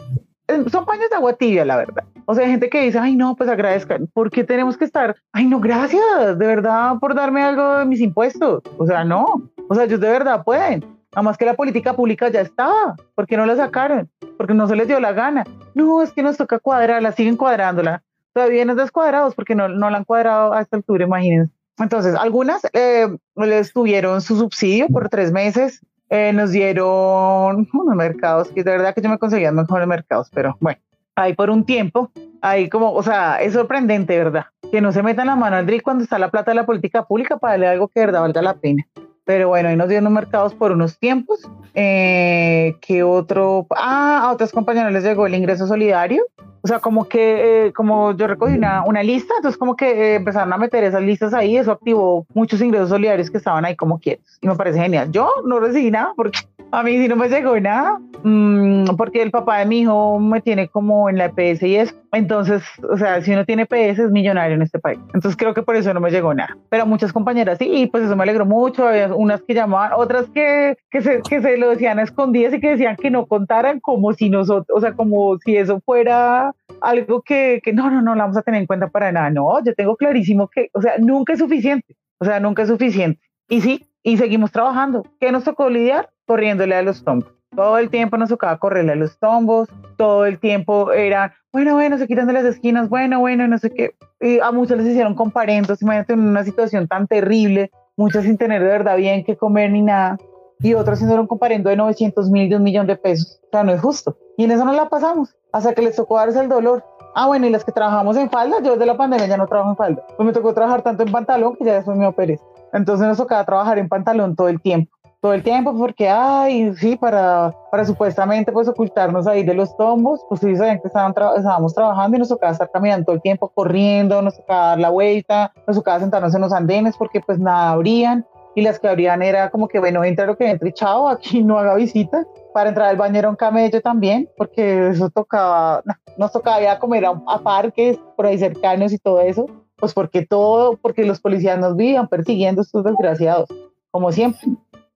Eh, 0.49 0.65
son 0.69 0.85
paños 0.85 1.09
de 1.09 1.15
agua 1.15 1.31
tibia, 1.31 1.63
la 1.63 1.77
verdad. 1.77 2.03
O 2.25 2.35
sea, 2.35 2.43
hay 2.43 2.51
gente 2.51 2.69
que 2.69 2.81
dice, 2.81 2.99
ay, 2.99 3.15
no, 3.15 3.37
pues 3.37 3.49
agradezcan. 3.49 4.07
¿Por 4.13 4.29
qué 4.31 4.43
tenemos 4.43 4.75
que 4.75 4.83
estar? 4.83 5.15
Ay, 5.31 5.45
no, 5.45 5.61
gracias, 5.61 6.37
de 6.37 6.45
verdad, 6.45 6.95
por 6.99 7.15
darme 7.15 7.41
algo 7.41 7.77
de 7.77 7.85
mis 7.85 8.01
impuestos. 8.01 8.63
O 8.77 8.85
sea, 8.85 9.05
no. 9.05 9.49
O 9.69 9.75
sea, 9.75 9.85
ellos 9.85 10.01
de 10.01 10.09
verdad 10.09 10.43
pueden. 10.43 10.81
Nada 11.13 11.21
más 11.21 11.37
que 11.37 11.45
la 11.45 11.53
política 11.53 11.93
pública 11.93 12.27
ya 12.27 12.41
estaba. 12.41 12.95
¿Por 13.15 13.25
qué 13.25 13.37
no 13.37 13.45
la 13.45 13.55
sacaron? 13.55 14.09
Porque 14.37 14.53
no 14.53 14.67
se 14.67 14.75
les 14.75 14.89
dio 14.89 14.99
la 14.99 15.13
gana. 15.13 15.45
No, 15.73 16.01
es 16.01 16.11
que 16.11 16.21
nos 16.21 16.35
toca 16.35 16.59
cuadrarla, 16.59 17.13
siguen 17.13 17.37
cuadrándola. 17.37 18.03
Todavía 18.33 18.65
no 18.65 18.75
descuadrados 18.75 19.35
porque 19.35 19.55
no, 19.55 19.69
no 19.69 19.89
la 19.89 19.99
han 19.99 20.03
cuadrado 20.03 20.53
a 20.53 20.59
esta 20.59 20.75
altura, 20.75 21.05
imagínense. 21.05 21.53
Entonces, 21.79 22.15
algunas 22.15 22.61
eh, 22.73 23.07
les 23.35 23.73
tuvieron 23.73 24.21
su 24.21 24.37
subsidio 24.37 24.87
por 24.87 25.09
tres 25.09 25.31
meses, 25.31 25.81
eh, 26.09 26.31
nos 26.33 26.51
dieron 26.51 27.67
unos 27.73 27.95
mercados 27.95 28.49
que 28.49 28.63
de 28.63 28.71
verdad 28.71 28.93
que 28.93 29.01
yo 29.01 29.09
me 29.09 29.17
conseguía 29.17 29.51
mejores 29.51 29.87
mercados, 29.87 30.29
pero 30.31 30.55
bueno, 30.59 30.79
ahí 31.15 31.33
por 31.33 31.49
un 31.49 31.65
tiempo, 31.65 32.11
ahí 32.41 32.69
como, 32.69 32.93
o 32.93 33.01
sea, 33.01 33.41
es 33.41 33.53
sorprendente, 33.53 34.17
¿verdad? 34.17 34.45
Que 34.71 34.81
no 34.81 34.91
se 34.91 35.01
metan 35.01 35.27
la 35.27 35.35
mano 35.35 35.55
al 35.55 35.65
drill 35.65 35.81
cuando 35.81 36.03
está 36.03 36.19
la 36.19 36.29
plata 36.29 36.51
de 36.51 36.55
la 36.55 36.65
política 36.65 37.05
pública 37.05 37.37
para 37.37 37.53
darle 37.53 37.67
algo 37.67 37.87
que 37.87 37.99
de 37.99 38.05
verdad 38.05 38.21
valga 38.21 38.41
la 38.41 38.53
pena. 38.53 38.85
Pero 39.25 39.49
bueno, 39.49 39.69
ahí 39.69 39.75
nos 39.75 39.89
dieron 39.89 40.11
mercados 40.13 40.53
por 40.53 40.71
unos 40.71 40.97
tiempos. 40.97 41.39
Eh, 41.73 42.75
¿Qué 42.81 43.03
otro? 43.03 43.67
Ah, 43.71 44.23
a 44.23 44.31
otras 44.31 44.51
compañeras 44.51 44.91
les 44.91 45.03
llegó 45.03 45.25
el 45.25 45.35
ingreso 45.35 45.67
solidario 45.67 46.23
o 46.65 46.67
sea, 46.69 46.79
como 46.79 47.09
que, 47.09 47.65
eh, 47.65 47.73
como 47.73 48.15
yo 48.15 48.25
recogí 48.25 48.53
una, 48.53 48.85
una, 48.85 49.03
lista, 49.03 49.33
entonces 49.35 49.57
como 49.57 49.75
que 49.75 49.91
eh, 49.91 50.15
empezaron 50.15 50.53
a 50.53 50.57
meter 50.57 50.81
esas 50.85 51.01
listas 51.01 51.33
ahí, 51.33 51.57
eso 51.57 51.73
activó 51.73 52.25
muchos 52.33 52.61
ingresos 52.61 52.87
solidarios 52.87 53.29
que 53.29 53.37
estaban 53.37 53.65
ahí 53.65 53.75
como 53.75 53.99
quietos. 53.99 54.39
Y 54.39 54.47
me 54.47 54.55
parece 54.55 54.79
genial. 54.79 55.11
Yo 55.11 55.29
no 55.43 55.59
recibí 55.59 55.91
nada 55.91 56.13
porque 56.15 56.39
a 56.71 56.81
mí 56.81 56.97
sí 56.97 57.09
no 57.09 57.17
me 57.17 57.27
llegó 57.27 57.59
nada, 57.59 57.99
mmm, 58.23 58.95
porque 58.95 59.21
el 59.21 59.29
papá 59.29 59.59
de 59.59 59.65
mi 59.65 59.81
hijo 59.81 60.17
me 60.19 60.39
tiene 60.39 60.69
como 60.69 61.09
en 61.09 61.17
la 61.17 61.25
EPS 61.25 61.63
y 61.63 61.75
eso. 61.75 61.95
Entonces, 62.13 62.63
o 62.89 62.97
sea, 62.97 63.21
si 63.21 63.33
uno 63.33 63.43
tiene 63.43 63.63
EPS 63.63 63.99
es 63.99 64.11
millonario 64.11 64.55
en 64.55 64.61
este 64.61 64.79
país. 64.79 64.99
Entonces 65.13 65.35
creo 65.35 65.53
que 65.53 65.63
por 65.63 65.75
eso 65.75 65.93
no 65.93 65.99
me 65.99 66.11
llegó 66.11 66.33
nada. 66.33 66.55
Pero 66.69 66.85
muchas 66.85 67.11
compañeras 67.11 67.57
sí, 67.57 67.69
y 67.69 67.87
pues 67.87 68.05
eso 68.05 68.15
me 68.15 68.23
alegró 68.23 68.45
mucho. 68.45 68.87
Había 68.87 69.12
unas 69.15 69.41
que 69.43 69.53
llamaban, 69.53 69.91
otras 69.95 70.27
que, 70.29 70.77
que, 70.89 71.01
se, 71.01 71.21
que 71.21 71.41
se 71.41 71.57
lo 71.57 71.69
decían 71.69 71.99
a 71.99 72.03
escondidas 72.03 72.53
y 72.53 72.59
que 72.59 72.71
decían 72.71 72.95
que 72.95 73.09
no 73.09 73.25
contaran 73.25 73.79
como 73.79 74.13
si 74.13 74.29
nosotros, 74.29 74.67
o 74.75 74.81
sea, 74.81 74.93
como 74.93 75.37
si 75.39 75.57
eso 75.57 75.81
fuera 75.85 76.53
algo 76.81 77.21
que, 77.21 77.61
que 77.63 77.73
no, 77.73 77.89
no, 77.89 78.01
no 78.01 78.15
la 78.15 78.23
vamos 78.23 78.37
a 78.37 78.41
tener 78.41 78.61
en 78.61 78.67
cuenta 78.67 78.87
para 78.87 79.11
nada. 79.11 79.29
No, 79.29 79.63
yo 79.63 79.73
tengo 79.73 79.95
clarísimo 79.95 80.47
que, 80.47 80.69
o 80.73 80.81
sea, 80.81 80.97
nunca 80.99 81.33
es 81.33 81.39
suficiente, 81.39 81.95
o 82.19 82.25
sea, 82.25 82.39
nunca 82.39 82.63
es 82.63 82.69
suficiente. 82.69 83.21
Y 83.49 83.61
sí, 83.61 83.85
y 84.03 84.17
seguimos 84.17 84.51
trabajando. 84.51 85.05
¿Qué 85.19 85.31
nos 85.31 85.43
tocó 85.43 85.69
lidiar? 85.69 86.09
Corriéndole 86.25 86.75
a 86.75 86.81
los 86.81 87.03
tombos. 87.03 87.31
Todo 87.55 87.77
el 87.77 87.89
tiempo 87.89 88.17
nos 88.17 88.29
tocaba 88.29 88.57
correrle 88.57 88.93
a 88.93 88.95
los 88.95 89.19
tombos, 89.19 89.69
todo 89.95 90.25
el 90.25 90.39
tiempo 90.39 90.91
era, 90.91 91.35
bueno, 91.51 91.75
bueno, 91.75 91.97
se 91.97 92.07
quitan 92.07 92.25
de 92.25 92.33
las 92.33 92.45
esquinas, 92.45 92.89
bueno, 92.89 93.19
bueno, 93.19 93.47
no 93.47 93.59
sé 93.59 93.69
qué. 93.71 93.91
Y 94.19 94.39
a 94.39 94.51
muchos 94.51 94.77
les 94.77 94.87
hicieron 94.87 95.13
comparendos, 95.13 95.81
imagínate 95.81 96.13
en 96.13 96.21
una 96.21 96.43
situación 96.43 96.87
tan 96.87 97.07
terrible, 97.07 97.69
muchos 97.95 98.23
sin 98.23 98.37
tener 98.37 98.61
de 98.61 98.69
verdad 98.69 98.97
bien 98.97 99.23
que 99.23 99.37
comer 99.37 99.71
ni 99.71 99.81
nada, 99.81 100.17
y 100.59 100.73
otros 100.73 100.95
haciendo 100.95 101.19
un 101.19 101.27
comparendo 101.27 101.69
de 101.69 101.75
900 101.75 102.29
mil, 102.29 102.49
de 102.49 102.55
un 102.55 102.63
millón 102.63 102.87
de 102.87 102.95
pesos. 102.95 103.39
O 103.43 103.49
sea, 103.51 103.63
no 103.63 103.73
es 103.73 103.81
justo. 103.81 104.17
Y 104.37 104.45
en 104.45 104.51
eso 104.51 104.65
no 104.65 104.73
la 104.73 104.89
pasamos, 104.89 105.35
hasta 105.51 105.73
que 105.73 105.81
les 105.81 105.95
tocó 105.95 106.17
darse 106.17 106.39
el 106.39 106.49
dolor. 106.49 106.83
Ah, 107.15 107.27
bueno, 107.27 107.45
y 107.45 107.49
las 107.49 107.63
que 107.63 107.71
trabajamos 107.71 108.17
en 108.17 108.29
falda, 108.29 108.57
yo 108.63 108.71
desde 108.71 108.85
la 108.85 108.97
pandemia 108.97 109.27
ya 109.27 109.37
no 109.37 109.47
trabajo 109.47 109.71
en 109.71 109.77
falda. 109.77 110.03
Pues 110.15 110.25
me 110.25 110.33
tocó 110.33 110.53
trabajar 110.53 110.81
tanto 110.81 111.03
en 111.03 111.11
pantalón 111.11 111.55
que 111.55 111.65
ya 111.65 111.75
después 111.75 111.97
me 111.97 112.07
operé. 112.07 112.39
Entonces 112.71 113.07
nos 113.07 113.17
tocaba 113.17 113.45
trabajar 113.45 113.77
en 113.77 113.87
pantalón 113.87 114.35
todo 114.35 114.47
el 114.47 114.59
tiempo. 114.59 114.92
Todo 115.23 115.31
el 115.31 115.41
tiempo 115.41 115.73
porque, 115.77 116.09
ay, 116.09 116.75
sí, 116.75 116.97
para, 116.97 117.55
para 117.71 117.85
supuestamente 117.85 118.51
pues 118.51 118.67
ocultarnos 118.67 119.25
ahí 119.25 119.43
de 119.43 119.53
los 119.53 119.73
tombos, 119.77 120.19
pues 120.27 120.41
sí, 120.41 120.53
sabían 120.57 120.81
que 120.81 120.89
estaban 120.89 121.11
estábamos 121.11 121.73
trabajando 121.73 122.17
y 122.17 122.19
nos 122.19 122.27
tocaba 122.27 122.51
estar 122.51 122.69
caminando 122.69 123.05
todo 123.05 123.15
el 123.15 123.21
tiempo, 123.21 123.47
corriendo, 123.47 124.21
nos 124.21 124.35
tocaba 124.35 124.67
dar 124.67 124.79
la 124.81 124.89
vuelta, 124.89 125.53
nos 125.65 125.77
tocaba 125.77 126.01
sentarnos 126.01 126.35
en 126.35 126.41
los 126.41 126.51
andenes 126.51 126.97
porque 126.97 127.21
pues 127.21 127.39
nada 127.39 127.71
abrían 127.71 128.25
y 128.53 128.63
las 128.63 128.81
que 128.81 128.89
abrían 128.89 129.21
era 129.21 129.49
como 129.49 129.69
que, 129.69 129.79
bueno, 129.79 130.03
entra 130.03 130.25
lo 130.25 130.35
que 130.35 130.49
entre, 130.49 130.73
chao, 130.73 131.07
aquí 131.07 131.41
no 131.41 131.57
haga 131.57 131.75
visita. 131.75 132.27
Para 132.53 132.67
entrar 132.67 132.89
al 132.89 132.97
baño 132.97 133.17
era 133.17 133.29
un 133.29 133.37
camello 133.37 133.79
también, 133.79 134.29
porque 134.35 134.89
eso 134.89 135.09
tocaba, 135.09 135.83
nos 136.17 136.33
tocaba 136.33 136.61
ir 136.61 136.67
a 136.67 136.79
comer 136.79 137.05
a, 137.05 137.13
a 137.27 137.39
parques 137.39 137.97
por 138.17 138.25
ahí 138.25 138.37
cercanos 138.37 138.91
y 138.91 138.97
todo 138.99 139.21
eso 139.21 139.45
pues 139.77 139.93
porque 139.93 140.25
todo, 140.25 140.77
porque 140.77 141.05
los 141.05 141.21
policías 141.21 141.59
nos 141.59 141.75
vivían 141.77 142.07
persiguiendo 142.09 142.61
estos 142.61 142.83
desgraciados, 142.83 143.49
como 143.91 144.11
siempre, 144.13 144.39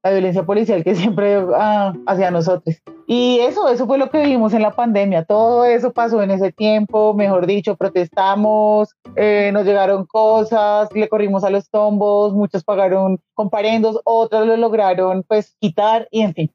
la 0.07 0.13
violencia 0.13 0.43
policial 0.43 0.83
que 0.83 0.95
siempre 0.95 1.43
ah, 1.55 1.93
hacia 2.05 2.31
nosotros. 2.31 2.75
Y 3.05 3.39
eso, 3.39 3.69
eso 3.69 3.85
fue 3.85 3.97
lo 3.97 4.09
que 4.09 4.21
vivimos 4.21 4.53
en 4.53 4.61
la 4.61 4.71
pandemia, 4.71 5.23
todo 5.23 5.63
eso 5.65 5.93
pasó 5.93 6.21
en 6.21 6.31
ese 6.31 6.51
tiempo, 6.51 7.13
mejor 7.13 7.47
dicho, 7.47 7.75
protestamos, 7.75 8.95
eh, 9.15 9.49
nos 9.53 9.65
llegaron 9.65 10.05
cosas, 10.05 10.89
le 10.93 11.07
corrimos 11.07 11.43
a 11.43 11.49
los 11.49 11.69
tombos, 11.69 12.33
muchos 12.33 12.63
pagaron 12.63 13.19
comparendos, 13.33 13.99
otros 14.03 14.45
lo 14.45 14.57
lograron 14.57 15.23
pues 15.23 15.55
quitar 15.59 16.07
y 16.11 16.21
en 16.21 16.33
fin. 16.33 16.51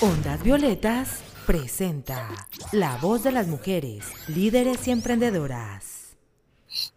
Ondas 0.00 0.42
Violetas 0.42 1.22
presenta 1.46 2.28
La 2.72 2.96
voz 3.02 3.22
de 3.22 3.32
las 3.32 3.48
mujeres, 3.48 4.04
líderes 4.28 4.88
y 4.88 4.90
emprendedoras. 4.90 5.93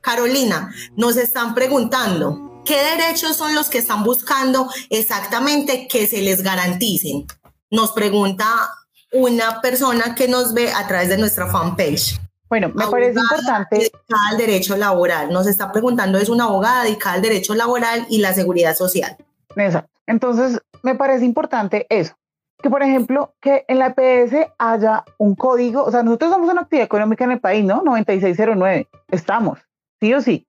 Carolina, 0.02 0.74
nos 0.96 1.18
están 1.18 1.54
preguntando, 1.54 2.62
¿qué 2.66 2.78
derechos 2.98 3.36
son 3.36 3.56
los 3.56 3.70
que 3.70 3.78
están 3.78 4.04
buscando 4.04 4.70
exactamente 4.90 5.88
que 5.88 6.08
se 6.08 6.22
les 6.22 6.44
garanticen? 6.44 7.26
Nos 7.70 7.92
pregunta 7.92 8.46
una 9.12 9.62
persona 9.62 10.16
que 10.16 10.28
nos 10.28 10.54
ve 10.54 10.72
a 10.72 10.88
través 10.88 11.10
de 11.10 11.18
nuestra 11.18 11.48
fanpage. 11.48 12.20
Bueno, 12.50 12.70
me 12.74 12.88
parece 12.88 13.20
importante. 13.20 13.78
Dedicada 13.78 14.22
al 14.32 14.38
derecho 14.38 14.78
laboral. 14.78 15.32
Nos 15.32 15.48
está 15.48 15.72
preguntando, 15.72 16.18
es 16.18 16.30
una 16.30 16.46
abogada 16.46 16.84
dedicada 16.84 17.16
al 17.16 17.22
derecho 17.22 17.56
laboral 17.56 18.06
y 18.10 18.20
la 18.20 18.34
seguridad 18.34 18.76
social. 18.76 19.18
Exacto. 19.56 19.90
Entonces, 20.06 20.62
me 20.82 20.96
parece 20.96 21.26
importante 21.26 21.86
eso. 21.90 22.16
Que, 22.62 22.70
por 22.70 22.82
ejemplo, 22.82 23.34
que 23.42 23.66
en 23.68 23.80
la 23.80 23.94
EPS 23.96 24.50
haya 24.58 25.04
un 25.18 25.36
código. 25.36 25.84
O 25.84 25.92
sea, 25.92 26.04
nosotros 26.04 26.32
somos 26.32 26.50
una 26.50 26.62
actividad 26.62 26.86
económica 26.86 27.26
en 27.26 27.32
el 27.32 27.40
país, 27.40 27.66
¿no? 27.66 27.82
9609. 27.84 28.88
Estamos 29.10 29.60
sí 29.99 30.13
o 30.13 30.21
sí. 30.21 30.47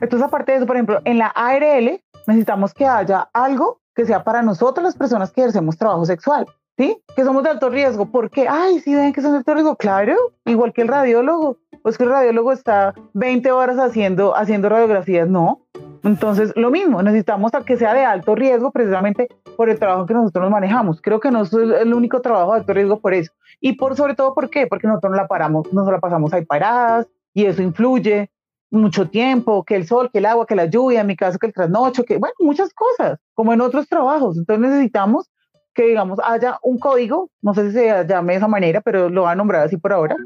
Entonces, 0.00 0.26
aparte 0.26 0.52
de 0.52 0.58
eso, 0.58 0.66
por 0.66 0.76
ejemplo, 0.76 1.00
en 1.04 1.18
la 1.18 1.26
ARL 1.26 2.00
necesitamos 2.26 2.74
que 2.74 2.86
haya 2.86 3.28
algo 3.32 3.80
que 3.94 4.06
sea 4.06 4.24
para 4.24 4.42
nosotros 4.42 4.84
las 4.84 4.96
personas 4.96 5.32
que 5.32 5.42
ejercemos 5.42 5.76
trabajo 5.76 6.04
sexual, 6.04 6.46
¿sí? 6.78 7.02
Que 7.14 7.24
somos 7.24 7.42
de 7.42 7.50
alto 7.50 7.68
riesgo. 7.68 8.06
¿Por 8.06 8.30
qué? 8.30 8.48
Ay, 8.48 8.80
sí, 8.80 8.94
ven 8.94 9.12
que 9.12 9.20
son 9.20 9.32
de 9.32 9.38
alto 9.38 9.54
riesgo. 9.54 9.76
Claro, 9.76 10.16
igual 10.46 10.72
que 10.72 10.82
el 10.82 10.88
radiólogo. 10.88 11.58
Pues 11.82 11.96
que 11.96 12.04
el 12.04 12.10
radiólogo 12.10 12.52
está 12.52 12.94
20 13.14 13.52
horas 13.52 13.78
haciendo, 13.78 14.36
haciendo 14.36 14.68
radiografías, 14.68 15.28
no. 15.28 15.66
Entonces, 16.02 16.52
lo 16.56 16.70
mismo, 16.70 17.02
necesitamos 17.02 17.52
que 17.66 17.76
sea 17.76 17.94
de 17.94 18.04
alto 18.04 18.34
riesgo 18.34 18.70
precisamente 18.70 19.28
por 19.56 19.68
el 19.68 19.78
trabajo 19.78 20.06
que 20.06 20.14
nosotros 20.14 20.42
nos 20.42 20.50
manejamos. 20.50 21.00
Creo 21.02 21.20
que 21.20 21.30
no 21.30 21.42
es 21.42 21.52
el 21.52 21.92
único 21.92 22.20
trabajo 22.20 22.52
de 22.52 22.60
alto 22.60 22.72
riesgo 22.72 23.00
por 23.00 23.14
eso. 23.14 23.32
Y 23.60 23.74
por 23.74 23.96
sobre 23.96 24.14
todo, 24.14 24.34
¿por 24.34 24.48
qué? 24.48 24.66
Porque 24.66 24.86
nosotros 24.86 25.10
no 25.10 25.16
la 25.16 25.28
paramos, 25.28 25.70
nos 25.72 25.86
la 25.86 26.00
pasamos 26.00 26.32
ahí 26.32 26.44
paradas 26.44 27.06
y 27.34 27.44
eso 27.44 27.62
influye 27.62 28.30
mucho 28.70 29.08
tiempo, 29.08 29.64
que 29.64 29.76
el 29.76 29.86
sol, 29.86 30.10
que 30.12 30.18
el 30.18 30.26
agua, 30.26 30.46
que 30.46 30.54
la 30.54 30.66
lluvia, 30.66 31.00
en 31.00 31.06
mi 31.06 31.16
caso 31.16 31.38
que 31.38 31.46
el 31.46 31.52
trasnocho, 31.52 32.04
que 32.04 32.18
bueno, 32.18 32.34
muchas 32.38 32.72
cosas, 32.72 33.18
como 33.34 33.52
en 33.52 33.60
otros 33.60 33.88
trabajos. 33.88 34.38
Entonces 34.38 34.70
necesitamos 34.70 35.28
que, 35.74 35.86
digamos, 35.86 36.18
haya 36.24 36.58
un 36.62 36.78
código, 36.78 37.30
no 37.42 37.54
sé 37.54 37.68
si 37.68 37.72
se 37.72 38.06
llame 38.06 38.32
de 38.32 38.38
esa 38.38 38.48
manera, 38.48 38.80
pero 38.80 39.08
lo 39.08 39.22
va 39.22 39.32
a 39.32 39.36
nombrar 39.36 39.64
así 39.64 39.76
por 39.76 39.92
ahora, 39.92 40.16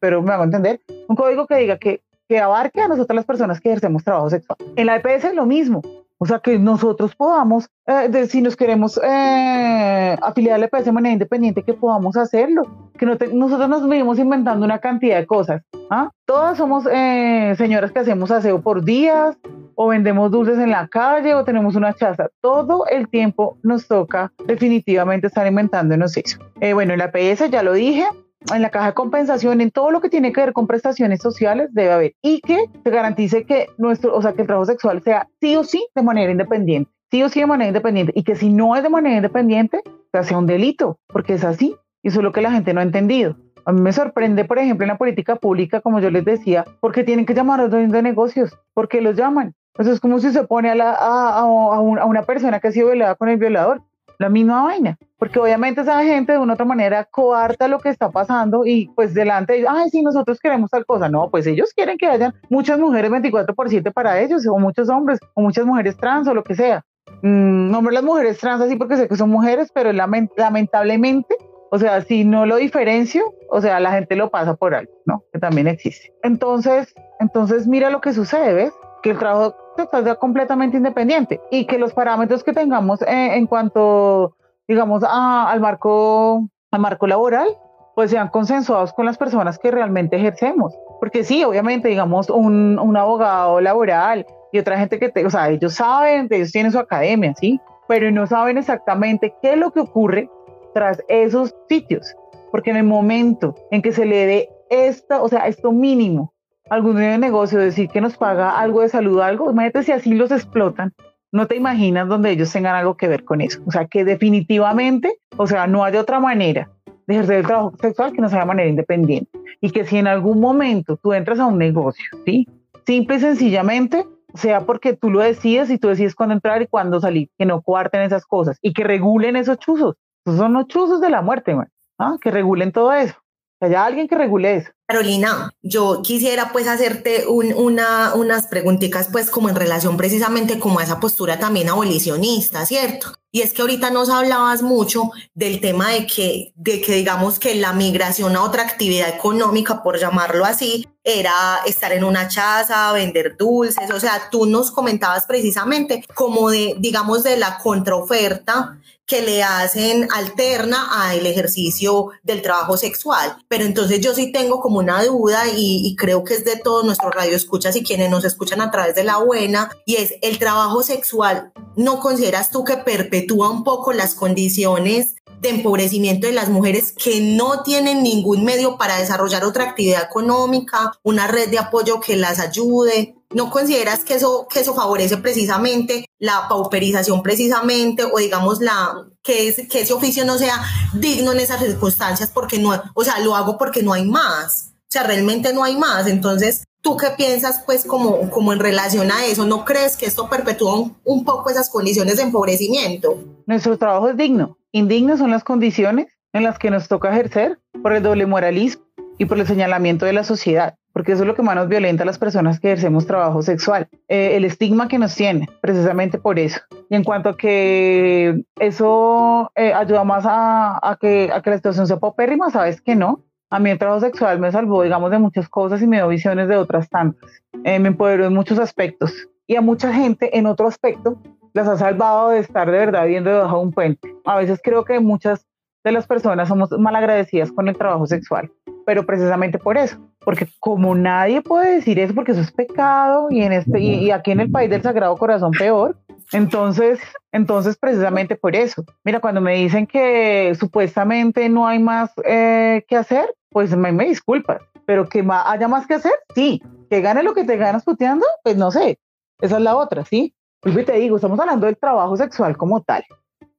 pero 0.00 0.22
me 0.22 0.32
hago 0.32 0.44
entender, 0.44 0.80
un 1.08 1.16
código 1.16 1.46
que 1.46 1.56
diga 1.56 1.78
que, 1.78 2.02
que 2.28 2.38
abarque 2.38 2.80
a 2.80 2.88
nosotras 2.88 3.16
las 3.16 3.24
personas 3.24 3.60
que 3.60 3.68
ejercemos 3.68 4.04
trabajo 4.04 4.30
sexual. 4.30 4.58
En 4.76 4.86
la 4.86 4.96
EPS 4.96 5.24
es 5.24 5.34
lo 5.34 5.46
mismo, 5.46 5.82
o 6.18 6.26
sea, 6.26 6.38
que 6.38 6.58
nosotros 6.58 7.14
podamos, 7.14 7.68
eh, 7.86 8.26
si 8.28 8.40
nos 8.40 8.56
queremos 8.56 8.98
eh, 9.02 10.16
afiliar 10.22 10.54
a 10.54 10.58
la 10.58 10.66
EPS 10.66 10.86
de 10.86 10.92
manera 10.92 11.12
independiente, 11.12 11.62
que 11.62 11.74
podamos 11.74 12.16
hacerlo. 12.16 12.62
Que 12.98 13.04
nosotros 13.04 13.68
nos 13.68 13.86
vivimos 13.86 14.18
inventando 14.18 14.64
una 14.64 14.78
cantidad 14.78 15.18
de 15.18 15.26
cosas. 15.26 15.62
¿ah? 15.90 16.10
Todas 16.24 16.56
somos 16.56 16.86
eh, 16.90 17.54
señoras 17.58 17.92
que 17.92 17.98
hacemos 17.98 18.30
aseo 18.30 18.62
por 18.62 18.82
días, 18.82 19.36
o 19.74 19.88
vendemos 19.88 20.30
dulces 20.30 20.58
en 20.58 20.70
la 20.70 20.88
calle, 20.88 21.34
o 21.34 21.44
tenemos 21.44 21.76
una 21.76 21.92
chaza. 21.92 22.28
Todo 22.40 22.86
el 22.86 23.08
tiempo 23.08 23.58
nos 23.62 23.86
toca 23.86 24.32
definitivamente 24.46 25.26
estar 25.26 25.46
inventándonos 25.46 26.16
eso. 26.16 26.38
bueno, 26.72 26.94
en 26.94 27.00
la 27.00 27.10
EPS 27.12 27.50
ya 27.50 27.62
lo 27.62 27.74
dije, 27.74 28.06
en 28.54 28.62
la 28.62 28.70
caja 28.70 28.86
de 28.88 28.94
compensación, 28.94 29.60
en 29.60 29.70
todo 29.70 29.90
lo 29.90 30.00
que 30.00 30.08
tiene 30.08 30.32
que 30.32 30.40
ver 30.40 30.52
con 30.52 30.66
prestaciones 30.66 31.20
sociales, 31.20 31.68
debe 31.72 31.92
haber 31.92 32.12
y 32.22 32.40
que 32.40 32.66
se 32.82 32.90
garantice 32.90 33.44
que 33.44 33.66
nuestro, 33.78 34.14
o 34.14 34.22
sea, 34.22 34.32
que 34.32 34.42
el 34.42 34.46
trabajo 34.46 34.66
sexual 34.66 35.02
sea 35.02 35.28
sí 35.40 35.56
o 35.56 35.64
sí 35.64 35.86
de 35.94 36.02
manera 36.02 36.30
independiente, 36.30 36.90
sí 37.10 37.22
o 37.22 37.28
sí 37.28 37.40
de 37.40 37.46
manera 37.46 37.68
independiente 37.68 38.12
y 38.14 38.22
que 38.22 38.36
si 38.36 38.50
no 38.50 38.76
es 38.76 38.82
de 38.82 38.88
manera 38.88 39.16
independiente, 39.16 39.82
sea 40.22 40.38
un 40.38 40.46
delito, 40.46 40.98
porque 41.08 41.34
es 41.34 41.44
así. 41.44 41.76
Y 42.02 42.08
eso 42.08 42.20
es 42.20 42.24
lo 42.24 42.32
que 42.32 42.40
la 42.40 42.52
gente 42.52 42.72
no 42.72 42.80
ha 42.80 42.84
entendido. 42.84 43.36
A 43.64 43.72
mí 43.72 43.80
me 43.80 43.92
sorprende, 43.92 44.44
por 44.44 44.58
ejemplo, 44.58 44.84
en 44.84 44.88
la 44.88 44.98
política 44.98 45.36
pública, 45.36 45.80
como 45.80 45.98
yo 45.98 46.10
les 46.10 46.24
decía, 46.24 46.64
porque 46.80 47.02
tienen 47.02 47.26
que 47.26 47.34
llamar 47.34 47.58
a 47.58 47.64
los 47.64 47.72
dueños 47.72 47.92
de 47.92 48.02
negocios, 48.02 48.56
porque 48.74 49.00
los 49.00 49.16
llaman. 49.16 49.54
Eso 49.76 49.92
es 49.92 50.00
como 50.00 50.18
si 50.20 50.32
se 50.32 50.44
pone 50.44 50.70
a, 50.70 50.74
la, 50.74 50.92
a 50.92 51.44
una 51.44 52.22
persona 52.22 52.60
que 52.60 52.68
ha 52.68 52.72
sido 52.72 52.88
violada 52.88 53.16
con 53.16 53.28
el 53.28 53.36
violador 53.36 53.82
la 54.18 54.28
misma 54.28 54.62
vaina, 54.62 54.98
porque 55.18 55.38
obviamente 55.38 55.80
esa 55.80 56.02
gente 56.02 56.32
de 56.32 56.38
una 56.38 56.54
otra 56.54 56.64
manera 56.64 57.04
coarta 57.04 57.68
lo 57.68 57.78
que 57.78 57.88
está 57.88 58.10
pasando 58.10 58.64
y 58.64 58.88
pues 58.94 59.14
delante 59.14 59.52
de 59.52 59.58
ellos, 59.60 59.70
ay, 59.72 59.90
sí, 59.90 60.02
nosotros 60.02 60.38
queremos 60.40 60.70
tal 60.70 60.86
cosa, 60.86 61.08
no, 61.08 61.30
pues 61.30 61.46
ellos 61.46 61.72
quieren 61.74 61.98
que 61.98 62.06
hayan 62.06 62.34
muchas 62.48 62.78
mujeres 62.78 63.10
24 63.10 63.54
por 63.54 63.68
7 63.68 63.90
para 63.90 64.20
ellos, 64.20 64.46
o 64.46 64.58
muchos 64.58 64.88
hombres, 64.88 65.18
o 65.34 65.42
muchas 65.42 65.66
mujeres 65.66 65.96
trans, 65.96 66.28
o 66.28 66.34
lo 66.34 66.42
que 66.42 66.54
sea. 66.54 66.84
Mm, 67.22 67.70
nombro 67.70 67.92
las 67.92 68.02
mujeres 68.02 68.38
trans 68.38 68.60
así 68.60 68.76
porque 68.76 68.96
sé 68.96 69.08
que 69.08 69.16
son 69.16 69.30
mujeres, 69.30 69.70
pero 69.74 69.92
lamentablemente, 69.92 71.36
o 71.70 71.78
sea, 71.78 72.00
si 72.02 72.24
no 72.24 72.46
lo 72.46 72.56
diferencio, 72.56 73.22
o 73.50 73.60
sea, 73.60 73.80
la 73.80 73.92
gente 73.92 74.16
lo 74.16 74.30
pasa 74.30 74.54
por 74.54 74.74
algo, 74.74 74.92
¿no? 75.06 75.24
Que 75.32 75.38
también 75.38 75.66
existe. 75.66 76.12
Entonces, 76.22 76.94
entonces 77.20 77.66
mira 77.66 77.90
lo 77.90 78.00
que 78.00 78.12
sucede, 78.12 78.52
¿ves? 78.52 78.72
Que 79.02 79.10
el 79.10 79.18
trabajo 79.18 79.56
sea 79.84 80.14
completamente 80.16 80.76
independiente 80.76 81.40
y 81.50 81.66
que 81.66 81.78
los 81.78 81.92
parámetros 81.92 82.42
que 82.42 82.52
tengamos 82.52 83.00
en 83.06 83.46
cuanto, 83.46 84.36
digamos, 84.66 85.04
al, 85.06 85.60
marco, 85.60 86.48
al 86.70 86.80
marco 86.80 87.06
laboral, 87.06 87.48
pues 87.94 88.10
sean 88.10 88.28
consensuados 88.28 88.92
con 88.92 89.06
las 89.06 89.16
personas 89.18 89.58
que 89.58 89.70
realmente 89.70 90.16
ejercemos. 90.16 90.74
Porque 91.00 91.24
sí, 91.24 91.44
obviamente, 91.44 91.88
digamos, 91.88 92.30
un, 92.30 92.78
un 92.78 92.96
abogado 92.96 93.60
laboral 93.60 94.26
y 94.52 94.58
otra 94.58 94.78
gente 94.78 94.98
que, 94.98 95.10
te, 95.10 95.24
o 95.24 95.30
sea, 95.30 95.50
ellos 95.50 95.74
saben, 95.74 96.28
ellos 96.30 96.52
tienen 96.52 96.72
su 96.72 96.78
academia, 96.78 97.34
¿sí? 97.34 97.60
Pero 97.88 98.10
no 98.10 98.26
saben 98.26 98.58
exactamente 98.58 99.34
qué 99.42 99.52
es 99.52 99.58
lo 99.58 99.70
que 99.70 99.80
ocurre 99.80 100.30
tras 100.74 101.02
esos 101.08 101.54
sitios. 101.68 102.14
Porque 102.50 102.70
en 102.70 102.76
el 102.76 102.84
momento 102.84 103.54
en 103.70 103.82
que 103.82 103.92
se 103.92 104.06
le 104.06 104.26
dé 104.26 104.48
esta, 104.70 105.22
o 105.22 105.28
sea, 105.28 105.46
esto 105.46 105.72
mínimo 105.72 106.32
algún 106.70 106.96
negocio 106.96 107.58
decir 107.58 107.88
que 107.88 108.00
nos 108.00 108.16
paga 108.16 108.58
algo 108.58 108.82
de 108.82 108.88
salud, 108.88 109.20
algo, 109.20 109.50
imagínate 109.50 109.82
si 109.82 109.92
así 109.92 110.14
los 110.14 110.30
explotan, 110.30 110.92
no 111.32 111.46
te 111.46 111.56
imaginas 111.56 112.08
donde 112.08 112.30
ellos 112.30 112.52
tengan 112.52 112.76
algo 112.76 112.96
que 112.96 113.08
ver 113.08 113.24
con 113.24 113.40
eso. 113.40 113.60
O 113.66 113.70
sea, 113.70 113.86
que 113.86 114.04
definitivamente, 114.04 115.18
o 115.36 115.46
sea, 115.46 115.66
no 115.66 115.84
hay 115.84 115.96
otra 115.96 116.20
manera 116.20 116.70
de 117.06 117.14
ejercer 117.14 117.38
el 117.38 117.46
trabajo 117.46 117.74
sexual 117.80 118.12
que 118.12 118.20
no 118.20 118.28
sea 118.28 118.40
de 118.40 118.46
manera 118.46 118.68
independiente. 118.68 119.30
Y 119.60 119.70
que 119.70 119.84
si 119.84 119.98
en 119.98 120.06
algún 120.06 120.40
momento 120.40 120.96
tú 120.96 121.12
entras 121.12 121.38
a 121.38 121.46
un 121.46 121.58
negocio, 121.58 122.04
¿sí? 122.24 122.46
Simple 122.86 123.16
y 123.16 123.20
sencillamente, 123.20 124.06
sea 124.34 124.60
porque 124.60 124.94
tú 124.94 125.10
lo 125.10 125.20
decides 125.20 125.70
y 125.70 125.78
tú 125.78 125.88
decides 125.88 126.14
cuándo 126.14 126.34
entrar 126.34 126.62
y 126.62 126.66
cuándo 126.66 127.00
salir, 127.00 127.28
que 127.38 127.46
no 127.46 127.62
cuarten 127.62 128.02
esas 128.02 128.26
cosas 128.26 128.58
y 128.60 128.72
que 128.72 128.84
regulen 128.84 129.36
esos 129.36 129.58
chuzos. 129.58 129.96
Esos 130.24 130.38
son 130.38 130.52
los 130.52 130.66
chuzos 130.68 131.00
de 131.00 131.10
la 131.10 131.22
muerte, 131.22 131.54
man. 131.54 131.68
¿ah? 131.98 132.16
que 132.20 132.30
regulen 132.30 132.72
todo 132.72 132.92
eso. 132.92 133.14
Que 133.60 133.66
haya 133.66 133.84
alguien 133.84 134.08
que 134.08 134.16
regule 134.16 134.56
eso. 134.56 134.70
Carolina, 134.86 135.52
yo 135.62 136.00
quisiera 136.02 136.52
pues 136.52 136.68
hacerte 136.68 137.26
una, 137.26 138.14
unas 138.14 138.46
preguntitas 138.46 139.08
pues 139.10 139.30
como 139.30 139.48
en 139.48 139.56
relación 139.56 139.96
precisamente 139.96 140.60
como 140.60 140.78
a 140.78 140.84
esa 140.84 141.00
postura 141.00 141.40
también 141.40 141.68
abolicionista, 141.68 142.64
¿cierto? 142.66 143.12
Y 143.32 143.42
es 143.42 143.52
que 143.52 143.62
ahorita 143.62 143.90
nos 143.90 144.08
hablabas 144.08 144.62
mucho 144.62 145.10
del 145.34 145.60
tema 145.60 145.90
de 145.90 146.06
que, 146.06 146.52
de 146.54 146.80
que 146.80 146.94
digamos 146.94 147.38
que 147.38 147.54
la 147.56 147.72
migración 147.72 148.36
a 148.36 148.42
otra 148.42 148.62
actividad 148.62 149.08
económica, 149.08 149.82
por 149.82 149.98
llamarlo 149.98 150.44
así, 150.44 150.88
era 151.04 151.60
estar 151.66 151.92
en 151.92 152.04
una 152.04 152.28
chaza, 152.28 152.92
vender 152.92 153.36
dulces, 153.36 153.90
o 153.90 154.00
sea, 154.00 154.30
tú 154.30 154.46
nos 154.46 154.70
comentabas 154.70 155.26
precisamente 155.26 156.04
como 156.14 156.48
de, 156.50 156.76
digamos, 156.78 157.24
de 157.24 157.36
la 157.36 157.58
contraoferta 157.58 158.78
que 159.06 159.22
le 159.22 159.42
hacen 159.42 160.08
alterna 160.12 161.08
al 161.08 161.24
ejercicio 161.24 162.08
del 162.22 162.42
trabajo 162.42 162.76
sexual. 162.76 163.36
Pero 163.48 163.64
entonces 163.64 164.00
yo 164.00 164.14
sí 164.14 164.32
tengo 164.32 164.60
como 164.60 164.75
una 164.78 165.04
duda 165.04 165.44
y, 165.54 165.94
creo 165.96 166.24
que 166.24 166.34
es 166.34 166.44
de 166.44 166.56
todos 166.56 166.84
nuestros 166.84 167.14
radioescuchas 167.14 167.76
y 167.76 167.82
quienes 167.82 168.10
nos 168.10 168.24
escuchan 168.24 168.60
a 168.60 168.70
través 168.70 168.94
de 168.94 169.04
la 169.04 169.18
buena, 169.18 169.70
y 169.84 169.96
es 169.96 170.14
el 170.22 170.38
trabajo 170.38 170.82
sexual. 170.82 171.52
¿No 171.76 172.00
consideras 172.00 172.50
tú 172.50 172.64
que 172.64 172.76
perpetúa 172.76 173.50
un 173.50 173.64
poco 173.64 173.92
las 173.92 174.14
condiciones 174.14 175.16
de 175.40 175.50
empobrecimiento 175.50 176.26
de 176.26 176.32
las 176.32 176.48
mujeres 176.48 176.92
que 176.92 177.20
no 177.20 177.62
tienen 177.62 178.02
ningún 178.02 178.44
medio 178.44 178.76
para 178.78 178.98
desarrollar 178.98 179.44
otra 179.44 179.64
actividad 179.64 180.04
económica, 180.04 180.92
una 181.02 181.26
red 181.26 181.50
de 181.50 181.58
apoyo 181.58 182.00
que 182.00 182.16
las 182.16 182.38
ayude? 182.38 183.16
¿No 183.34 183.50
consideras 183.50 184.04
que 184.04 184.14
eso, 184.14 184.46
que 184.48 184.60
eso 184.60 184.74
favorece 184.74 185.16
precisamente 185.16 186.06
la 186.18 186.46
pauperización 186.48 187.22
precisamente 187.22 188.04
o 188.04 188.18
digamos 188.18 188.60
la 188.60 189.08
que, 189.22 189.48
es, 189.48 189.68
que 189.68 189.80
ese 189.80 189.92
oficio 189.92 190.24
no 190.24 190.38
sea 190.38 190.62
digno 190.94 191.32
en 191.32 191.40
esas 191.40 191.60
circunstancias 191.60 192.30
porque 192.32 192.58
no, 192.58 192.80
o 192.94 193.04
sea, 193.04 193.18
lo 193.20 193.34
hago 193.34 193.58
porque 193.58 193.82
no 193.82 193.92
hay 193.92 194.04
más? 194.04 194.72
O 194.82 194.88
sea, 194.88 195.02
realmente 195.02 195.52
no 195.52 195.64
hay 195.64 195.76
más. 195.76 196.06
Entonces, 196.06 196.64
¿tú 196.80 196.96
qué 196.96 197.08
piensas 197.16 197.62
pues 197.66 197.84
como, 197.84 198.30
como 198.30 198.52
en 198.52 198.60
relación 198.60 199.10
a 199.10 199.26
eso? 199.26 199.44
¿No 199.44 199.64
crees 199.64 199.96
que 199.96 200.06
esto 200.06 200.28
perpetúa 200.28 200.88
un, 201.04 201.24
poco 201.24 201.50
esas 201.50 201.68
condiciones 201.68 202.16
de 202.16 202.22
empobrecimiento? 202.22 203.18
Nuestro 203.46 203.76
trabajo 203.76 204.08
es 204.08 204.16
digno. 204.16 204.56
Indignas 204.76 205.18
son 205.18 205.30
las 205.30 205.42
condiciones 205.42 206.06
en 206.34 206.42
las 206.42 206.58
que 206.58 206.70
nos 206.70 206.86
toca 206.86 207.10
ejercer 207.10 207.58
por 207.82 207.94
el 207.94 208.02
doble 208.02 208.26
moralismo 208.26 208.84
y 209.16 209.24
por 209.24 209.38
el 209.38 209.46
señalamiento 209.46 210.04
de 210.04 210.12
la 210.12 210.22
sociedad 210.22 210.74
porque 210.96 211.12
eso 211.12 211.24
es 211.24 211.26
lo 211.26 211.34
que 211.34 211.42
más 211.42 211.54
nos 211.54 211.68
violenta 211.68 212.04
a 212.04 212.06
las 212.06 212.18
personas 212.18 212.58
que 212.58 212.68
ejercemos 212.68 213.06
trabajo 213.06 213.42
sexual, 213.42 213.86
eh, 214.08 214.34
el 214.34 214.46
estigma 214.46 214.88
que 214.88 214.98
nos 214.98 215.14
tiene, 215.14 215.46
precisamente 215.60 216.16
por 216.16 216.38
eso. 216.38 216.58
Y 216.88 216.94
en 216.94 217.04
cuanto 217.04 217.28
a 217.28 217.36
que 217.36 218.42
eso 218.58 219.52
eh, 219.56 219.74
ayuda 219.74 220.04
más 220.04 220.24
a, 220.26 220.96
que, 220.98 221.30
a 221.30 221.42
que 221.42 221.50
la 221.50 221.56
situación 221.56 221.86
sea 221.86 221.98
popérrima, 221.98 222.50
sabes 222.50 222.80
que 222.80 222.96
no. 222.96 223.20
A 223.50 223.58
mí 223.58 223.68
el 223.68 223.78
trabajo 223.78 224.00
sexual 224.00 224.40
me 224.40 224.50
salvó, 224.50 224.84
digamos, 224.84 225.10
de 225.10 225.18
muchas 225.18 225.50
cosas 225.50 225.82
y 225.82 225.86
me 225.86 225.96
dio 225.98 226.08
visiones 226.08 226.48
de 226.48 226.56
otras 226.56 226.88
tantas. 226.88 227.30
Eh, 227.62 227.78
me 227.78 227.88
empoderó 227.88 228.24
en 228.24 228.32
muchos 228.32 228.58
aspectos. 228.58 229.12
Y 229.46 229.56
a 229.56 229.60
mucha 229.60 229.92
gente 229.92 230.38
en 230.38 230.46
otro 230.46 230.66
aspecto 230.66 231.20
las 231.56 231.68
ha 231.68 231.78
salvado 231.78 232.28
de 232.28 232.40
estar 232.40 232.70
de 232.70 232.76
verdad 232.76 233.06
viendo 233.06 233.30
debajo 233.30 233.56
de 233.56 233.62
un 233.62 233.72
puente. 233.72 234.14
A 234.26 234.36
veces 234.36 234.60
creo 234.62 234.84
que 234.84 235.00
muchas 235.00 235.46
de 235.82 235.90
las 235.90 236.06
personas 236.06 236.48
somos 236.48 236.70
mal 236.72 236.94
agradecidas 236.94 237.50
con 237.50 237.66
el 237.66 237.78
trabajo 237.78 238.06
sexual, 238.06 238.52
pero 238.84 239.06
precisamente 239.06 239.58
por 239.58 239.78
eso, 239.78 239.96
porque 240.20 240.46
como 240.60 240.94
nadie 240.94 241.40
puede 241.40 241.76
decir 241.76 241.98
eso 241.98 242.14
porque 242.14 242.32
eso 242.32 242.42
es 242.42 242.52
pecado 242.52 243.28
y 243.30 243.40
en 243.40 243.52
este 243.54 243.80
y, 243.80 244.10
aquí 244.10 244.32
en 244.32 244.40
el 244.40 244.50
país 244.50 244.68
del 244.68 244.82
Sagrado 244.82 245.16
Corazón 245.16 245.52
peor, 245.52 245.96
entonces 246.32 247.00
entonces 247.32 247.78
precisamente 247.78 248.36
por 248.36 248.54
eso. 248.54 248.84
Mira, 249.02 249.20
cuando 249.20 249.40
me 249.40 249.54
dicen 249.54 249.86
que 249.86 250.54
supuestamente 250.60 251.48
no 251.48 251.66
hay 251.66 251.78
más 251.78 252.12
eh, 252.26 252.84
que 252.86 252.96
hacer, 252.96 253.34
pues 253.48 253.74
me, 253.74 253.92
me 253.92 254.08
disculpas, 254.08 254.60
pero 254.84 255.08
que 255.08 255.24
haya 255.26 255.68
más 255.68 255.86
que 255.86 255.94
hacer, 255.94 256.12
sí, 256.34 256.62
que 256.90 257.00
gane 257.00 257.22
lo 257.22 257.32
que 257.32 257.44
te 257.44 257.56
ganas 257.56 257.82
puteando, 257.82 258.26
pues 258.42 258.58
no 258.58 258.70
sé, 258.70 258.98
esa 259.40 259.56
es 259.56 259.62
la 259.62 259.76
otra, 259.76 260.04
¿sí? 260.04 260.34
Y 260.66 260.84
te 260.84 260.94
digo, 260.94 261.14
estamos 261.14 261.38
hablando 261.38 261.66
del 261.66 261.76
trabajo 261.76 262.16
sexual 262.16 262.56
como 262.56 262.82
tal, 262.82 263.04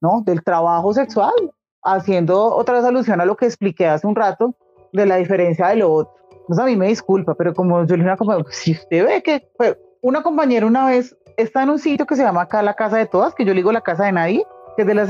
¿no? 0.01 0.21
Del 0.25 0.43
trabajo 0.43 0.93
sexual 0.93 1.31
haciendo 1.81 2.53
otra 2.53 2.75
vez 2.75 2.83
alusión 2.83 3.21
a 3.21 3.25
lo 3.25 3.37
que 3.37 3.45
expliqué 3.45 3.87
hace 3.87 4.05
un 4.05 4.15
rato 4.15 4.55
de 4.91 5.05
la 5.05 5.15
diferencia 5.15 5.67
de 5.67 5.77
lo 5.77 5.93
otro. 5.93 6.13
A 6.59 6.65
mí 6.65 6.75
me 6.75 6.87
disculpa, 6.87 7.33
pero 7.35 7.53
como 7.53 7.85
yo 7.85 7.95
le 7.95 8.03
una 8.03 8.17
como 8.17 8.43
si 8.49 8.73
usted 8.73 9.05
ve 9.05 9.23
que 9.23 9.49
pues, 9.57 9.77
una 10.01 10.21
compañera 10.21 10.65
una 10.65 10.85
vez 10.87 11.15
está 11.37 11.63
en 11.63 11.69
un 11.69 11.79
sitio 11.79 12.05
que 12.05 12.17
se 12.17 12.23
llama 12.23 12.41
acá 12.41 12.61
la 12.61 12.73
casa 12.73 12.97
de 12.97 13.05
todas, 13.05 13.33
que 13.33 13.45
yo 13.45 13.53
le 13.53 13.59
digo 13.59 13.71
la 13.71 13.81
casa 13.81 14.03
de 14.03 14.11
nadie, 14.11 14.43
que 14.75 14.81
es 14.81 14.87
de 14.87 14.93
la, 14.93 15.05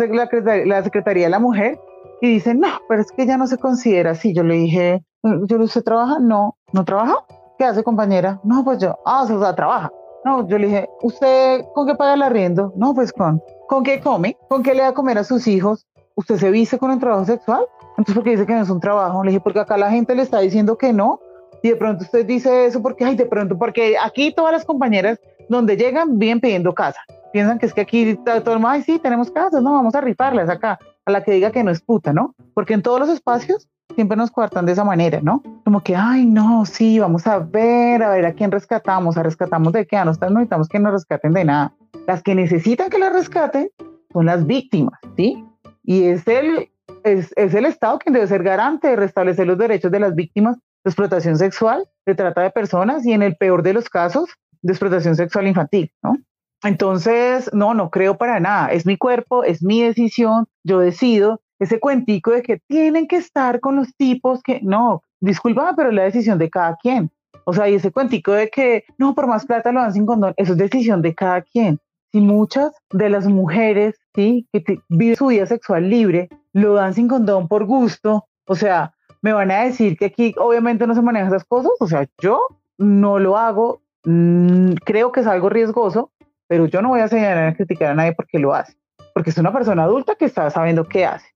la, 0.65 0.83
Secretaría 0.83 1.25
de 1.25 1.31
la 1.31 1.39
Mujer, 1.39 1.79
y 2.21 2.27
dice, 2.27 2.53
no, 2.53 2.67
pero 2.87 3.01
es 3.01 3.11
que 3.11 3.25
ya 3.25 3.37
no 3.37 3.47
se 3.47 3.57
considera 3.57 4.11
así. 4.11 4.35
Yo 4.35 4.43
le 4.43 4.53
dije, 4.53 5.03
¿yo 5.23 5.57
usted 5.57 5.83
trabaja? 5.83 6.19
No, 6.19 6.57
¿no 6.73 6.85
trabaja? 6.85 7.25
¿Qué 7.57 7.65
hace 7.65 7.83
compañera? 7.83 8.39
No, 8.43 8.63
pues 8.63 8.77
yo, 8.79 8.99
ah, 9.03 9.23
o 9.23 9.39
sea, 9.39 9.55
trabaja. 9.55 9.91
No, 10.25 10.47
yo 10.47 10.57
le 10.57 10.67
dije, 10.67 10.89
¿usted 11.01 11.61
con 11.73 11.87
qué 11.87 11.95
paga 11.95 12.15
el 12.15 12.21
arriendo? 12.21 12.73
No, 12.75 12.93
pues 12.93 13.13
con, 13.13 13.41
¿con 13.67 13.83
qué 13.83 13.99
come? 13.99 14.37
¿Con 14.49 14.63
qué 14.63 14.73
le 14.73 14.81
da 14.81 14.89
a 14.89 14.93
comer 14.93 15.17
a 15.17 15.23
sus 15.23 15.47
hijos? 15.47 15.87
¿usted 16.17 16.37
se 16.37 16.51
viste 16.51 16.77
con 16.77 16.91
el 16.91 16.99
trabajo 16.99 17.25
sexual? 17.25 17.65
Entonces, 17.91 18.15
¿por 18.15 18.23
qué 18.23 18.31
dice 18.31 18.45
que 18.45 18.53
no 18.53 18.61
es 18.61 18.69
un 18.69 18.79
trabajo? 18.79 19.23
Le 19.23 19.31
dije, 19.31 19.39
porque 19.39 19.59
acá 19.59 19.77
la 19.77 19.89
gente 19.89 20.13
le 20.15 20.23
está 20.23 20.39
diciendo 20.39 20.77
que 20.77 20.91
no. 20.91 21.21
Y 21.63 21.69
de 21.69 21.75
pronto 21.75 22.03
usted 22.03 22.25
dice 22.25 22.65
eso 22.65 22.81
porque, 22.81 23.05
ay, 23.05 23.15
de 23.15 23.25
pronto, 23.25 23.57
porque 23.57 23.95
aquí 24.01 24.33
todas 24.33 24.51
las 24.51 24.65
compañeras 24.65 25.19
donde 25.49 25.77
llegan 25.77 26.19
vienen 26.19 26.39
pidiendo 26.39 26.73
casa. 26.73 26.99
Piensan 27.31 27.57
que 27.59 27.67
es 27.67 27.73
que 27.73 27.81
aquí 27.81 28.15
todo 28.25 28.53
el 28.53 28.59
mundo, 28.59 28.69
ay, 28.69 28.83
sí, 28.83 28.99
tenemos 28.99 29.31
casas, 29.31 29.61
no, 29.61 29.73
vamos 29.73 29.95
a 29.95 30.01
rifarlas 30.01 30.49
acá, 30.49 30.77
a 31.05 31.11
la 31.11 31.23
que 31.23 31.31
diga 31.31 31.51
que 31.51 31.63
no 31.63 31.71
es 31.71 31.81
puta, 31.81 32.13
¿no? 32.13 32.35
Porque 32.53 32.73
en 32.73 32.81
todos 32.81 32.99
los 32.99 33.09
espacios 33.09 33.67
siempre 33.97 34.15
nos 34.15 34.29
cuartan 34.29 34.67
de 34.67 34.73
esa 34.73 34.83
manera, 34.83 35.21
¿no? 35.23 35.41
Como 35.65 35.81
que, 35.81 35.95
ay, 35.95 36.27
no, 36.27 36.67
sí, 36.67 36.99
vamos 36.99 37.25
a 37.25 37.39
ver, 37.39 38.03
a 38.03 38.11
ver 38.11 38.27
a 38.27 38.33
quién 38.33 38.51
rescatamos, 38.51 39.17
a 39.17 39.23
rescatamos 39.23 39.73
de 39.73 39.87
qué, 39.87 39.97
a 39.97 40.05
no 40.05 40.11
necesitamos 40.11 40.69
que 40.69 40.77
nos 40.77 40.93
rescaten 40.93 41.33
de 41.33 41.45
nada. 41.45 41.73
Las 42.05 42.21
que 42.21 42.35
necesitan 42.35 42.91
que 42.91 42.99
las 42.99 43.11
rescaten 43.11 43.71
son 44.13 44.27
las 44.27 44.45
víctimas, 44.45 44.99
¿sí? 45.15 45.43
y 45.83 46.03
es 46.03 46.27
el, 46.27 46.69
es, 47.03 47.33
es, 47.35 47.55
el 47.55 47.65
Estado 47.65 47.97
quien 47.97 48.13
debe 48.13 48.27
ser 48.27 48.43
garante 48.43 48.89
de 48.89 48.97
restablecer 48.97 49.47
los 49.47 49.57
derechos 49.57 49.91
de 49.91 49.99
las 49.99 50.13
víctimas 50.13 50.57
de 50.57 50.89
explotación 50.91 51.35
sexual, 51.35 51.89
de 52.05 52.13
trata 52.13 52.41
de 52.41 52.51
personas 52.51 53.03
y 53.03 53.13
en 53.13 53.23
el 53.23 53.35
peor 53.35 53.63
de 53.63 53.73
los 53.73 53.89
casos, 53.89 54.29
de 54.61 54.73
explotación 54.73 55.15
sexual 55.15 55.47
infantil, 55.47 55.91
¿no? 56.03 56.17
Entonces, 56.63 57.49
no, 57.51 57.73
no 57.73 57.89
creo 57.89 58.17
para 58.17 58.39
nada. 58.39 58.67
Es 58.67 58.85
mi 58.85 58.97
cuerpo, 58.97 59.43
es 59.43 59.63
mi 59.63 59.81
decisión, 59.81 60.45
yo 60.63 60.77
decido. 60.77 61.41
Ese 61.59 61.79
cuentico 61.79 62.31
de 62.31 62.43
que 62.43 62.59
tienen 62.67 63.07
que 63.07 63.17
estar 63.17 63.59
con 63.59 63.75
los 63.75 63.95
tipos 63.95 64.41
que, 64.43 64.59
no, 64.61 65.03
discúlpame, 65.19 65.73
pero 65.75 65.89
es 65.89 65.95
la 65.95 66.03
decisión 66.03 66.37
de 66.37 66.49
cada 66.49 66.75
quien. 66.75 67.11
O 67.45 67.53
sea, 67.53 67.69
y 67.69 67.75
ese 67.75 67.91
cuentico 67.91 68.33
de 68.33 68.49
que, 68.49 68.83
no, 68.97 69.15
por 69.15 69.27
más 69.27 69.45
plata 69.45 69.71
lo 69.71 69.81
dan 69.81 69.93
sin 69.93 70.05
condón, 70.05 70.33
eso 70.37 70.51
es 70.51 70.57
decisión 70.57 71.01
de 71.01 71.15
cada 71.15 71.41
quien. 71.41 71.79
Si 72.11 72.21
muchas 72.21 72.71
de 72.91 73.09
las 73.09 73.27
mujeres 73.27 73.95
¿sí? 74.15 74.47
que 74.51 74.79
viven 74.89 75.15
su 75.15 75.27
vida 75.27 75.45
sexual 75.45 75.89
libre, 75.89 76.29
lo 76.53 76.73
dan 76.73 76.93
sin 76.93 77.07
condón 77.07 77.47
por 77.47 77.65
gusto, 77.65 78.25
o 78.45 78.55
sea, 78.55 78.93
me 79.21 79.33
van 79.33 79.51
a 79.51 79.63
decir 79.63 79.97
que 79.97 80.05
aquí 80.05 80.33
obviamente 80.37 80.87
no 80.87 80.95
se 80.95 81.01
manejan 81.01 81.27
esas 81.29 81.45
cosas, 81.45 81.71
o 81.79 81.87
sea, 81.87 82.07
yo 82.21 82.39
no 82.77 83.19
lo 83.19 83.37
hago, 83.37 83.81
mm, 84.05 84.73
creo 84.85 85.11
que 85.11 85.21
es 85.21 85.27
algo 85.27 85.49
riesgoso, 85.49 86.11
pero 86.47 86.65
yo 86.65 86.81
no 86.81 86.89
voy 86.89 87.01
a 87.01 87.07
señalar 87.07 87.49
a 87.49 87.55
criticar 87.55 87.91
a 87.91 87.95
nadie 87.95 88.13
porque 88.13 88.39
lo 88.39 88.53
hace, 88.53 88.75
porque 89.13 89.29
es 89.31 89.37
una 89.37 89.51
persona 89.51 89.83
adulta 89.83 90.15
que 90.15 90.25
está 90.25 90.49
sabiendo 90.49 90.87
qué 90.87 91.05
hace. 91.05 91.27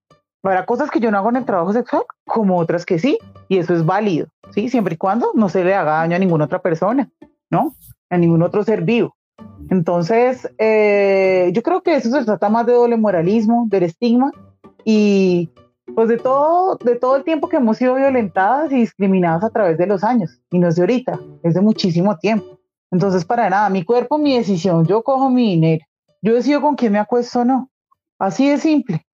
Habrá 0.44 0.66
cosas 0.66 0.89
que 0.89 1.00
yo 1.00 1.12
no 1.12 1.18
hago 1.18 1.30
en 1.30 1.36
el 1.38 1.46
trabajo 1.46 1.72
sexual, 1.74 2.04
como 2.26 2.58
otras 2.58 2.86
que 2.86 2.98
sí, 2.98 3.18
y 3.48 3.60
eso 3.60 3.74
es 3.74 3.86
válido, 3.86 4.28
¿sí? 4.52 4.70
Siempre 4.70 4.96
y 4.96 4.98
cuando 4.98 5.32
no 5.36 5.50
se 5.50 5.64
le 5.64 5.76
haga 5.76 5.98
daño 5.98 6.16
a 6.16 6.20
ninguna 6.20 6.46
otra 6.46 6.62
persona, 6.62 7.10
¿no? 7.50 7.76
A 8.10 8.18
ningún 8.18 8.42
otro 8.42 8.64
ser 8.64 8.82
vivo. 8.82 9.16
Entonces, 9.70 10.50
eh, 10.58 11.52
yo 11.54 11.62
creo 11.62 11.82
que 11.82 11.96
eso 11.96 12.10
se 12.10 12.26
trata 12.26 12.50
más 12.50 12.66
de 12.66 12.74
doble 12.74 12.98
moralismo, 12.98 13.66
del 13.70 13.84
estigma 13.84 14.32
y 14.84 15.50
pues 15.96 16.10
de 16.10 16.18
todo, 16.18 16.78
de 16.78 16.96
todo 16.96 17.18
el 17.18 17.24
tiempo 17.24 17.50
que 17.50 17.58
hemos 17.58 17.78
sido 17.78 17.96
violentadas 17.96 18.72
y 18.72 18.78
discriminadas 18.78 19.44
a 19.44 19.50
través 19.50 19.78
de 19.78 19.88
los 19.88 20.04
años. 20.04 20.42
Y 20.50 20.60
no 20.60 20.68
es 20.68 20.76
de 20.76 20.82
ahorita, 20.82 21.20
es 21.44 21.54
de 21.54 21.62
muchísimo 21.62 22.18
tiempo. 22.18 22.60
Entonces, 22.92 23.26
para 23.26 23.50
nada, 23.50 23.70
mi 23.70 23.84
cuerpo, 23.84 24.18
mi 24.18 24.38
decisión, 24.38 24.86
yo 24.86 25.04
cojo 25.04 25.30
mi 25.30 25.52
dinero, 25.52 25.86
yo 26.22 26.34
decido 26.34 26.62
con 26.62 26.76
quién 26.76 26.94
me 26.94 27.00
acuesto 27.00 27.42
o 27.42 27.46
no. 27.46 27.70
Así 28.20 28.50
de 28.50 28.58
simple. 28.58 29.06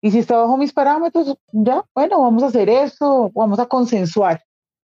Y 0.00 0.10
si 0.10 0.18
está 0.18 0.36
bajo 0.36 0.56
mis 0.56 0.72
parámetros, 0.72 1.36
ya, 1.52 1.84
bueno, 1.94 2.20
vamos 2.20 2.42
a 2.42 2.46
hacer 2.46 2.68
eso, 2.68 3.30
vamos 3.34 3.58
a 3.58 3.66
consensuar. 3.66 4.42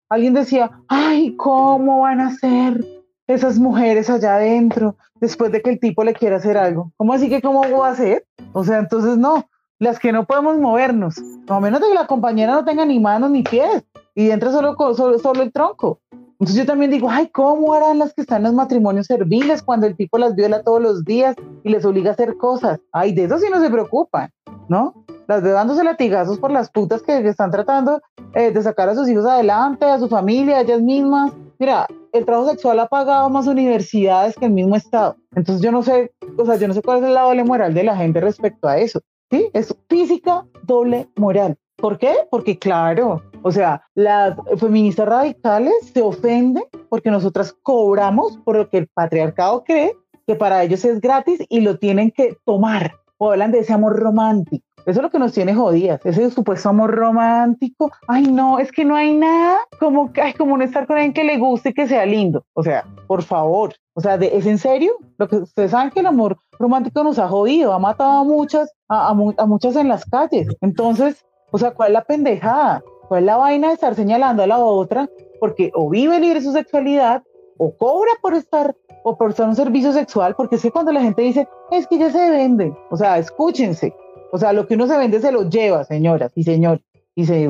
Alguien 0.09 0.33
decía, 0.33 0.71
ay, 0.87 1.35
¿cómo 1.37 2.01
van 2.01 2.19
a 2.19 2.35
ser 2.35 2.85
esas 3.27 3.59
mujeres 3.59 4.09
allá 4.09 4.35
adentro 4.35 4.95
después 5.19 5.51
de 5.51 5.61
que 5.61 5.69
el 5.69 5.79
tipo 5.79 6.03
le 6.03 6.13
quiera 6.13 6.37
hacer 6.37 6.57
algo. 6.57 6.91
¿Cómo 6.97 7.13
así 7.13 7.29
que 7.29 7.41
cómo 7.41 7.61
va 7.61 7.89
a 7.89 7.91
hacer? 7.91 8.25
O 8.53 8.63
sea, 8.63 8.79
entonces 8.79 9.17
no, 9.17 9.47
las 9.79 9.99
que 9.99 10.11
no 10.11 10.25
podemos 10.25 10.57
movernos, 10.57 11.21
a 11.47 11.59
menos 11.59 11.79
de 11.79 11.87
que 11.87 11.93
la 11.93 12.07
compañera 12.07 12.53
no 12.53 12.65
tenga 12.65 12.85
ni 12.85 12.99
manos 12.99 13.31
ni 13.31 13.43
pies 13.43 13.83
y 14.15 14.31
entre 14.31 14.51
solo, 14.51 14.75
solo, 14.95 15.19
solo 15.19 15.43
el 15.43 15.53
tronco. 15.53 15.99
Entonces 16.41 16.57
yo 16.57 16.65
también 16.65 16.89
digo, 16.89 17.07
ay, 17.07 17.27
¿cómo 17.27 17.71
harán 17.75 17.99
las 17.99 18.15
que 18.15 18.21
están 18.21 18.37
en 18.37 18.45
los 18.45 18.53
matrimonios 18.55 19.05
serviles 19.05 19.61
cuando 19.61 19.85
el 19.85 19.95
tipo 19.95 20.17
las 20.17 20.33
viola 20.33 20.63
todos 20.63 20.81
los 20.81 21.05
días 21.05 21.35
y 21.63 21.69
les 21.69 21.85
obliga 21.85 22.09
a 22.09 22.13
hacer 22.13 22.35
cosas? 22.37 22.79
Ay, 22.91 23.13
de 23.13 23.25
eso 23.25 23.37
sí 23.37 23.45
no 23.51 23.61
se 23.61 23.69
preocupan, 23.69 24.31
¿no? 24.67 25.05
Las 25.27 25.43
veo 25.43 25.53
dándose 25.53 25.83
latigazos 25.83 26.39
por 26.39 26.49
las 26.49 26.71
putas 26.71 27.03
que, 27.03 27.15
están 27.27 27.51
tratando 27.51 28.01
eh, 28.33 28.51
de 28.51 28.63
sacar 28.63 28.89
a 28.89 28.95
sus 28.95 29.07
hijos 29.07 29.27
adelante, 29.27 29.85
a 29.85 29.99
su 29.99 30.09
familia, 30.09 30.57
a 30.57 30.61
ellas 30.61 30.81
mismas. 30.81 31.31
Mira, 31.59 31.85
el 32.11 32.25
trabajo 32.25 32.49
sexual 32.49 32.79
ha 32.79 32.87
pagado 32.87 33.29
más 33.29 33.45
universidades 33.45 34.35
que 34.35 34.45
el 34.45 34.51
mismo 34.51 34.75
Estado. 34.75 35.17
Entonces 35.35 35.63
yo 35.63 35.71
no 35.71 35.83
sé, 35.83 36.11
o 36.39 36.45
sea, 36.47 36.55
yo 36.55 36.67
no 36.67 36.73
sé 36.73 36.81
cuál 36.81 37.03
es 37.03 37.11
la 37.11 37.21
doble 37.21 37.43
moral 37.43 37.75
de 37.75 37.83
la 37.83 37.95
gente 37.95 38.19
respecto 38.19 38.67
a 38.67 38.79
eso. 38.79 38.99
¿Sí? 39.29 39.47
Es 39.53 39.75
física 39.87 40.43
doble 40.63 41.07
moral. 41.15 41.55
¿Por 41.81 41.97
qué? 41.97 42.13
Porque 42.29 42.59
claro, 42.59 43.23
o 43.41 43.51
sea, 43.51 43.83
las 43.95 44.37
feministas 44.57 45.07
radicales 45.07 45.73
se 45.91 46.03
ofenden 46.03 46.63
porque 46.89 47.09
nosotras 47.09 47.55
cobramos 47.63 48.37
por 48.37 48.55
lo 48.55 48.69
que 48.69 48.77
el 48.77 48.87
patriarcado 48.87 49.63
cree 49.63 49.97
que 50.27 50.35
para 50.35 50.63
ellos 50.63 50.85
es 50.85 51.01
gratis 51.01 51.43
y 51.49 51.61
lo 51.61 51.79
tienen 51.79 52.11
que 52.11 52.37
tomar. 52.45 52.93
O 53.17 53.31
hablan 53.31 53.51
de 53.51 53.59
ese 53.59 53.73
amor 53.73 53.99
romántico. 53.99 54.63
Eso 54.85 54.99
es 54.99 55.01
lo 55.03 55.09
que 55.09 55.19
nos 55.19 55.31
tiene 55.31 55.53
jodidas, 55.53 56.03
ese 56.05 56.29
supuesto 56.31 56.69
amor 56.69 56.91
romántico. 56.91 57.91
Ay, 58.07 58.23
no, 58.23 58.59
es 58.59 58.71
que 58.71 58.85
no 58.85 58.95
hay 58.95 59.13
nada 59.13 59.59
como, 59.79 60.11
ay, 60.21 60.33
como 60.33 60.57
no 60.57 60.63
estar 60.63 60.85
con 60.87 60.97
alguien 60.97 61.13
que 61.13 61.23
le 61.23 61.37
guste 61.37 61.69
y 61.69 61.73
que 61.73 61.87
sea 61.87 62.05
lindo. 62.05 62.43
O 62.53 62.63
sea, 62.63 62.85
por 63.07 63.23
favor, 63.23 63.73
o 63.93 64.01
sea, 64.01 64.15
¿es 64.15 64.45
en 64.45 64.57
serio? 64.57 64.93
Lo 65.17 65.27
que 65.27 65.37
ustedes 65.37 65.71
saben 65.71 65.91
que 65.91 65.99
el 65.99 66.07
amor 66.07 66.37
romántico 66.57 67.03
nos 67.03 67.19
ha 67.19 67.27
jodido, 67.27 67.73
ha 67.73 67.79
matado 67.79 68.21
a 68.21 68.23
muchas, 68.23 68.71
a, 68.87 69.09
a 69.09 69.45
muchas 69.45 69.75
en 69.75 69.87
las 69.87 70.03
calles. 70.05 70.47
Entonces, 70.61 71.23
o 71.51 71.57
sea, 71.57 71.71
¿cuál 71.71 71.89
es 71.89 71.93
la 71.93 72.03
pendejada? 72.03 72.83
¿Cuál 73.07 73.23
es 73.23 73.25
la 73.25 73.37
vaina 73.37 73.67
de 73.67 73.73
estar 73.73 73.93
señalando 73.95 74.43
a 74.43 74.47
la 74.47 74.59
otra? 74.59 75.09
Porque 75.39 75.71
o 75.73 75.89
vive 75.89 76.19
libre 76.19 76.41
su 76.41 76.51
sexualidad, 76.51 77.23
o 77.57 77.75
cobra 77.75 78.11
por 78.21 78.33
estar, 78.33 78.75
o 79.03 79.17
por 79.17 79.33
ser 79.33 79.47
un 79.47 79.55
servicio 79.55 79.91
sexual, 79.91 80.35
porque 80.35 80.55
es 80.55 80.61
que 80.61 80.71
cuando 80.71 80.91
la 80.91 81.01
gente 81.01 81.21
dice, 81.21 81.47
es 81.71 81.87
que 81.87 81.97
ya 81.97 82.09
se 82.09 82.29
vende, 82.29 82.73
o 82.89 82.97
sea, 82.97 83.17
escúchense, 83.17 83.93
o 84.31 84.37
sea, 84.37 84.53
lo 84.53 84.65
que 84.65 84.75
uno 84.75 84.87
se 84.87 84.97
vende 84.97 85.19
se 85.19 85.31
lo 85.31 85.49
lleva, 85.49 85.83
señoras 85.83 86.31
y 86.35 86.43
señores, 86.43 86.83
y, 87.15 87.25
se, 87.25 87.49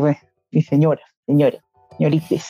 y 0.52 0.62
señoras, 0.64 1.06
señoras, 1.26 1.62
señoritas, 1.98 2.50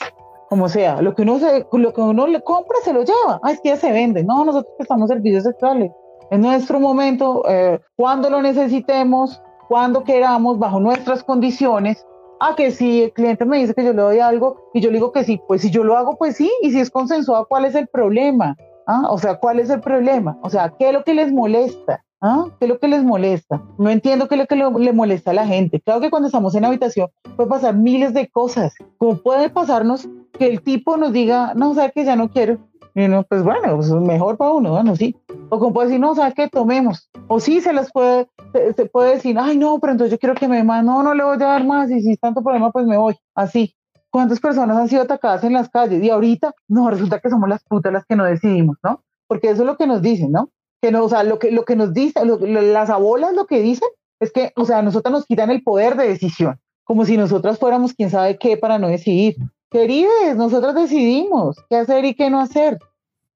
como 0.49 0.70
sea, 0.70 1.02
lo 1.02 1.14
que 1.16 1.22
uno 1.24 1.39
se, 1.39 1.66
lo 1.72 1.93
que 1.93 2.02
uno 2.02 2.28
le 2.28 2.41
compra 2.41 2.78
se 2.84 2.93
lo 2.93 3.04
lleva, 3.04 3.39
ah, 3.43 3.52
es 3.52 3.60
que 3.62 3.70
ya 3.70 3.78
se 3.78 3.91
vende, 3.91 4.24
no, 4.24 4.43
nosotros 4.45 4.74
estamos 4.80 5.10
servicios 5.10 5.43
sexuales, 5.43 5.91
en 6.32 6.41
nuestro 6.41 6.80
momento, 6.80 7.43
eh, 7.47 7.80
cuando 7.95 8.30
lo 8.30 8.41
necesitemos, 8.41 9.41
cuando 9.72 10.03
queramos, 10.03 10.59
bajo 10.59 10.82
nuestras 10.82 11.24
condiciones. 11.24 12.05
Ah, 12.41 12.55
que 12.57 12.72
si 12.72 13.03
el 13.03 13.13
cliente 13.13 13.45
me 13.45 13.57
dice 13.57 13.74
que 13.74 13.86
yo 13.86 13.93
le 13.93 14.01
doy 14.01 14.19
algo 14.19 14.69
y 14.74 14.82
yo 14.82 14.89
le 14.89 14.95
digo 14.95 15.13
que 15.13 15.24
sí, 15.24 15.39
pues 15.47 15.61
si 15.61 15.72
yo 15.72 15.86
lo 15.86 15.95
hago, 15.95 16.17
pues 16.17 16.36
sí, 16.36 16.51
y 16.61 16.72
si 16.72 16.82
es 16.82 16.91
consensuado, 16.91 17.45
¿cuál 17.47 17.63
es 17.63 17.74
el 17.76 17.88
problema? 17.88 18.57
¿Ah? 18.86 19.03
O 19.09 19.17
sea, 19.17 19.36
¿cuál 19.36 19.61
es 19.61 19.69
el 19.69 19.80
problema? 19.80 20.38
O 20.41 20.49
sea, 20.49 20.74
¿qué 20.78 20.89
es 20.89 20.93
lo 20.93 21.05
que 21.05 21.13
les 21.13 21.32
molesta? 21.32 22.03
¿Ah? 22.19 22.47
¿Qué 22.59 22.65
es 22.65 22.69
lo 22.69 22.80
que 22.80 22.89
les 22.89 23.01
molesta? 23.01 23.63
No 23.78 23.89
entiendo 23.89 24.28
qué 24.28 24.36
es 24.36 24.41
lo 24.41 24.47
que 24.47 24.57
le, 24.57 24.91
molesta 24.91 25.32
a 25.32 25.36
la 25.36 25.47
gente. 25.47 25.80
Claro 25.80 26.01
que 26.01 26.09
cuando 26.09 26.28
estamos 26.28 26.53
en 26.55 26.65
habitación 26.65 27.07
puede 27.38 27.49
pasar 27.49 27.74
miles 27.74 28.13
de 28.13 28.28
cosas. 28.28 28.74
Como 28.97 29.19
puede 29.19 29.49
pasarnos 29.49 30.09
que 30.38 30.47
el 30.47 30.61
tipo 30.63 30.97
nos 30.97 31.13
diga, 31.13 31.53
no, 31.55 31.74
sea, 31.76 31.91
que 31.91 32.03
ya 32.03 32.17
no 32.17 32.30
quiero. 32.30 32.57
Y 32.94 33.08
no, 33.08 33.24
pues 33.24 33.44
bueno, 33.44 33.76
pues 33.78 33.89
mejor 33.92 34.38
para 34.38 34.52
uno, 34.52 34.72
bueno, 34.72 34.96
sí. 34.96 35.16
O 35.50 35.60
como 35.60 35.74
puede 35.74 35.88
decir, 35.88 36.02
no, 36.02 36.14
¿sabes 36.14 36.34
qué? 36.34 36.50
Tomemos. 36.50 37.10
O 37.28 37.39
sí 37.39 37.62
se 37.62 37.74
les 37.74 37.92
puede, 37.92 38.28
se, 38.76 38.86
puede 38.88 39.16
decir, 39.16 39.38
ay, 39.39 39.58
no, 39.58 39.80
pero 39.80 39.94
entonces 39.94 40.12
yo 40.12 40.20
quiero 40.20 40.36
que 40.36 40.48
me 40.48 40.64
más, 40.64 40.84
no, 40.84 41.02
no 41.02 41.14
le 41.14 41.24
voy 41.24 41.36
a 41.36 41.38
dar 41.38 41.66
más, 41.66 41.89
y 41.89 42.02
si 42.02 42.12
es 42.12 42.20
tanto 42.20 42.44
problema, 42.44 42.72
pues 42.72 42.86
me 42.86 42.98
voy. 42.98 43.16
Así. 43.36 43.76
¿Cuántas 44.10 44.42
personas 44.42 44.76
han 44.76 44.89
sido 44.89 45.04
atacadas 45.04 45.44
en 45.46 45.54
las 45.54 45.70
calles? 45.70 46.04
Y 46.04 46.10
ahorita, 46.10 46.54
no, 46.68 46.89
resulta 46.89 47.20
que 47.20 47.30
somos 47.30 47.48
las 47.48 47.64
putas 47.64 47.94
las 47.94 48.06
que 48.06 48.18
no 48.18 48.26
decidimos, 48.26 48.78
¿no? 48.84 49.04
Porque 49.28 49.50
eso 49.50 49.62
es 49.62 49.68
lo 49.68 49.78
que 49.78 49.88
nos 49.88 50.02
dicen, 50.02 50.34
¿no? 50.34 50.50
Que 50.82 50.92
no, 50.92 51.06
o 51.06 51.10
sea, 51.10 51.24
lo 51.24 51.39
que, 51.39 51.52
lo 51.52 51.64
que 51.64 51.78
nos 51.78 51.94
dicen, 51.94 52.30
las 52.74 52.89
abolas 52.89 53.34
lo 53.34 53.46
que 53.46 53.62
dicen 53.62 53.88
es 54.20 54.34
que, 54.34 54.52
o 54.58 54.66
sea, 54.66 54.82
nosotras 54.82 55.14
nos 55.14 55.26
quitan 55.26 55.50
el 55.50 55.64
poder 55.64 55.96
de 55.96 56.08
decisión, 56.08 56.60
como 56.84 57.06
si 57.06 57.16
nosotras 57.16 57.58
fuéramos 57.58 57.94
quién 57.94 58.10
sabe 58.10 58.38
qué 58.38 58.58
para 58.58 58.80
no 58.80 58.89
decidir. 58.89 59.38
Queridas, 59.72 60.36
nosotras 60.36 60.76
decidimos 60.76 61.55
qué 61.69 61.78
hacer 61.78 62.03
y 62.03 62.13
qué 62.13 62.30
no 62.30 62.41
hacer. 62.41 62.78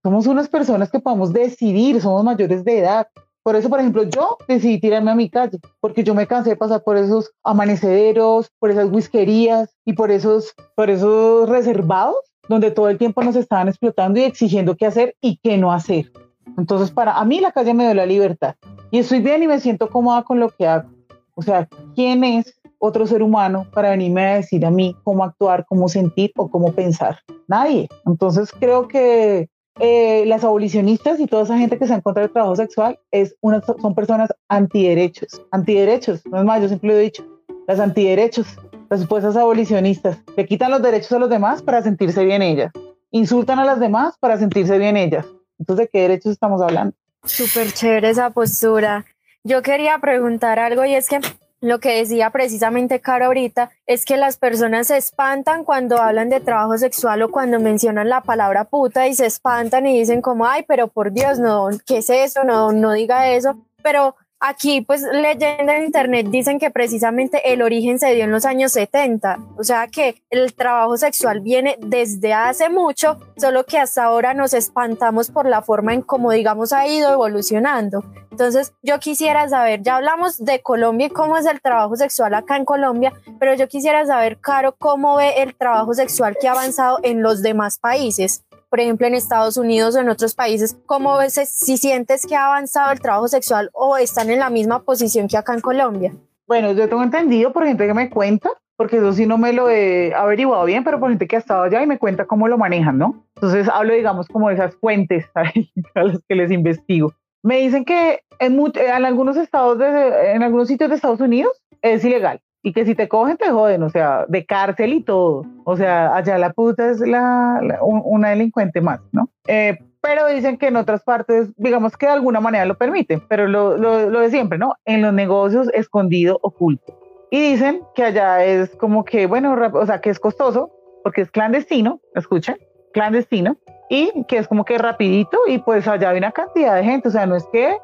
Somos 0.04 0.28
unas 0.28 0.50
personas 0.50 0.92
que 0.92 1.00
podemos 1.00 1.32
decidir, 1.32 2.02
somos 2.02 2.26
mayores 2.26 2.66
de 2.66 2.80
edad. 2.80 3.08
Por 3.42 3.56
eso, 3.56 3.70
por 3.70 3.80
ejemplo, 3.80 4.04
yo 4.04 4.38
decidí 4.46 4.82
tirarme 4.82 5.12
a 5.12 5.16
mi 5.16 5.30
calle, 5.30 5.60
porque 5.80 6.04
yo 6.04 6.14
me 6.14 6.28
cansé 6.28 6.50
de 6.50 6.56
pasar 6.58 6.84
por 6.84 6.98
esos 6.98 7.32
amanecederos, 7.42 8.52
por 8.60 8.70
esas 8.70 8.92
whiskerías 8.92 9.74
y 9.86 9.94
por 9.94 10.12
esos, 10.12 10.54
por 10.76 10.90
esos 10.90 11.48
reservados 11.48 12.18
donde 12.50 12.70
todo 12.70 12.90
el 12.90 12.98
tiempo 12.98 13.24
nos 13.24 13.38
estaban 13.38 13.70
explotando 13.70 14.20
y 14.20 14.24
exigiendo 14.24 14.76
qué 14.76 14.88
hacer 14.88 15.16
y 15.22 15.38
qué 15.38 15.58
no 15.58 15.72
hacer. 15.72 16.12
Entonces, 16.58 16.92
para 16.92 17.18
a 17.18 17.24
mí 17.24 17.40
la 17.40 17.54
calle 17.54 17.74
me 17.74 17.86
dio 17.86 17.94
la 17.94 18.06
libertad 18.06 18.56
y 18.92 19.00
estoy 19.00 19.22
bien 19.22 19.42
y 19.42 19.48
me 19.48 19.62
siento 19.62 19.90
cómoda 19.90 20.24
con 20.24 20.42
lo 20.42 20.50
que 20.50 20.68
hago. 20.68 20.90
O 21.34 21.42
sea, 21.42 21.70
¿quién 21.96 22.26
es 22.26 22.60
otro 22.86 23.08
ser 23.08 23.22
humano 23.22 23.68
para 23.74 23.90
venirme 23.90 24.26
a 24.26 24.36
decir 24.36 24.66
a 24.66 24.72
mí 24.72 24.96
cómo 25.04 25.24
actuar, 25.24 25.66
cómo 25.68 25.90
sentir 25.90 26.32
o 26.38 26.50
cómo 26.50 26.72
pensar? 26.74 27.20
Nadie. 27.48 27.90
Entonces, 28.06 28.52
creo 28.52 28.88
que 28.88 29.50
eh, 29.80 30.24
las 30.26 30.44
abolicionistas 30.44 31.20
y 31.20 31.28
toda 31.28 31.44
esa 31.44 31.58
gente 31.58 31.78
que 31.78 31.88
se 31.88 31.94
encuentra 31.94 32.24
del 32.24 32.32
trabajo 32.32 32.56
sexual 32.56 32.98
es 33.12 33.36
una, 33.42 33.62
son 33.62 33.94
personas 33.94 34.30
antiderechos, 34.48 35.42
antiderechos, 35.52 36.26
no 36.28 36.40
es 36.40 36.46
más, 36.46 36.62
yo 36.62 36.70
siempre 36.70 36.90
lo 36.90 36.96
he 36.96 37.02
dicho, 37.02 37.26
las 37.68 37.82
antiderechos, 37.82 38.48
las 38.90 39.02
supuestas 39.02 39.36
abolicionistas, 39.36 40.18
que 40.36 40.46
quitan 40.46 40.72
los 40.72 40.82
derechos 40.82 41.12
a 41.12 41.20
los 41.20 41.30
demás 41.30 41.62
para 41.62 41.82
sentirse 41.82 42.24
bien 42.24 42.42
ellas, 42.42 42.72
insultan 43.12 43.60
a 43.60 43.66
las 43.66 43.82
demás 43.82 44.16
para 44.18 44.38
sentirse 44.38 44.78
bien 44.78 44.96
ellas. 44.96 45.26
Entonces, 45.60 45.88
¿de 45.88 45.90
qué 45.92 46.02
derechos 46.04 46.32
estamos 46.32 46.62
hablando? 46.62 46.96
Súper 47.26 47.72
chévere 47.74 48.12
esa 48.12 48.30
postura. 48.30 49.06
Yo 49.44 49.62
quería 49.62 50.00
preguntar 50.00 50.58
algo 50.58 50.86
y 50.86 50.94
es 50.96 51.10
que 51.10 51.20
lo 51.66 51.80
que 51.80 51.98
decía 51.98 52.30
precisamente 52.30 53.00
Caro 53.00 53.26
ahorita 53.26 53.72
es 53.88 54.06
que 54.06 54.18
las 54.18 54.38
personas 54.38 54.88
se 54.88 54.98
espantan 54.98 55.64
cuando 55.64 55.98
hablan 55.98 56.30
de 56.30 56.40
trabajo 56.40 56.78
sexual 56.78 57.24
o 57.24 57.32
cuando 57.32 57.60
mencionan 57.60 58.08
la 58.10 58.22
palabra 58.22 58.66
puta 58.66 59.08
y 59.08 59.16
se 59.16 59.26
espantan 59.26 59.88
y 59.88 60.00
dicen 60.00 60.22
como, 60.22 60.46
ay, 60.46 60.64
pero 60.68 60.88
por 60.88 61.12
Dios, 61.12 61.40
no, 61.40 61.70
¿qué 61.86 61.98
es 61.98 62.10
eso? 62.10 62.44
No, 62.44 62.72
no 62.72 62.92
diga 62.92 63.30
eso. 63.30 63.58
Pero 63.82 64.16
Aquí, 64.48 64.82
pues 64.82 65.02
leyendo 65.02 65.72
en 65.72 65.86
internet, 65.86 66.28
dicen 66.30 66.60
que 66.60 66.70
precisamente 66.70 67.52
el 67.52 67.64
origen 67.64 67.98
se 67.98 68.14
dio 68.14 68.26
en 68.26 68.32
los 68.32 68.46
años 68.46 68.74
70, 68.74 69.40
o 69.58 69.64
sea 69.64 69.88
que 69.88 70.22
el 70.30 70.54
trabajo 70.54 70.98
sexual 70.98 71.42
viene 71.42 71.78
desde 71.80 72.32
hace 72.32 72.70
mucho, 72.70 73.18
solo 73.38 73.66
que 73.66 73.80
hasta 73.80 74.04
ahora 74.04 74.36
nos 74.36 74.54
espantamos 74.54 75.32
por 75.32 75.48
la 75.48 75.64
forma 75.64 75.96
en 75.96 76.04
cómo, 76.04 76.30
digamos, 76.30 76.74
ha 76.74 76.86
ido 76.88 77.12
evolucionando. 77.12 78.04
Entonces, 78.30 78.76
yo 78.84 79.00
quisiera 79.00 79.50
saber, 79.50 79.82
ya 79.82 79.96
hablamos 79.96 80.38
de 80.38 80.62
Colombia 80.62 81.08
y 81.08 81.10
cómo 81.10 81.38
es 81.38 81.48
el 81.48 81.60
trabajo 81.60 81.96
sexual 81.96 82.36
acá 82.36 82.56
en 82.56 82.66
Colombia, 82.66 83.14
pero 83.40 83.56
yo 83.56 83.68
quisiera 83.68 84.06
saber, 84.06 84.38
Caro, 84.40 84.76
cómo 84.78 85.16
ve 85.16 85.42
el 85.42 85.56
trabajo 85.56 85.96
sexual 85.96 86.38
que 86.40 86.48
ha 86.48 86.52
avanzado 86.52 87.00
en 87.02 87.24
los 87.24 87.42
demás 87.42 87.80
países 87.80 88.44
por 88.70 88.80
ejemplo, 88.80 89.08
en 89.08 89.16
Estados 89.16 89.58
Unidos 89.58 89.96
o 89.96 90.00
en 90.00 90.10
otros 90.10 90.36
países, 90.36 90.78
¿cómo 90.86 91.18
ves 91.18 91.34
si 91.34 91.78
sientes 91.78 92.26
que 92.26 92.36
ha 92.36 92.48
avanzado 92.48 92.92
el 92.92 93.00
trabajo 93.00 93.28
sexual 93.28 93.70
o 93.74 93.98
están 93.98 94.30
en 94.30 94.40
la 94.40 94.50
misma 94.50 94.84
posición 94.84 95.28
que 95.28 95.38
acá 95.38 95.54
en 95.54 95.62
Colombia? 95.62 96.14
Bueno, 96.48 96.72
yo 96.74 96.88
tengo 96.88 97.04
entendido 97.04 97.52
por 97.52 97.66
gente 97.66 97.88
que 97.88 97.94
me 97.94 98.10
cuenta, 98.10 98.50
porque 98.78 98.98
eso 98.98 99.14
sí 99.14 99.26
no 99.26 99.38
me 99.38 99.54
lo 99.54 99.70
he 99.70 100.14
averiguado 100.14 100.66
bien, 100.66 100.84
pero 100.84 101.00
por 101.00 101.10
gente 101.10 101.28
que 101.28 101.38
ha 101.38 101.40
estado 101.40 101.64
allá 101.64 101.82
y 101.82 101.88
me 101.88 101.98
cuenta 101.98 102.26
cómo 102.26 102.48
lo 102.48 102.58
manejan, 102.58 102.98
¿no? 102.98 103.26
Entonces 103.36 103.68
hablo, 103.68 103.94
digamos, 103.94 104.28
como 104.28 104.50
de 104.50 104.56
esas 104.56 104.76
fuentes 104.76 105.26
a 105.36 106.04
las 106.04 106.20
que 106.28 106.36
les 106.36 106.52
investigo. 106.52 107.14
Me 107.44 107.58
dicen 107.58 107.86
que 107.86 108.22
en, 108.40 108.60
en 108.60 109.06
algunos 109.06 109.38
estados, 109.38 109.78
de, 109.78 110.32
en 110.34 110.44
algunos 110.44 110.68
sitios 110.68 110.90
de 110.90 110.96
Estados 110.96 111.22
Unidos 111.22 111.64
es 111.82 112.04
ilegal 112.04 112.42
y 112.66 112.74
que 112.74 112.84
si 112.84 112.96
te 112.96 113.08
cogen 113.08 113.38
te 113.38 113.52
joden, 113.52 113.84
o 113.84 113.92
sea, 113.92 114.26
de 114.28 114.44
cárcel 114.44 114.94
y 114.94 115.04
todo. 115.04 115.46
O 115.66 115.78
sea, 115.78 116.16
allá 116.16 116.40
la 116.40 116.52
puta 116.52 116.90
es 116.90 117.00
la, 117.00 117.60
una 117.84 118.32
delincuente 118.32 118.82
más, 118.82 119.02
¿no? 119.12 119.30
Eh, 119.48 119.78
pero 120.02 120.26
dicen 120.28 120.58
que 120.58 120.70
en 120.70 120.76
otras 120.76 121.04
partes, 121.04 121.50
digamos 121.58 121.96
que 121.96 122.08
de 122.08 122.14
alguna 122.14 122.40
manera 122.40 122.66
lo 122.66 122.76
permiten, 122.76 123.22
pero 123.30 123.48
lo, 123.48 123.78
lo, 123.78 124.10
lo 124.10 124.20
de 124.20 124.32
siempre, 124.32 124.58
¿no? 124.58 124.74
En 124.84 125.04
los 125.04 125.14
negocios 125.14 125.70
escondido, 125.76 126.40
oculto. 126.42 127.00
Y 127.30 127.52
dicen 127.52 127.84
que 127.94 128.04
allá 128.04 128.44
es 128.44 128.76
como 128.78 129.06
que, 129.06 129.28
bueno, 129.28 129.56
o 129.74 129.86
sea, 129.86 130.02
que 130.02 130.10
es 130.10 130.20
costoso, 130.20 130.72
porque 131.04 131.22
es 131.22 131.30
clandestino, 131.30 132.00
escuchen, 132.16 132.58
clandestino, 132.94 133.58
y 133.92 134.26
que 134.28 134.38
es 134.38 134.48
como 134.48 134.66
que 134.66 134.80
rapidito, 134.80 135.38
y 135.48 135.60
pues 135.60 135.88
allá 135.88 136.10
hay 136.10 136.18
una 136.18 136.32
cantidad 136.32 136.76
de 136.76 136.84
gente, 136.84 137.10
o 137.10 137.12
sea, 137.12 137.28
no 137.28 137.36
es 137.36 137.46
que 137.52 137.78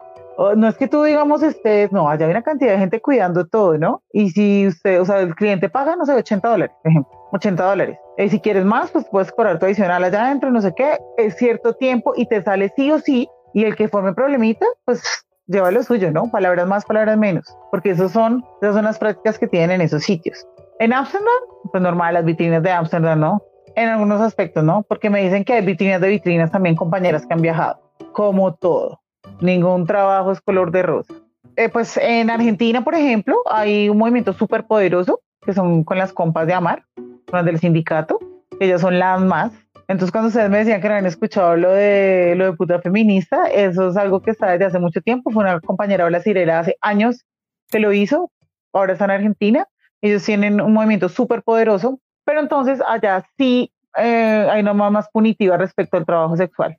no 0.55 0.67
es 0.67 0.77
que 0.77 0.87
tú 0.87 1.03
digamos 1.03 1.43
estés, 1.43 1.91
no, 1.91 2.09
allá 2.09 2.25
hay 2.25 2.31
una 2.31 2.43
cantidad 2.43 2.71
de 2.71 2.77
gente 2.79 3.01
cuidando 3.01 3.45
todo, 3.47 3.77
¿no? 3.77 4.03
Y 4.13 4.29
si 4.31 4.67
usted, 4.67 5.01
o 5.01 5.05
sea, 5.05 5.19
el 5.19 5.35
cliente 5.35 5.69
paga, 5.69 5.95
no 5.95 6.05
sé, 6.05 6.13
80 6.13 6.47
dólares, 6.47 6.75
por 6.81 6.91
ejemplo, 6.91 7.11
80 7.31 7.63
dólares. 7.63 7.99
Y 8.17 8.29
si 8.29 8.39
quieres 8.39 8.65
más, 8.65 8.91
pues 8.91 9.05
puedes 9.09 9.31
cobrar 9.31 9.59
tu 9.59 9.65
adicional 9.65 10.03
allá 10.03 10.25
adentro, 10.25 10.51
no 10.51 10.61
sé 10.61 10.73
qué, 10.75 10.97
es 11.17 11.35
cierto 11.35 11.73
tiempo 11.73 12.13
y 12.15 12.25
te 12.27 12.41
sale 12.41 12.71
sí 12.75 12.91
o 12.91 12.99
sí, 12.99 13.29
y 13.53 13.65
el 13.65 13.75
que 13.75 13.87
forme 13.87 14.13
problemita, 14.13 14.65
pues 14.85 15.03
lleva 15.47 15.71
lo 15.71 15.83
suyo, 15.83 16.11
¿no? 16.11 16.31
Palabras 16.31 16.67
más, 16.67 16.85
palabras 16.85 17.17
menos, 17.17 17.45
porque 17.71 17.91
esos 17.91 18.11
son, 18.11 18.43
esas 18.61 18.75
son 18.75 18.85
las 18.85 18.99
prácticas 18.99 19.37
que 19.37 19.47
tienen 19.47 19.71
en 19.71 19.81
esos 19.81 20.03
sitios. 20.03 20.47
En 20.79 20.93
Ámsterdam, 20.93 21.27
pues 21.71 21.83
normal, 21.83 22.13
las 22.13 22.25
vitrinas 22.25 22.63
de 22.63 22.71
Ámsterdam, 22.71 23.19
¿no? 23.19 23.43
en 23.75 23.89
algunos 23.89 24.21
aspectos, 24.21 24.63
¿no? 24.63 24.83
Porque 24.83 25.09
me 25.09 25.21
dicen 25.21 25.43
que 25.43 25.53
hay 25.53 25.65
vitrinas 25.65 26.01
de 26.01 26.09
vitrinas 26.09 26.51
también 26.51 26.75
compañeras 26.75 27.25
que 27.25 27.33
han 27.33 27.41
viajado, 27.41 27.79
como 28.13 28.53
todo. 28.55 29.01
Ningún 29.39 29.85
trabajo 29.85 30.31
es 30.31 30.41
color 30.41 30.71
de 30.71 30.83
rosa. 30.83 31.13
Eh, 31.55 31.69
pues 31.69 31.97
en 31.97 32.29
Argentina, 32.29 32.83
por 32.83 32.95
ejemplo, 32.95 33.41
hay 33.49 33.89
un 33.89 33.97
movimiento 33.97 34.33
súper 34.33 34.65
poderoso 34.65 35.21
que 35.41 35.53
son 35.53 35.83
con 35.83 35.97
las 35.97 36.13
compas 36.13 36.47
de 36.47 36.53
Amar, 36.53 36.85
las 37.31 37.45
del 37.45 37.59
sindicato, 37.59 38.19
que 38.57 38.65
ellas 38.65 38.81
son 38.81 38.99
las 38.99 39.21
más. 39.21 39.51
Entonces, 39.87 40.11
cuando 40.11 40.29
ustedes 40.29 40.49
me 40.49 40.59
decían 40.59 40.79
que 40.81 40.87
no 40.87 40.93
habían 40.93 41.07
escuchado 41.07 41.57
lo 41.57 41.71
de 41.71 42.35
lo 42.37 42.45
de 42.45 42.53
puta 42.53 42.79
feminista, 42.79 43.47
eso 43.47 43.89
es 43.89 43.97
algo 43.97 44.21
que 44.21 44.31
está 44.31 44.51
desde 44.51 44.65
hace 44.65 44.79
mucho 44.79 45.01
tiempo. 45.01 45.31
Fue 45.31 45.43
una 45.43 45.59
compañera 45.59 46.05
de 46.05 46.11
la 46.11 46.21
Cirela 46.21 46.59
hace 46.59 46.77
años 46.81 47.25
que 47.69 47.79
lo 47.79 47.91
hizo, 47.91 48.31
ahora 48.71 48.93
está 48.93 49.05
en 49.05 49.11
Argentina. 49.11 49.67
Ellos 50.01 50.23
tienen 50.23 50.61
un 50.61 50.73
movimiento 50.73 51.09
súper 51.09 51.43
poderoso, 51.43 51.99
pero 52.23 52.39
entonces 52.39 52.81
allá 52.87 53.23
sí 53.37 53.71
eh, 53.97 54.47
hay 54.49 54.61
una 54.61 54.73
más 54.73 55.09
punitiva 55.09 55.57
respecto 55.57 55.97
al 55.97 56.05
trabajo 56.05 56.37
sexual. 56.37 56.77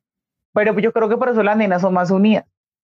Pero 0.53 0.78
yo 0.78 0.92
creo 0.92 1.09
que 1.09 1.16
por 1.16 1.28
eso 1.28 1.42
las 1.42 1.57
nenas 1.57 1.82
son 1.82 1.94
más 1.94 2.11
unidas. 2.11 2.44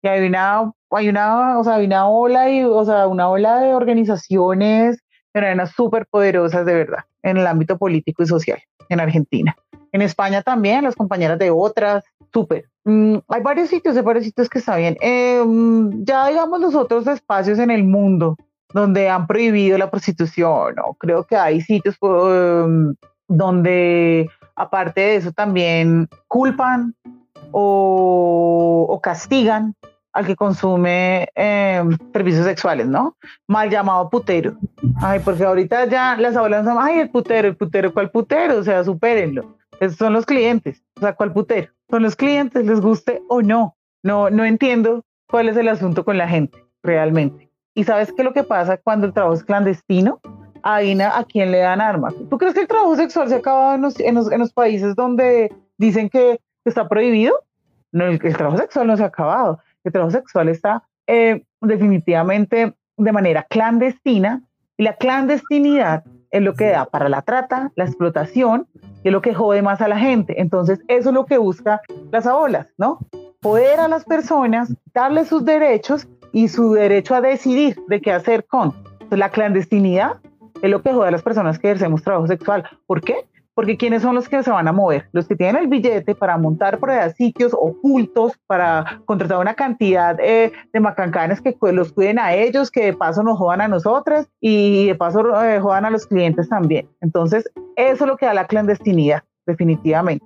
Y 0.02 0.08
hay 0.08 0.26
una, 0.26 0.72
hay 0.90 1.08
una, 1.08 1.58
o 1.58 1.64
sea, 1.64 1.74
hay 1.74 1.86
una 1.86 2.08
ola, 2.08 2.50
y, 2.50 2.64
o 2.64 2.84
sea, 2.84 3.06
una 3.06 3.28
ola 3.28 3.60
de 3.60 3.74
organizaciones 3.74 4.98
nenas 5.34 5.70
súper 5.72 6.06
poderosas 6.06 6.66
de 6.66 6.74
verdad 6.74 7.04
en 7.22 7.36
el 7.36 7.46
ámbito 7.46 7.78
político 7.78 8.22
y 8.22 8.26
social 8.26 8.58
en 8.88 9.00
Argentina. 9.00 9.54
En 9.92 10.02
España 10.02 10.42
también, 10.42 10.84
las 10.84 10.96
compañeras 10.96 11.38
de 11.38 11.50
otras, 11.50 12.04
súper. 12.32 12.68
Mm, 12.84 13.18
hay 13.28 13.42
varios 13.42 13.68
sitios, 13.68 13.96
hay 13.96 14.02
varios 14.02 14.24
sitios 14.24 14.48
que 14.48 14.58
está 14.58 14.76
bien. 14.76 14.96
Eh, 15.00 15.42
ya 16.04 16.28
digamos 16.28 16.60
los 16.60 16.74
otros 16.74 17.06
espacios 17.06 17.58
en 17.58 17.70
el 17.70 17.84
mundo 17.84 18.36
donde 18.72 19.08
han 19.08 19.26
prohibido 19.26 19.76
la 19.78 19.90
prostitución, 19.90 20.76
¿no? 20.76 20.94
creo 20.98 21.24
que 21.24 21.36
hay 21.36 21.60
sitios 21.60 21.96
um, 22.00 22.94
donde 23.26 24.28
aparte 24.54 25.00
de 25.00 25.16
eso 25.16 25.32
también 25.32 26.08
culpan 26.28 26.94
o, 27.52 29.00
castigan 29.02 29.74
al 30.12 30.26
que 30.26 30.36
consume 30.36 31.28
em, 31.34 31.96
servicios 32.12 32.44
sexuales, 32.44 32.86
¿no? 32.86 33.16
Mal 33.46 33.70
llamado 33.70 34.10
putero. 34.10 34.56
Ay, 35.00 35.20
porque 35.20 35.44
ahorita 35.44 35.86
ya 35.86 36.16
las 36.16 36.36
abuelas 36.36 36.64
son, 36.64 36.76
ay, 36.78 36.98
el 36.98 37.10
putero, 37.10 37.48
el 37.48 37.56
putero, 37.56 37.94
¿cuál 37.94 38.10
putero? 38.10 38.58
O 38.58 38.62
sea, 38.62 38.82
supérenlo. 38.84 39.56
Esos 39.78 39.96
son 39.96 40.12
los 40.12 40.26
clientes. 40.26 40.82
O 40.96 41.00
sea, 41.00 41.14
¿cuál 41.14 41.32
putero? 41.32 41.72
Son 41.88 42.02
los 42.02 42.16
clientes, 42.16 42.66
les 42.66 42.80
guste 42.80 43.22
o 43.28 43.40
no. 43.40 43.76
No, 44.02 44.30
no 44.30 44.44
entiendo 44.44 45.04
cuál 45.28 45.48
es 45.48 45.56
el 45.56 45.68
asunto 45.68 46.04
con 46.04 46.18
la 46.18 46.28
gente, 46.28 46.58
realmente. 46.82 47.50
¿Y 47.74 47.84
sabes 47.84 48.12
qué 48.12 48.22
es 48.22 48.24
lo 48.24 48.32
que 48.32 48.42
pasa 48.42 48.76
cuando 48.76 49.06
el 49.06 49.12
trabajo 49.12 49.34
es 49.34 49.44
clandestino? 49.44 50.20
Ahí 50.62 50.98
a 51.00 51.24
quién 51.24 51.50
le 51.50 51.58
dan 51.58 51.80
armas. 51.80 52.14
¿Tú 52.28 52.36
crees 52.36 52.52
que 52.52 52.60
el 52.60 52.68
trabajo 52.68 52.94
sexual 52.96 53.28
se 53.28 53.36
ha 53.36 53.38
acabado 53.38 53.74
en 53.74 53.82
los, 53.82 53.98
en 54.00 54.38
los, 54.38 54.52
países 54.52 54.94
donde 54.94 55.50
dicen 55.78 56.10
que 56.10 56.40
está 56.70 56.88
prohibido? 56.88 57.34
El, 57.92 58.18
trabajo 58.18 58.56
sexual 58.56 58.86
no 58.86 58.96
se 58.96 59.02
ha 59.02 59.06
acabado. 59.06 59.60
El 59.84 59.92
trabajo 59.92 60.12
sexual 60.12 60.48
está 60.48 60.84
eh, 61.06 61.44
definitivamente 61.60 62.74
de 62.96 63.12
manera 63.12 63.42
clandestina 63.44 64.42
y 64.76 64.84
la 64.84 64.94
clandestinidad 64.94 66.04
es 66.30 66.42
lo 66.42 66.54
que 66.54 66.70
da 66.70 66.86
para 66.86 67.08
la 67.08 67.22
trata, 67.22 67.72
la 67.74 67.84
explotación 67.84 68.68
y 69.02 69.08
es 69.08 69.12
lo 69.12 69.20
que 69.20 69.34
jode 69.34 69.62
más 69.62 69.80
a 69.80 69.88
la 69.88 69.98
gente. 69.98 70.40
Entonces, 70.40 70.80
eso 70.88 71.08
es 71.10 71.14
lo 71.14 71.26
que 71.26 71.38
busca 71.38 71.80
las 72.12 72.26
abolas, 72.26 72.68
¿no? 72.78 72.98
Poder 73.40 73.80
a 73.80 73.88
las 73.88 74.04
personas, 74.04 74.74
darles 74.94 75.28
sus 75.28 75.44
derechos 75.44 76.06
y 76.32 76.48
su 76.48 76.72
derecho 76.72 77.14
a 77.14 77.20
decidir 77.20 77.76
de 77.88 78.00
qué 78.00 78.12
hacer 78.12 78.46
con. 78.46 78.74
la 79.10 79.30
clandestinidad 79.30 80.18
es 80.62 80.70
lo 80.70 80.82
que 80.82 80.92
jode 80.92 81.08
a 81.08 81.10
las 81.10 81.22
personas 81.22 81.58
que 81.58 81.68
ejercemos 81.68 82.02
trabajo 82.02 82.26
sexual. 82.26 82.64
¿Por 82.86 83.00
qué? 83.00 83.26
Porque 83.60 83.76
¿quiénes 83.76 84.00
son 84.00 84.14
los 84.14 84.26
que 84.26 84.42
se 84.42 84.50
van 84.50 84.68
a 84.68 84.72
mover? 84.72 85.06
Los 85.12 85.28
que 85.28 85.36
tienen 85.36 85.62
el 85.62 85.68
billete 85.68 86.14
para 86.14 86.38
montar 86.38 86.78
por 86.78 86.88
allá 86.88 87.10
sitios 87.10 87.52
ocultos, 87.52 88.32
para 88.46 89.02
contratar 89.04 89.36
una 89.36 89.52
cantidad 89.52 90.18
eh, 90.18 90.50
de 90.72 90.80
macancanes 90.80 91.42
que 91.42 91.54
los 91.70 91.92
cuiden 91.92 92.18
a 92.18 92.32
ellos, 92.32 92.70
que 92.70 92.86
de 92.86 92.92
paso 92.94 93.22
nos 93.22 93.36
jodan 93.36 93.60
a 93.60 93.68
nosotras 93.68 94.30
y 94.40 94.86
de 94.86 94.94
paso 94.94 95.20
eh, 95.44 95.60
jodan 95.60 95.84
a 95.84 95.90
los 95.90 96.06
clientes 96.06 96.48
también. 96.48 96.88
Entonces, 97.02 97.50
eso 97.76 98.04
es 98.04 98.08
lo 98.08 98.16
que 98.16 98.24
da 98.24 98.32
la 98.32 98.46
clandestinidad, 98.46 99.24
definitivamente. 99.44 100.24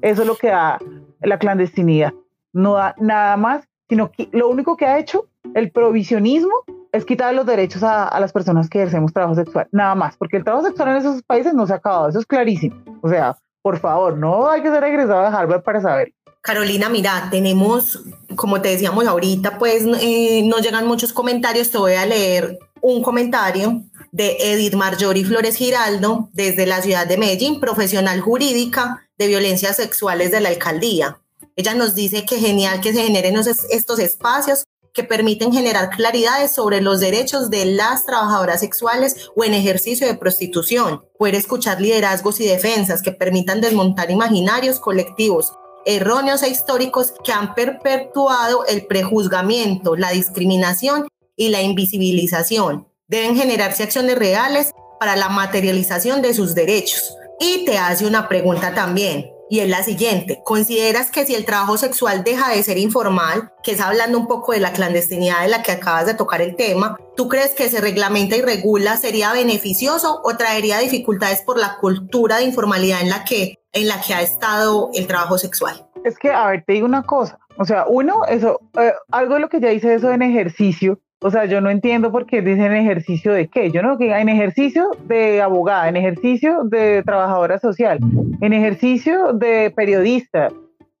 Eso 0.00 0.22
es 0.22 0.26
lo 0.26 0.34
que 0.34 0.48
da 0.48 0.80
la 1.20 1.38
clandestinidad. 1.38 2.12
No 2.52 2.72
da 2.72 2.96
nada 2.98 3.36
más, 3.36 3.64
sino 3.88 4.10
que 4.10 4.28
lo 4.32 4.48
único 4.48 4.76
que 4.76 4.86
ha 4.86 4.98
hecho 4.98 5.28
el 5.54 5.70
provisionismo 5.70 6.64
es 6.92 7.06
quitar 7.06 7.34
los 7.34 7.46
derechos 7.46 7.82
a, 7.82 8.18
las 8.20 8.32
personas 8.32 8.68
que 8.68 8.78
ejercemos 8.78 9.12
trabajo 9.12 9.34
sexual, 9.34 9.66
nada 9.72 9.94
más, 9.94 10.16
porque 10.16 10.36
el 10.36 10.44
trabajo 10.44 10.66
sexual 10.66 10.90
en 10.90 10.96
esos 10.96 11.22
países 11.22 11.54
no 11.54 11.66
se 11.66 11.72
ha 11.72 11.76
acabado, 11.76 12.08
eso 12.08 12.20
es 12.20 12.26
clarísimo. 12.26 12.76
O 13.00 13.08
sea, 13.08 13.36
por 13.62 13.78
favor, 13.78 14.18
no 14.18 14.48
hay 14.48 14.62
que 14.62 14.70
ser 14.70 14.84
egresado 14.84 15.22
de 15.22 15.36
Harvard 15.36 15.62
para 15.62 15.80
saber. 15.80 16.12
Carolina, 16.42 16.88
mira, 16.88 17.28
tenemos, 17.30 18.04
como 18.36 18.60
te 18.60 18.68
decíamos 18.70 19.06
ahorita, 19.06 19.58
pues 19.58 19.84
eh, 20.00 20.42
no 20.44 20.58
llegan 20.58 20.86
muchos 20.86 21.12
comentarios, 21.12 21.70
te 21.70 21.78
voy 21.78 21.94
a 21.94 22.04
leer 22.04 22.58
un 22.80 23.00
comentario 23.00 23.82
de 24.10 24.36
Edith 24.40 24.74
Marjorie 24.74 25.24
Flores 25.24 25.56
Giraldo 25.56 26.28
desde 26.32 26.66
la 26.66 26.82
ciudad 26.82 27.06
de 27.06 27.16
Medellín, 27.16 27.60
profesional 27.60 28.20
jurídica 28.20 29.08
de 29.16 29.28
violencias 29.28 29.76
sexuales 29.76 30.32
de 30.32 30.40
la 30.40 30.50
alcaldía. 30.50 31.20
Ella 31.54 31.74
nos 31.74 31.94
dice 31.94 32.24
que 32.24 32.38
genial 32.38 32.80
que 32.80 32.92
se 32.92 33.04
generen 33.04 33.36
estos 33.36 33.98
espacios 33.98 34.64
que 34.92 35.04
permiten 35.04 35.52
generar 35.52 35.90
claridades 35.90 36.54
sobre 36.54 36.80
los 36.80 37.00
derechos 37.00 37.50
de 37.50 37.66
las 37.66 38.04
trabajadoras 38.04 38.60
sexuales 38.60 39.30
o 39.34 39.44
en 39.44 39.54
ejercicio 39.54 40.06
de 40.06 40.14
prostitución, 40.14 41.04
poder 41.18 41.34
escuchar 41.34 41.80
liderazgos 41.80 42.40
y 42.40 42.46
defensas 42.46 43.02
que 43.02 43.12
permitan 43.12 43.60
desmontar 43.60 44.10
imaginarios 44.10 44.80
colectivos 44.80 45.52
erróneos 45.84 46.42
e 46.42 46.48
históricos 46.48 47.12
que 47.24 47.32
han 47.32 47.54
perpetuado 47.54 48.64
el 48.66 48.86
prejuzgamiento, 48.86 49.96
la 49.96 50.10
discriminación 50.10 51.08
y 51.36 51.48
la 51.48 51.62
invisibilización. 51.62 52.86
Deben 53.08 53.36
generarse 53.36 53.82
acciones 53.82 54.16
reales 54.16 54.72
para 55.00 55.16
la 55.16 55.28
materialización 55.28 56.22
de 56.22 56.34
sus 56.34 56.54
derechos. 56.54 57.16
Y 57.40 57.64
te 57.64 57.78
hace 57.78 58.06
una 58.06 58.28
pregunta 58.28 58.74
también 58.74 59.31
y 59.52 59.60
es 59.60 59.68
la 59.68 59.82
siguiente. 59.82 60.40
¿Consideras 60.46 61.10
que 61.10 61.26
si 61.26 61.34
el 61.34 61.44
trabajo 61.44 61.76
sexual 61.76 62.24
deja 62.24 62.50
de 62.50 62.62
ser 62.62 62.78
informal, 62.78 63.52
que 63.62 63.72
es 63.72 63.82
hablando 63.82 64.18
un 64.18 64.26
poco 64.26 64.52
de 64.52 64.60
la 64.60 64.72
clandestinidad 64.72 65.42
de 65.42 65.48
la 65.48 65.62
que 65.62 65.72
acabas 65.72 66.06
de 66.06 66.14
tocar 66.14 66.40
el 66.40 66.56
tema, 66.56 66.96
¿tú 67.16 67.28
crees 67.28 67.50
que 67.50 67.68
se 67.68 67.82
reglamenta 67.82 68.34
y 68.34 68.40
regula 68.40 68.96
sería 68.96 69.30
beneficioso 69.34 70.22
o 70.24 70.38
traería 70.38 70.78
dificultades 70.78 71.42
por 71.42 71.58
la 71.58 71.76
cultura 71.76 72.38
de 72.38 72.44
informalidad 72.44 73.02
en 73.02 73.10
la 73.10 73.24
que, 73.24 73.58
en 73.74 73.88
la 73.88 74.00
que 74.00 74.14
ha 74.14 74.22
estado 74.22 74.88
el 74.94 75.06
trabajo 75.06 75.36
sexual? 75.36 75.86
Es 76.02 76.16
que, 76.16 76.30
a 76.30 76.46
ver, 76.46 76.64
te 76.66 76.72
digo 76.72 76.86
una 76.86 77.02
cosa. 77.02 77.38
O 77.58 77.66
sea, 77.66 77.84
uno, 77.86 78.24
eso, 78.24 78.58
eh, 78.80 78.94
algo 79.10 79.34
de 79.34 79.40
lo 79.40 79.50
que 79.50 79.60
ya 79.60 79.70
hice 79.70 79.92
eso 79.92 80.10
en 80.12 80.22
ejercicio, 80.22 80.98
o 81.22 81.30
sea, 81.30 81.44
yo 81.44 81.60
no 81.60 81.70
entiendo 81.70 82.10
por 82.10 82.26
qué 82.26 82.42
dicen 82.42 82.72
ejercicio 82.72 83.32
de 83.32 83.48
qué. 83.48 83.70
Yo 83.70 83.82
no 83.82 83.96
que 83.96 84.12
en 84.12 84.28
ejercicio 84.28 84.90
de 85.04 85.40
abogada, 85.40 85.88
en 85.88 85.96
ejercicio 85.96 86.64
de 86.64 87.02
trabajadora 87.04 87.58
social, 87.58 88.00
en 88.40 88.52
ejercicio 88.52 89.32
de 89.32 89.72
periodista, 89.74 90.50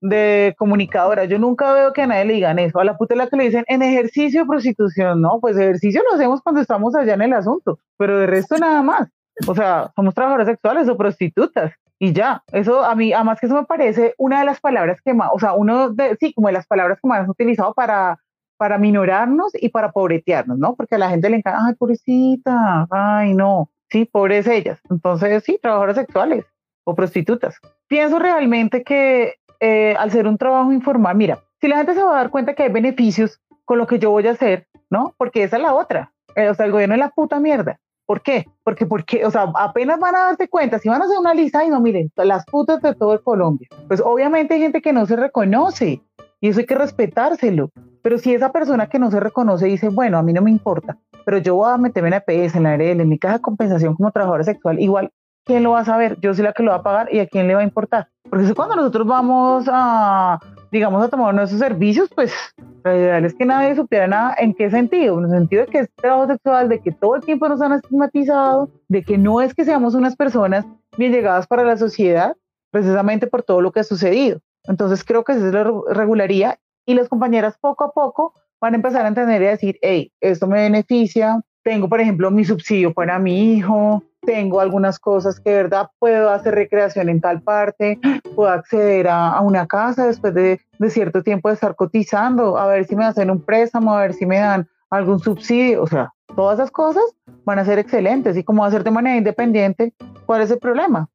de 0.02 0.54
comunicadora. 0.58 1.24
Yo 1.24 1.38
nunca 1.38 1.72
veo 1.72 1.92
que 1.92 2.02
a 2.02 2.06
nadie 2.06 2.24
le 2.24 2.34
digan 2.34 2.58
eso. 2.58 2.80
A 2.80 2.84
la 2.84 2.98
puta 2.98 3.14
la 3.14 3.28
que 3.28 3.36
le 3.36 3.44
dicen 3.44 3.64
en 3.68 3.82
ejercicio 3.82 4.40
de 4.42 4.46
prostitución. 4.46 5.20
No, 5.20 5.38
pues 5.40 5.56
ejercicio 5.56 6.02
lo 6.02 6.16
hacemos 6.16 6.42
cuando 6.42 6.60
estamos 6.60 6.94
allá 6.94 7.14
en 7.14 7.22
el 7.22 7.32
asunto, 7.32 7.78
pero 7.96 8.18
de 8.18 8.26
resto 8.26 8.58
nada 8.58 8.82
más. 8.82 9.08
O 9.46 9.54
sea, 9.54 9.92
somos 9.96 10.14
trabajadoras 10.14 10.48
sexuales 10.48 10.88
o 10.88 10.96
prostitutas 10.96 11.72
y 11.98 12.12
ya. 12.12 12.42
Eso 12.52 12.84
a 12.84 12.94
mí, 12.94 13.12
además 13.12 13.40
que 13.40 13.46
eso 13.46 13.54
me 13.54 13.64
parece 13.64 14.14
una 14.18 14.40
de 14.40 14.46
las 14.46 14.60
palabras 14.60 15.00
que 15.04 15.14
más, 15.14 15.30
o 15.32 15.38
sea, 15.38 15.54
uno 15.54 15.90
de, 15.90 16.16
sí, 16.20 16.34
como 16.34 16.48
de 16.48 16.54
las 16.54 16.66
palabras 16.66 16.98
que 17.00 17.08
más 17.08 17.20
han 17.20 17.30
utilizado 17.30 17.72
para 17.72 18.18
para 18.62 18.78
minorarnos 18.78 19.50
y 19.60 19.70
para 19.70 19.90
pobretearnos, 19.90 20.56
¿no? 20.56 20.76
Porque 20.76 20.94
a 20.94 20.98
la 20.98 21.10
gente 21.10 21.28
le 21.28 21.38
encanta, 21.38 21.66
ay, 21.66 21.74
pobrecita, 21.74 22.86
ay, 22.92 23.34
no, 23.34 23.68
sí, 23.90 24.04
pobres 24.04 24.46
ellas. 24.46 24.78
Entonces, 24.88 25.42
sí, 25.42 25.58
trabajadoras 25.60 25.96
sexuales 25.96 26.44
o 26.84 26.94
prostitutas. 26.94 27.56
Pienso 27.88 28.20
realmente 28.20 28.84
que 28.84 29.34
eh, 29.58 29.96
al 29.98 30.12
ser 30.12 30.28
un 30.28 30.38
trabajo 30.38 30.70
informal, 30.70 31.16
mira, 31.16 31.40
si 31.60 31.66
la 31.66 31.78
gente 31.78 31.94
se 31.94 32.04
va 32.04 32.12
a 32.12 32.18
dar 32.18 32.30
cuenta 32.30 32.54
que 32.54 32.62
hay 32.62 32.68
beneficios 32.68 33.40
con 33.64 33.78
lo 33.78 33.88
que 33.88 33.98
yo 33.98 34.12
voy 34.12 34.28
a 34.28 34.30
hacer, 34.30 34.68
¿no? 34.90 35.12
Porque 35.18 35.42
esa 35.42 35.56
es 35.56 35.62
la 35.64 35.74
otra. 35.74 36.12
Eh, 36.36 36.48
o 36.48 36.54
sea, 36.54 36.66
el 36.66 36.70
gobierno 36.70 36.94
es 36.94 37.00
la 37.00 37.10
puta 37.10 37.40
mierda. 37.40 37.80
¿Por 38.06 38.22
qué? 38.22 38.46
Porque, 38.62 38.86
porque, 38.86 39.26
o 39.26 39.30
sea, 39.32 39.50
apenas 39.56 39.98
van 39.98 40.14
a 40.14 40.24
darte 40.26 40.46
cuenta, 40.46 40.78
si 40.78 40.88
van 40.88 41.02
a 41.02 41.06
hacer 41.06 41.18
una 41.18 41.34
lista 41.34 41.64
y 41.64 41.68
no 41.68 41.80
miren, 41.80 42.12
las 42.14 42.44
putas 42.46 42.80
de 42.80 42.94
todo 42.94 43.20
Colombia, 43.24 43.68
pues 43.88 44.00
obviamente 44.00 44.54
hay 44.54 44.60
gente 44.60 44.82
que 44.82 44.92
no 44.92 45.06
se 45.06 45.16
reconoce 45.16 46.00
y 46.42 46.48
eso 46.48 46.58
hay 46.60 46.66
que 46.66 46.74
respetárselo. 46.74 47.70
Pero 48.02 48.18
si 48.18 48.34
esa 48.34 48.52
persona 48.52 48.88
que 48.88 48.98
no 48.98 49.10
se 49.10 49.20
reconoce 49.20 49.66
dice, 49.66 49.88
bueno, 49.88 50.18
a 50.18 50.22
mí 50.22 50.32
no 50.32 50.42
me 50.42 50.50
importa, 50.50 50.98
pero 51.24 51.38
yo 51.38 51.54
voy 51.54 51.72
a 51.72 51.78
meterme 51.78 52.08
en 52.08 52.14
EPS, 52.14 52.56
en 52.56 52.64
la 52.64 52.72
ARL, 52.72 53.00
en 53.00 53.08
mi 53.08 53.18
caja 53.18 53.36
de 53.36 53.42
compensación 53.42 53.94
como 53.94 54.10
trabajadora 54.10 54.42
sexual, 54.42 54.80
igual, 54.80 55.12
¿quién 55.44 55.62
lo 55.62 55.70
va 55.70 55.80
a 55.80 55.84
saber? 55.84 56.18
Yo 56.20 56.34
soy 56.34 56.42
la 56.42 56.52
que 56.52 56.64
lo 56.64 56.72
va 56.72 56.78
a 56.78 56.82
pagar 56.82 57.14
y 57.14 57.20
a 57.20 57.28
quién 57.28 57.46
le 57.46 57.54
va 57.54 57.60
a 57.60 57.64
importar. 57.64 58.08
Porque 58.28 58.44
es 58.44 58.54
cuando 58.54 58.74
nosotros 58.74 59.06
vamos 59.06 59.66
a, 59.70 60.40
digamos, 60.72 61.04
a 61.04 61.08
tomar 61.08 61.32
nuestros 61.32 61.60
servicios, 61.60 62.10
pues 62.12 62.34
la 62.82 62.96
ideal 62.96 63.24
es 63.24 63.34
que 63.34 63.46
nadie 63.46 63.76
supiera 63.76 64.08
nada. 64.08 64.34
¿En 64.36 64.52
qué 64.52 64.68
sentido? 64.68 65.20
En 65.20 65.26
el 65.26 65.30
sentido 65.30 65.64
de 65.64 65.70
que 65.70 65.78
es 65.78 65.88
trabajo 65.94 66.26
sexual, 66.26 66.68
de 66.68 66.80
que 66.80 66.90
todo 66.90 67.14
el 67.14 67.22
tiempo 67.22 67.48
nos 67.48 67.62
han 67.62 67.72
estigmatizado, 67.74 68.68
de 68.88 69.04
que 69.04 69.16
no 69.16 69.40
es 69.40 69.54
que 69.54 69.64
seamos 69.64 69.94
unas 69.94 70.16
personas 70.16 70.66
bien 70.98 71.12
llegadas 71.12 71.46
para 71.46 71.62
la 71.62 71.76
sociedad, 71.76 72.36
precisamente 72.72 73.28
por 73.28 73.44
todo 73.44 73.60
lo 73.60 73.70
que 73.70 73.80
ha 73.80 73.84
sucedido. 73.84 74.40
Entonces 74.64 75.04
creo 75.04 75.24
que 75.24 75.32
eso 75.32 75.46
es 75.46 75.52
la 75.52 75.64
regularía 75.92 76.58
y 76.86 76.94
las 76.94 77.08
compañeras 77.08 77.56
poco 77.60 77.84
a 77.84 77.92
poco 77.92 78.34
van 78.60 78.74
a 78.74 78.76
empezar 78.76 79.04
a 79.04 79.08
entender 79.08 79.42
y 79.42 79.46
a 79.46 79.50
decir, 79.50 79.78
hey, 79.82 80.12
esto 80.20 80.46
me 80.46 80.62
beneficia, 80.62 81.40
tengo, 81.62 81.88
por 81.88 82.00
ejemplo, 82.00 82.30
mi 82.30 82.44
subsidio 82.44 82.92
para 82.92 83.18
mi 83.18 83.54
hijo, 83.54 84.02
tengo 84.20 84.60
algunas 84.60 84.98
cosas 84.98 85.40
que, 85.40 85.50
de 85.50 85.56
verdad, 85.56 85.90
puedo 85.98 86.30
hacer 86.30 86.54
recreación 86.54 87.08
en 87.08 87.20
tal 87.20 87.42
parte, 87.42 87.98
puedo 88.36 88.50
acceder 88.50 89.08
a, 89.08 89.40
una 89.40 89.66
casa 89.66 90.06
después 90.06 90.32
de, 90.34 90.60
de, 90.78 90.90
cierto 90.90 91.22
tiempo 91.22 91.48
de 91.48 91.54
estar 91.54 91.74
cotizando, 91.74 92.56
a 92.56 92.66
ver 92.66 92.84
si 92.86 92.94
me 92.94 93.04
hacen 93.04 93.30
un 93.30 93.40
préstamo, 93.40 93.94
a 93.94 94.02
ver 94.02 94.14
si 94.14 94.26
me 94.26 94.38
dan 94.38 94.68
algún 94.90 95.18
subsidio, 95.18 95.82
o 95.82 95.86
sea, 95.86 96.12
todas 96.36 96.58
esas 96.58 96.70
cosas 96.70 97.04
van 97.44 97.58
a 97.58 97.64
ser 97.64 97.78
excelentes 97.78 98.36
y 98.36 98.44
como 98.44 98.62
va 98.62 98.68
a 98.68 98.70
ser 98.70 98.84
de 98.84 98.90
manera 98.90 99.16
independiente, 99.16 99.94
¿cuál 100.26 100.42
es 100.42 100.50
el 100.50 100.58
problema? 100.58 101.08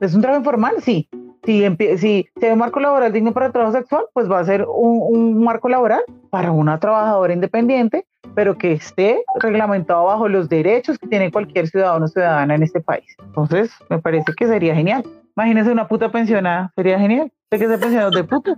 ¿Es 0.00 0.14
un 0.14 0.22
trabajo 0.22 0.40
informal? 0.40 0.76
Sí. 0.82 1.08
Si, 1.46 1.64
si, 1.96 2.28
si 2.38 2.46
hay 2.46 2.52
un 2.52 2.58
marco 2.58 2.80
laboral 2.80 3.12
digno 3.12 3.32
para 3.32 3.46
el 3.46 3.52
trabajo 3.52 3.72
sexual, 3.72 4.06
pues 4.12 4.30
va 4.30 4.40
a 4.40 4.44
ser 4.44 4.66
un, 4.68 5.00
un 5.08 5.44
marco 5.44 5.68
laboral 5.68 6.02
para 6.28 6.50
una 6.50 6.78
trabajadora 6.78 7.32
independiente 7.32 8.04
pero 8.36 8.56
que 8.58 8.72
esté 8.72 9.24
reglamentado 9.40 10.04
bajo 10.04 10.28
los 10.28 10.48
derechos 10.50 10.98
que 10.98 11.06
tiene 11.08 11.32
cualquier 11.32 11.68
ciudadano 11.68 12.04
o 12.04 12.08
ciudadana 12.08 12.54
en 12.54 12.62
este 12.62 12.82
país. 12.82 13.06
Entonces, 13.24 13.70
me 13.88 13.98
parece 13.98 14.34
que 14.36 14.46
sería 14.46 14.74
genial. 14.74 15.04
Imagínese 15.34 15.70
una 15.70 15.88
puta 15.88 16.12
pensionada, 16.12 16.70
sería 16.76 16.98
genial. 16.98 17.32
¿Usted 17.44 17.58
que 17.58 17.68
se 17.68 17.78
pensionó 17.78 18.10
de 18.10 18.24
puta? 18.24 18.54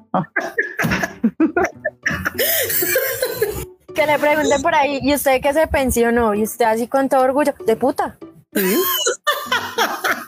que 3.94 4.06
le 4.06 4.18
pregunten 4.18 4.62
por 4.62 4.74
ahí, 4.74 4.98
¿y 5.02 5.14
usted 5.14 5.40
qué 5.40 5.52
se 5.52 5.68
pensionó? 5.68 6.34
Y 6.34 6.42
usted 6.42 6.64
así 6.64 6.88
con 6.88 7.08
todo 7.08 7.22
orgullo, 7.22 7.54
de 7.64 7.76
puta. 7.76 8.18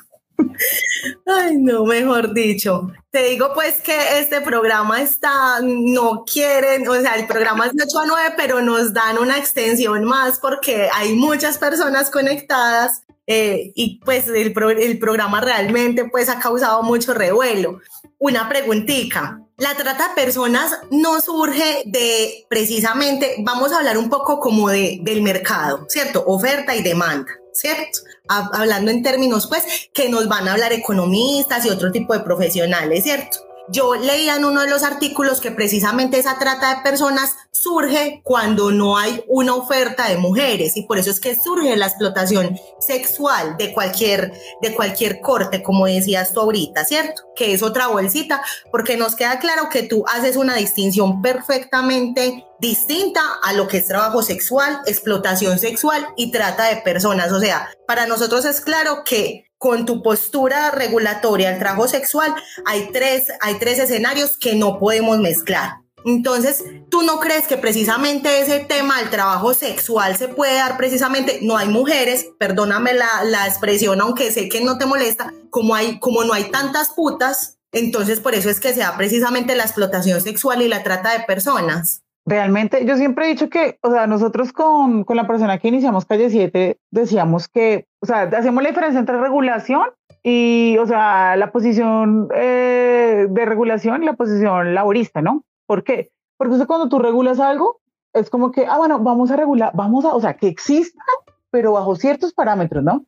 Ay, 1.26 1.56
no, 1.56 1.84
mejor 1.84 2.34
dicho. 2.34 2.90
Te 3.10 3.24
digo 3.24 3.52
pues 3.54 3.80
que 3.80 4.18
este 4.18 4.40
programa 4.40 5.02
está, 5.02 5.60
no 5.62 6.24
quieren, 6.24 6.86
o 6.88 6.94
sea, 6.94 7.14
el 7.14 7.26
programa 7.26 7.66
es 7.66 7.72
de 7.72 7.84
8 7.84 7.98
a 7.98 8.06
9, 8.06 8.34
pero 8.36 8.60
nos 8.62 8.92
dan 8.92 9.18
una 9.18 9.36
extensión 9.38 10.04
más 10.04 10.38
porque 10.38 10.88
hay 10.92 11.14
muchas 11.14 11.58
personas 11.58 12.10
conectadas 12.10 13.02
eh, 13.26 13.72
y 13.74 14.00
pues 14.04 14.28
el, 14.28 14.54
el 14.78 14.98
programa 14.98 15.40
realmente 15.40 16.04
pues 16.04 16.28
ha 16.28 16.38
causado 16.38 16.82
mucho 16.82 17.14
revuelo. 17.14 17.80
Una 18.18 18.48
preguntita. 18.48 19.40
La 19.56 19.74
trata 19.76 20.08
de 20.08 20.14
personas 20.14 20.78
no 20.90 21.20
surge 21.20 21.82
de 21.86 22.46
precisamente, 22.48 23.36
vamos 23.40 23.72
a 23.72 23.78
hablar 23.78 23.98
un 23.98 24.08
poco 24.08 24.40
como 24.40 24.68
de, 24.68 25.00
del 25.02 25.22
mercado, 25.22 25.84
¿cierto? 25.88 26.24
Oferta 26.26 26.74
y 26.74 26.82
demanda. 26.82 27.30
¿Cierto? 27.52 28.00
Hablando 28.28 28.90
en 28.90 29.02
términos, 29.02 29.46
pues, 29.46 29.88
que 29.92 30.08
nos 30.08 30.28
van 30.28 30.48
a 30.48 30.52
hablar 30.52 30.72
economistas 30.72 31.66
y 31.66 31.70
otro 31.70 31.90
tipo 31.90 32.12
de 32.12 32.20
profesionales, 32.20 33.04
¿cierto? 33.04 33.49
Yo 33.68 33.94
leía 33.94 34.36
en 34.36 34.44
uno 34.44 34.62
de 34.62 34.70
los 34.70 34.82
artículos 34.82 35.40
que 35.40 35.50
precisamente 35.50 36.18
esa 36.18 36.38
trata 36.38 36.74
de 36.74 36.82
personas 36.82 37.36
surge 37.50 38.20
cuando 38.24 38.70
no 38.70 38.96
hay 38.96 39.22
una 39.28 39.54
oferta 39.54 40.08
de 40.08 40.16
mujeres 40.16 40.76
y 40.76 40.82
por 40.82 40.98
eso 40.98 41.10
es 41.10 41.20
que 41.20 41.36
surge 41.36 41.76
la 41.76 41.86
explotación 41.86 42.58
sexual 42.78 43.56
de 43.56 43.72
cualquier, 43.72 44.32
de 44.62 44.74
cualquier 44.74 45.20
corte, 45.20 45.62
como 45.62 45.86
decías 45.86 46.32
tú 46.32 46.40
ahorita, 46.40 46.84
¿cierto? 46.84 47.22
Que 47.36 47.52
es 47.52 47.62
otra 47.62 47.88
bolsita, 47.88 48.42
porque 48.70 48.96
nos 48.96 49.14
queda 49.14 49.38
claro 49.38 49.68
que 49.70 49.82
tú 49.82 50.04
haces 50.08 50.36
una 50.36 50.56
distinción 50.56 51.22
perfectamente 51.22 52.44
distinta 52.58 53.20
a 53.42 53.52
lo 53.52 53.68
que 53.68 53.78
es 53.78 53.86
trabajo 53.86 54.22
sexual, 54.22 54.80
explotación 54.86 55.58
sexual 55.58 56.06
y 56.16 56.30
trata 56.30 56.66
de 56.66 56.76
personas. 56.82 57.32
O 57.32 57.40
sea, 57.40 57.70
para 57.86 58.06
nosotros 58.06 58.44
es 58.44 58.60
claro 58.60 59.02
que 59.04 59.49
con 59.60 59.84
tu 59.84 60.02
postura 60.02 60.70
regulatoria 60.70 61.50
al 61.50 61.58
trabajo 61.58 61.86
sexual, 61.86 62.34
hay 62.64 62.88
tres, 62.94 63.26
hay 63.42 63.56
tres 63.56 63.78
escenarios 63.78 64.38
que 64.38 64.54
no 64.54 64.78
podemos 64.78 65.18
mezclar. 65.18 65.82
Entonces, 66.06 66.64
¿tú 66.88 67.02
no 67.02 67.20
crees 67.20 67.46
que 67.46 67.58
precisamente 67.58 68.40
ese 68.40 68.60
tema 68.60 68.98
del 68.98 69.10
trabajo 69.10 69.52
sexual 69.52 70.16
se 70.16 70.28
puede 70.28 70.54
dar 70.54 70.78
precisamente, 70.78 71.40
no 71.42 71.58
hay 71.58 71.68
mujeres, 71.68 72.28
perdóname 72.38 72.94
la, 72.94 73.22
la 73.24 73.46
expresión, 73.46 74.00
aunque 74.00 74.32
sé 74.32 74.48
que 74.48 74.64
no 74.64 74.78
te 74.78 74.86
molesta, 74.86 75.34
como, 75.50 75.74
hay, 75.74 75.98
como 75.98 76.24
no 76.24 76.32
hay 76.32 76.50
tantas 76.50 76.88
putas, 76.88 77.58
entonces 77.70 78.18
por 78.18 78.34
eso 78.34 78.48
es 78.48 78.60
que 78.60 78.72
se 78.72 78.80
da 78.80 78.96
precisamente 78.96 79.54
la 79.56 79.64
explotación 79.64 80.22
sexual 80.22 80.62
y 80.62 80.68
la 80.68 80.82
trata 80.82 81.12
de 81.12 81.24
personas? 81.24 82.02
Realmente, 82.30 82.86
yo 82.86 82.96
siempre 82.96 83.24
he 83.24 83.28
dicho 83.30 83.50
que, 83.50 83.80
o 83.82 83.90
sea, 83.90 84.06
nosotros 84.06 84.52
con, 84.52 85.02
con 85.02 85.16
la 85.16 85.26
persona 85.26 85.58
que 85.58 85.66
iniciamos 85.66 86.04
Calle 86.04 86.30
7 86.30 86.78
decíamos 86.92 87.48
que, 87.48 87.88
o 87.98 88.06
sea, 88.06 88.22
hacemos 88.22 88.62
la 88.62 88.68
diferencia 88.68 89.00
entre 89.00 89.20
regulación 89.20 89.88
y, 90.22 90.78
o 90.78 90.86
sea, 90.86 91.34
la 91.34 91.50
posición 91.50 92.28
eh, 92.32 93.26
de 93.28 93.44
regulación 93.46 94.04
y 94.04 94.06
la 94.06 94.12
posición 94.12 94.76
laborista, 94.76 95.20
¿no? 95.22 95.42
¿Por 95.66 95.82
qué? 95.82 96.12
Porque 96.36 96.64
cuando 96.66 96.88
tú 96.88 97.00
regulas 97.00 97.40
algo, 97.40 97.80
es 98.12 98.30
como 98.30 98.52
que, 98.52 98.64
ah, 98.64 98.76
bueno, 98.76 99.00
vamos 99.00 99.32
a 99.32 99.36
regular, 99.36 99.72
vamos 99.74 100.04
a, 100.04 100.14
o 100.14 100.20
sea, 100.20 100.34
que 100.34 100.46
exista, 100.46 101.02
pero 101.50 101.72
bajo 101.72 101.96
ciertos 101.96 102.32
parámetros, 102.32 102.84
¿no? 102.84 103.04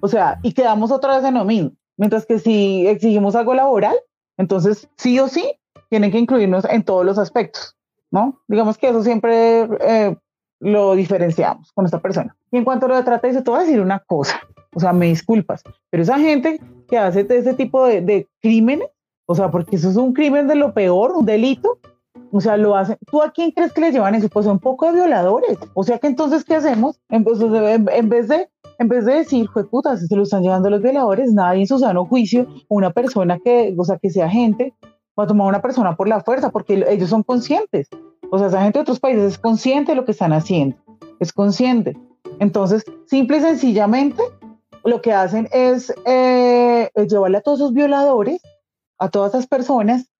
O 0.00 0.08
sea, 0.08 0.40
y 0.42 0.52
quedamos 0.52 0.90
otra 0.90 1.14
vez 1.18 1.24
en 1.24 1.34
lo 1.34 1.44
mismo. 1.44 1.70
Mientras 1.96 2.26
que 2.26 2.40
si 2.40 2.88
exigimos 2.88 3.36
algo 3.36 3.54
laboral, 3.54 3.94
entonces 4.36 4.88
sí 4.96 5.20
o 5.20 5.28
sí 5.28 5.60
tienen 5.90 6.10
que 6.10 6.18
incluirnos 6.18 6.64
en 6.64 6.82
todos 6.82 7.06
los 7.06 7.18
aspectos. 7.18 7.76
¿No? 8.14 8.40
Digamos 8.46 8.78
que 8.78 8.88
eso 8.88 9.02
siempre 9.02 9.68
eh, 9.80 10.16
lo 10.60 10.94
diferenciamos 10.94 11.72
con 11.72 11.84
esta 11.84 11.98
persona. 12.00 12.34
Y 12.52 12.56
en 12.56 12.64
cuanto 12.64 12.86
a 12.86 12.88
lo 12.88 12.96
de 12.96 13.02
trata, 13.02 13.26
dice, 13.26 13.42
te 13.42 13.50
voy 13.50 13.58
a 13.58 13.64
decir 13.64 13.80
una 13.80 13.98
cosa, 13.98 14.40
o 14.72 14.78
sea, 14.78 14.92
me 14.92 15.06
disculpas, 15.06 15.64
pero 15.90 16.04
esa 16.04 16.18
gente 16.18 16.60
que 16.88 16.96
hace 16.96 17.26
ese 17.28 17.54
tipo 17.54 17.84
de, 17.84 18.00
de 18.02 18.28
crímenes, 18.40 18.88
o 19.26 19.34
sea, 19.34 19.50
porque 19.50 19.76
eso 19.76 19.90
es 19.90 19.96
un 19.96 20.12
crimen 20.12 20.46
de 20.46 20.54
lo 20.54 20.72
peor, 20.72 21.10
un 21.10 21.26
delito, 21.26 21.78
o 22.30 22.40
sea, 22.40 22.56
lo 22.56 22.76
hacen. 22.76 22.98
¿Tú 23.10 23.20
a 23.20 23.32
quién 23.32 23.50
crees 23.50 23.72
que 23.72 23.80
le 23.80 23.92
llevan 23.92 24.14
eso? 24.14 24.28
Pues 24.28 24.46
un 24.46 24.58
poco 24.58 24.86
de 24.86 24.92
violadores. 24.92 25.58
O 25.74 25.82
sea, 25.82 25.98
que 25.98 26.06
entonces, 26.06 26.44
¿qué 26.44 26.56
hacemos? 26.56 27.00
En, 27.08 27.24
pues, 27.24 27.40
en, 27.40 28.08
vez 28.08 28.28
de 28.28 28.48
en 28.78 28.88
vez 28.88 29.04
de 29.04 29.14
decir, 29.14 29.48
fue 29.48 29.68
puta, 29.68 29.96
si 29.96 30.06
se 30.06 30.16
lo 30.16 30.24
están 30.24 30.42
llevando 30.42 30.70
los 30.70 30.82
violadores, 30.82 31.32
nadie 31.32 31.60
en 31.60 31.66
su 31.66 31.78
sano 31.78 32.04
juicio, 32.04 32.46
una 32.68 32.90
persona 32.90 33.38
que, 33.38 33.74
o 33.76 33.84
sea, 33.84 33.98
que 33.98 34.10
sea 34.10 34.28
gente, 34.28 34.74
va 35.18 35.24
a 35.24 35.26
tomar 35.26 35.46
a 35.46 35.48
una 35.50 35.62
persona 35.62 35.96
por 35.96 36.08
la 36.08 36.20
fuerza, 36.20 36.50
porque 36.50 36.84
ellos 36.88 37.10
son 37.10 37.22
conscientes. 37.22 37.88
O 38.30 38.38
sea, 38.38 38.48
esa 38.48 38.62
gente 38.62 38.78
de 38.78 38.82
otros 38.82 39.00
países 39.00 39.32
es 39.32 39.38
consciente 39.38 39.92
de 39.92 39.96
lo 39.96 40.04
que 40.04 40.12
están 40.12 40.32
haciendo, 40.32 40.76
es 41.20 41.32
consciente. 41.32 41.96
Entonces, 42.40 42.84
simple 43.06 43.38
y 43.38 43.40
sencillamente, 43.40 44.22
lo 44.84 45.00
que 45.00 45.12
hacen 45.12 45.48
es, 45.52 45.94
eh, 46.04 46.90
llevarle 47.08 47.38
a 47.38 47.40
todos 47.40 47.60
esos 47.60 47.72
violadores, 47.72 48.42
a 48.98 49.08
todas 49.08 49.34
esas 49.34 49.46
personas, 49.46 50.10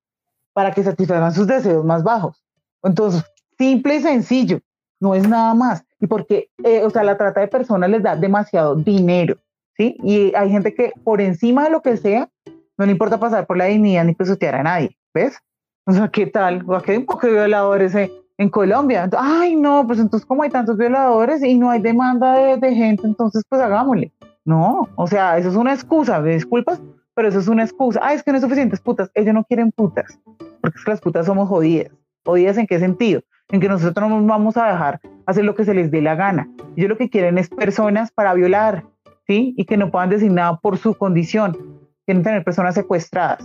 para 0.52 0.72
que 0.72 0.84
satisfagan 0.84 1.34
sus 1.34 1.46
deseos 1.46 1.84
más 1.84 2.02
bajos. 2.02 2.42
Entonces, 2.82 3.24
simple 3.58 3.96
y 3.96 4.00
sencillo, 4.00 4.60
no 5.00 5.14
es 5.14 5.28
nada 5.28 5.54
más. 5.54 5.84
Y 6.00 6.06
porque, 6.06 6.50
eh, 6.62 6.82
o 6.84 6.90
sea, 6.90 7.02
la 7.02 7.16
trata 7.16 7.40
de 7.40 7.48
personas 7.48 7.90
les 7.90 8.02
da 8.02 8.14
demasiado 8.16 8.76
dinero, 8.76 9.36
¿sí? 9.76 9.96
Y 10.02 10.34
hay 10.34 10.50
gente 10.50 10.74
que 10.74 10.92
por 11.02 11.20
encima 11.20 11.64
de 11.64 11.70
lo 11.70 11.82
que 11.82 11.96
sea, 11.96 12.30
no 12.76 12.86
le 12.86 12.92
importa 12.92 13.18
pasar 13.18 13.46
por 13.46 13.56
la 13.56 13.66
dignidad 13.66 14.04
ni 14.04 14.14
pisotear 14.14 14.56
a 14.56 14.62
nadie, 14.62 14.96
¿ves? 15.12 15.38
O 15.86 15.92
sea, 15.92 16.08
¿qué 16.08 16.26
tal? 16.26 16.64
O 16.66 16.74
aquí 16.74 16.92
hay 16.92 16.96
un 16.98 17.06
poco 17.06 17.26
de 17.26 17.34
violadores 17.34 17.94
en 17.94 18.48
Colombia. 18.50 19.08
Ay, 19.16 19.54
no, 19.54 19.86
pues 19.86 19.98
entonces 19.98 20.26
como 20.26 20.42
hay 20.42 20.50
tantos 20.50 20.76
violadores 20.76 21.42
y 21.42 21.56
no 21.56 21.70
hay 21.70 21.80
demanda 21.80 22.56
de, 22.56 22.74
gente, 22.74 23.06
entonces 23.06 23.42
pues 23.48 23.60
hagámosle. 23.60 24.12
No, 24.44 24.88
o 24.96 25.06
sea, 25.06 25.38
eso 25.38 25.48
es 25.48 25.56
una 25.56 25.72
excusa, 25.72 26.22
disculpas, 26.22 26.80
pero 27.14 27.28
eso 27.28 27.38
es 27.38 27.48
una 27.48 27.64
excusa. 27.64 28.00
Ay, 28.02 28.16
es 28.16 28.22
que 28.22 28.30
no 28.30 28.36
hay 28.36 28.42
suficientes 28.42 28.80
putas. 28.80 29.10
Ellos 29.14 29.34
no 29.34 29.44
quieren 29.44 29.72
putas, 29.72 30.18
porque 30.60 30.78
es 30.78 30.84
que 30.84 30.90
las 30.90 31.00
putas 31.00 31.26
somos 31.26 31.48
jodidas. 31.48 31.92
¿Jodidas 32.24 32.56
en 32.56 32.66
qué 32.66 32.78
sentido? 32.78 33.20
En 33.50 33.60
que 33.60 33.68
nosotros 33.68 34.08
no 34.08 34.18
nos 34.18 34.26
vamos 34.26 34.56
a 34.56 34.66
dejar 34.66 35.00
hacer 35.26 35.44
lo 35.44 35.54
que 35.54 35.64
se 35.64 35.74
les 35.74 35.90
dé 35.90 36.00
la 36.00 36.14
gana. 36.14 36.48
Ellos 36.76 36.88
lo 36.88 36.96
que 36.96 37.10
quieren 37.10 37.36
es 37.38 37.48
personas 37.50 38.10
para 38.10 38.32
violar, 38.32 38.84
¿sí? 39.26 39.54
Y 39.56 39.66
que 39.66 39.76
no 39.76 39.90
puedan 39.90 40.10
decir 40.10 40.30
nada 40.30 40.56
por 40.56 40.78
su 40.78 40.94
condición. 40.94 41.83
Quieren 42.06 42.22
tener 42.22 42.44
personas 42.44 42.74
secuestradas 42.74 43.44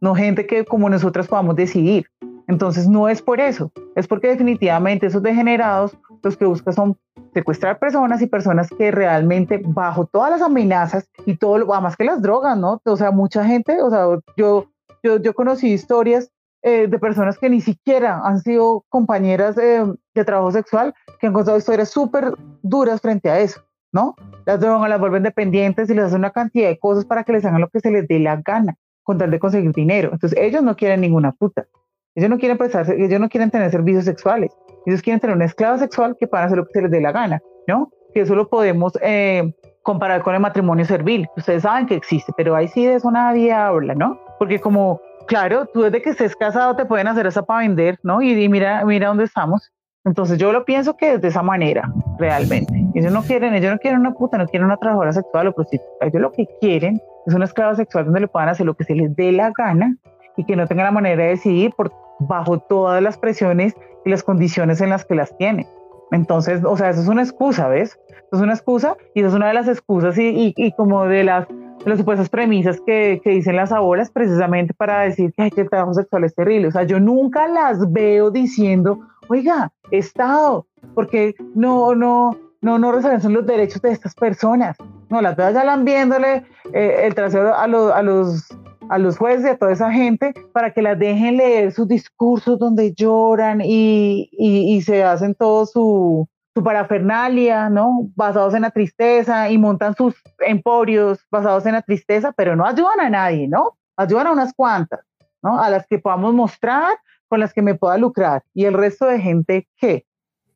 no 0.00 0.14
gente 0.14 0.46
que 0.46 0.64
como 0.64 0.88
nosotras 0.88 1.26
podamos 1.26 1.56
decidir. 1.56 2.06
Entonces 2.46 2.88
no 2.88 3.08
es 3.08 3.20
por 3.20 3.40
eso, 3.40 3.70
es 3.94 4.06
porque 4.06 4.28
definitivamente 4.28 5.06
esos 5.06 5.22
degenerados 5.22 5.96
los 6.22 6.36
que 6.36 6.46
buscan 6.46 6.72
son 6.72 6.98
secuestrar 7.34 7.78
personas 7.78 8.22
y 8.22 8.26
personas 8.26 8.68
que 8.70 8.90
realmente 8.90 9.60
bajo 9.62 10.06
todas 10.06 10.30
las 10.30 10.40
amenazas 10.40 11.08
y 11.26 11.36
todo 11.36 11.58
lo 11.58 11.66
más 11.66 11.96
que 11.96 12.04
las 12.04 12.22
drogas, 12.22 12.56
¿no? 12.56 12.80
O 12.84 12.96
sea, 12.96 13.10
mucha 13.10 13.44
gente, 13.44 13.82
o 13.82 13.90
sea, 13.90 14.06
yo, 14.36 14.66
yo, 15.02 15.18
yo 15.18 15.34
conocí 15.34 15.70
historias 15.70 16.30
eh, 16.62 16.86
de 16.88 16.98
personas 16.98 17.38
que 17.38 17.50
ni 17.50 17.60
siquiera 17.60 18.20
han 18.24 18.40
sido 18.40 18.82
compañeras 18.88 19.54
de 19.54 20.24
trabajo 20.24 20.50
sexual, 20.50 20.94
que 21.20 21.26
han 21.26 21.34
contado 21.34 21.58
historias 21.58 21.90
súper 21.90 22.32
duras 22.62 23.00
frente 23.00 23.30
a 23.30 23.38
eso, 23.40 23.60
¿no? 23.92 24.14
Las 24.46 24.60
drogan, 24.60 24.90
las 24.90 25.00
vuelven 25.00 25.22
dependientes 25.22 25.90
y 25.90 25.94
les 25.94 26.04
hacen 26.04 26.18
una 26.18 26.30
cantidad 26.30 26.68
de 26.68 26.78
cosas 26.78 27.04
para 27.04 27.24
que 27.24 27.32
les 27.32 27.44
hagan 27.44 27.60
lo 27.60 27.68
que 27.68 27.80
se 27.80 27.90
les 27.90 28.06
dé 28.08 28.18
la 28.18 28.36
gana 28.36 28.76
con 29.02 29.18
tal 29.18 29.30
de 29.30 29.38
conseguir 29.38 29.72
dinero. 29.72 30.10
Entonces 30.12 30.38
ellos 30.38 30.62
no 30.62 30.76
quieren 30.76 31.00
ninguna 31.00 31.32
puta. 31.32 31.66
Ellos 32.14 32.30
no 32.30 32.38
quieren 32.38 32.58
prestarse, 32.58 33.02
ellos 33.02 33.20
no 33.20 33.28
quieren 33.28 33.50
tener 33.50 33.70
servicios 33.70 34.04
sexuales. 34.04 34.50
Ellos 34.86 35.02
quieren 35.02 35.20
tener 35.20 35.36
una 35.36 35.44
esclava 35.44 35.78
sexual 35.78 36.16
que 36.18 36.26
para 36.26 36.46
hacer 36.46 36.58
lo 36.58 36.66
que 36.66 36.72
se 36.72 36.82
les 36.82 36.90
dé 36.90 37.00
la 37.00 37.12
gana, 37.12 37.40
¿no? 37.66 37.90
Que 38.12 38.22
eso 38.22 38.34
lo 38.34 38.48
podemos 38.48 38.98
eh, 39.00 39.54
comparar 39.82 40.22
con 40.22 40.34
el 40.34 40.40
matrimonio 40.40 40.84
servil. 40.84 41.28
Ustedes 41.36 41.62
saben 41.62 41.86
que 41.86 41.94
existe, 41.94 42.32
pero 42.36 42.54
ahí 42.54 42.68
sí 42.68 42.84
de 42.84 42.96
eso 42.96 43.10
nadie 43.10 43.52
habla, 43.52 43.94
¿no? 43.94 44.18
Porque 44.38 44.58
como, 44.58 45.00
claro, 45.26 45.66
tú 45.72 45.82
desde 45.82 46.02
que 46.02 46.10
estés 46.10 46.36
casado 46.36 46.76
te 46.76 46.84
pueden 46.84 47.06
hacer 47.06 47.26
esa 47.26 47.42
para 47.42 47.60
vender, 47.60 47.98
¿no? 48.02 48.20
Y, 48.20 48.48
mira, 48.48 48.84
mira 48.84 49.08
dónde 49.08 49.24
estamos. 49.24 49.70
Entonces 50.08 50.38
yo 50.38 50.52
lo 50.52 50.64
pienso 50.64 50.96
que 50.96 51.18
de 51.18 51.28
esa 51.28 51.42
manera, 51.42 51.92
realmente. 52.18 52.72
Ellos 52.94 53.12
no 53.12 53.22
quieren, 53.22 53.54
ellos 53.54 53.70
no 53.70 53.78
quieren 53.78 54.00
una 54.00 54.14
puta, 54.14 54.38
no 54.38 54.46
quieren 54.46 54.64
una 54.64 54.78
trabajadora 54.78 55.12
sexual 55.12 55.48
o 55.48 55.52
prostituta. 55.52 56.06
Ellos 56.06 56.22
lo 56.22 56.32
que 56.32 56.48
quieren 56.62 56.98
es 57.26 57.34
una 57.34 57.44
esclava 57.44 57.76
sexual 57.76 58.06
donde 58.06 58.20
le 58.20 58.28
puedan 58.28 58.48
hacer 58.48 58.64
lo 58.64 58.74
que 58.74 58.84
se 58.84 58.94
les 58.94 59.14
dé 59.14 59.32
la 59.32 59.52
gana 59.56 59.96
y 60.38 60.44
que 60.44 60.56
no 60.56 60.66
tengan 60.66 60.86
la 60.86 60.92
manera 60.92 61.22
de 61.22 61.28
decidir 61.28 61.72
por 61.76 61.92
bajo 62.20 62.58
todas 62.58 63.02
las 63.02 63.18
presiones 63.18 63.76
y 64.06 64.10
las 64.10 64.22
condiciones 64.22 64.80
en 64.80 64.88
las 64.88 65.04
que 65.04 65.14
las 65.14 65.36
tienen. 65.36 65.66
Entonces, 66.10 66.64
o 66.64 66.74
sea, 66.74 66.88
eso 66.88 67.02
es 67.02 67.08
una 67.08 67.22
excusa, 67.22 67.68
¿ves? 67.68 68.00
Eso 68.08 68.36
es 68.36 68.40
una 68.40 68.54
excusa 68.54 68.96
y 69.14 69.20
eso 69.20 69.28
es 69.28 69.34
una 69.34 69.48
de 69.48 69.54
las 69.54 69.68
excusas 69.68 70.16
y, 70.16 70.54
y, 70.56 70.72
como 70.72 71.04
de 71.04 71.22
las, 71.24 71.46
de 71.48 71.84
las 71.84 71.98
supuestas 71.98 72.30
premisas 72.30 72.80
que, 72.86 73.20
que, 73.22 73.30
dicen 73.30 73.56
las 73.56 73.72
abuelas 73.72 74.10
precisamente 74.10 74.72
para 74.72 75.00
decir 75.02 75.34
que, 75.36 75.50
que 75.50 75.60
el 75.60 75.68
trabajo 75.68 75.92
sexual 75.92 76.24
es 76.24 76.34
terrible. 76.34 76.68
O 76.68 76.70
sea, 76.70 76.84
yo 76.84 76.98
nunca 76.98 77.46
las 77.46 77.92
veo 77.92 78.30
diciendo, 78.30 79.00
oiga, 79.28 79.72
Estado, 79.90 80.66
porque 80.94 81.34
no, 81.54 81.94
no, 81.94 82.36
no, 82.60 82.78
no 82.78 82.92
resaltan 82.92 83.32
los 83.32 83.46
derechos 83.46 83.80
de 83.82 83.92
estas 83.92 84.14
personas. 84.14 84.76
No, 85.08 85.20
las 85.20 85.36
veo 85.36 85.50
ya 85.50 85.76
viéndole 85.76 86.44
eh, 86.72 87.02
el 87.04 87.14
trasero 87.14 87.54
a, 87.54 87.66
los 87.66 89.18
jueces 89.18 89.46
y 89.46 89.48
a 89.48 89.58
toda 89.58 89.72
esa 89.72 89.92
gente 89.92 90.34
para 90.52 90.72
que 90.72 90.82
las 90.82 90.98
dejen 90.98 91.36
leer 91.36 91.72
sus 91.72 91.88
discursos 91.88 92.58
donde 92.58 92.92
lloran 92.92 93.60
y, 93.62 94.28
y, 94.32 94.82
se 94.82 95.04
hacen 95.04 95.34
todo 95.34 95.66
su, 95.66 96.28
su 96.54 96.62
parafernalia, 96.62 97.70
¿no? 97.70 98.10
Basados 98.14 98.54
en 98.54 98.62
la 98.62 98.70
tristeza 98.70 99.50
y 99.50 99.58
montan 99.58 99.94
sus 99.94 100.14
emporios 100.40 101.24
basados 101.30 101.64
en 101.66 101.72
la 101.72 101.82
tristeza, 101.82 102.32
pero 102.32 102.56
no 102.56 102.66
ayudan 102.66 103.00
a 103.00 103.10
nadie, 103.10 103.48
¿no? 103.48 103.78
Ayudan 103.96 104.28
a 104.28 104.32
unas 104.32 104.52
cuantas, 104.54 105.00
¿no? 105.42 105.60
A 105.60 105.70
las 105.70 105.86
que 105.86 105.98
podamos 105.98 106.34
mostrar, 106.34 106.92
con 107.28 107.40
las 107.40 107.52
que 107.52 107.62
me 107.62 107.74
pueda 107.74 107.98
lucrar. 107.98 108.42
Y 108.54 108.64
el 108.64 108.74
resto 108.74 109.06
de 109.06 109.20
gente, 109.20 109.68
¿qué? 109.76 110.06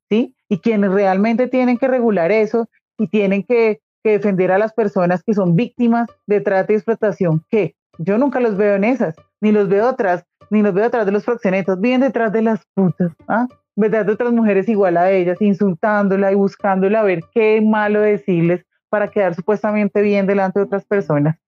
¿Sí? 0.09 0.35
Y 0.49 0.59
quienes 0.59 0.91
realmente 0.91 1.49
tienen 1.49 1.79
que 1.79 1.89
regular 1.89 2.33
eso 2.33 2.69
y 2.99 3.09
tienen 3.09 3.43
que, 3.43 3.81
defender 4.05 4.51
a 4.51 4.59
las 4.59 4.73
personas 4.73 5.23
que 5.23 5.33
son 5.33 5.55
víctimas 5.55 6.09
de 6.27 6.41
trata 6.41 6.73
y 6.73 6.75
explotación, 6.75 7.45
¿qué? 7.49 7.77
Yo 7.99 8.19
nunca 8.19 8.41
los 8.41 8.57
veo 8.57 8.75
en 8.75 8.83
esas, 8.83 9.15
ni 9.41 9.53
los 9.53 9.69
veo 9.69 9.87
atrás, 9.87 10.25
ni 10.51 10.61
los 10.61 10.75
veo 10.75 10.87
atrás 10.87 11.07
de 11.07 11.13
los 11.13 11.25
proxenetas, 11.25 11.81
bien 11.81 12.01
detrás 12.01 12.33
de 12.33 12.43
las 12.43 12.67
putas, 12.75 13.13
¿ah? 13.29 13.47
Detrás 13.77 14.05
de 14.05 14.13
otras 14.15 14.33
mujeres 14.33 14.69
igual 14.69 14.97
a 14.97 15.13
ellas, 15.13 15.41
insultándola 15.41 16.33
y 16.33 16.35
buscándola 16.35 16.99
a 16.99 17.05
ver 17.05 17.21
qué 17.33 17.61
malo 17.61 18.01
decirles 18.01 18.67
para 18.89 19.07
quedar 19.07 19.37
supuestamente 19.37 20.03
bien 20.03 20.27
delante 20.27 20.59
de 20.59 20.65
otras 20.67 20.85
personas. 20.85 21.39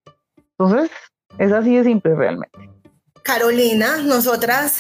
Entonces, 0.57 0.93
es 1.39 1.51
así 1.51 1.77
de 1.77 1.83
simple 1.83 2.15
realmente. 2.15 2.57
Carolina, 3.25 4.03
nosotras 4.03 4.77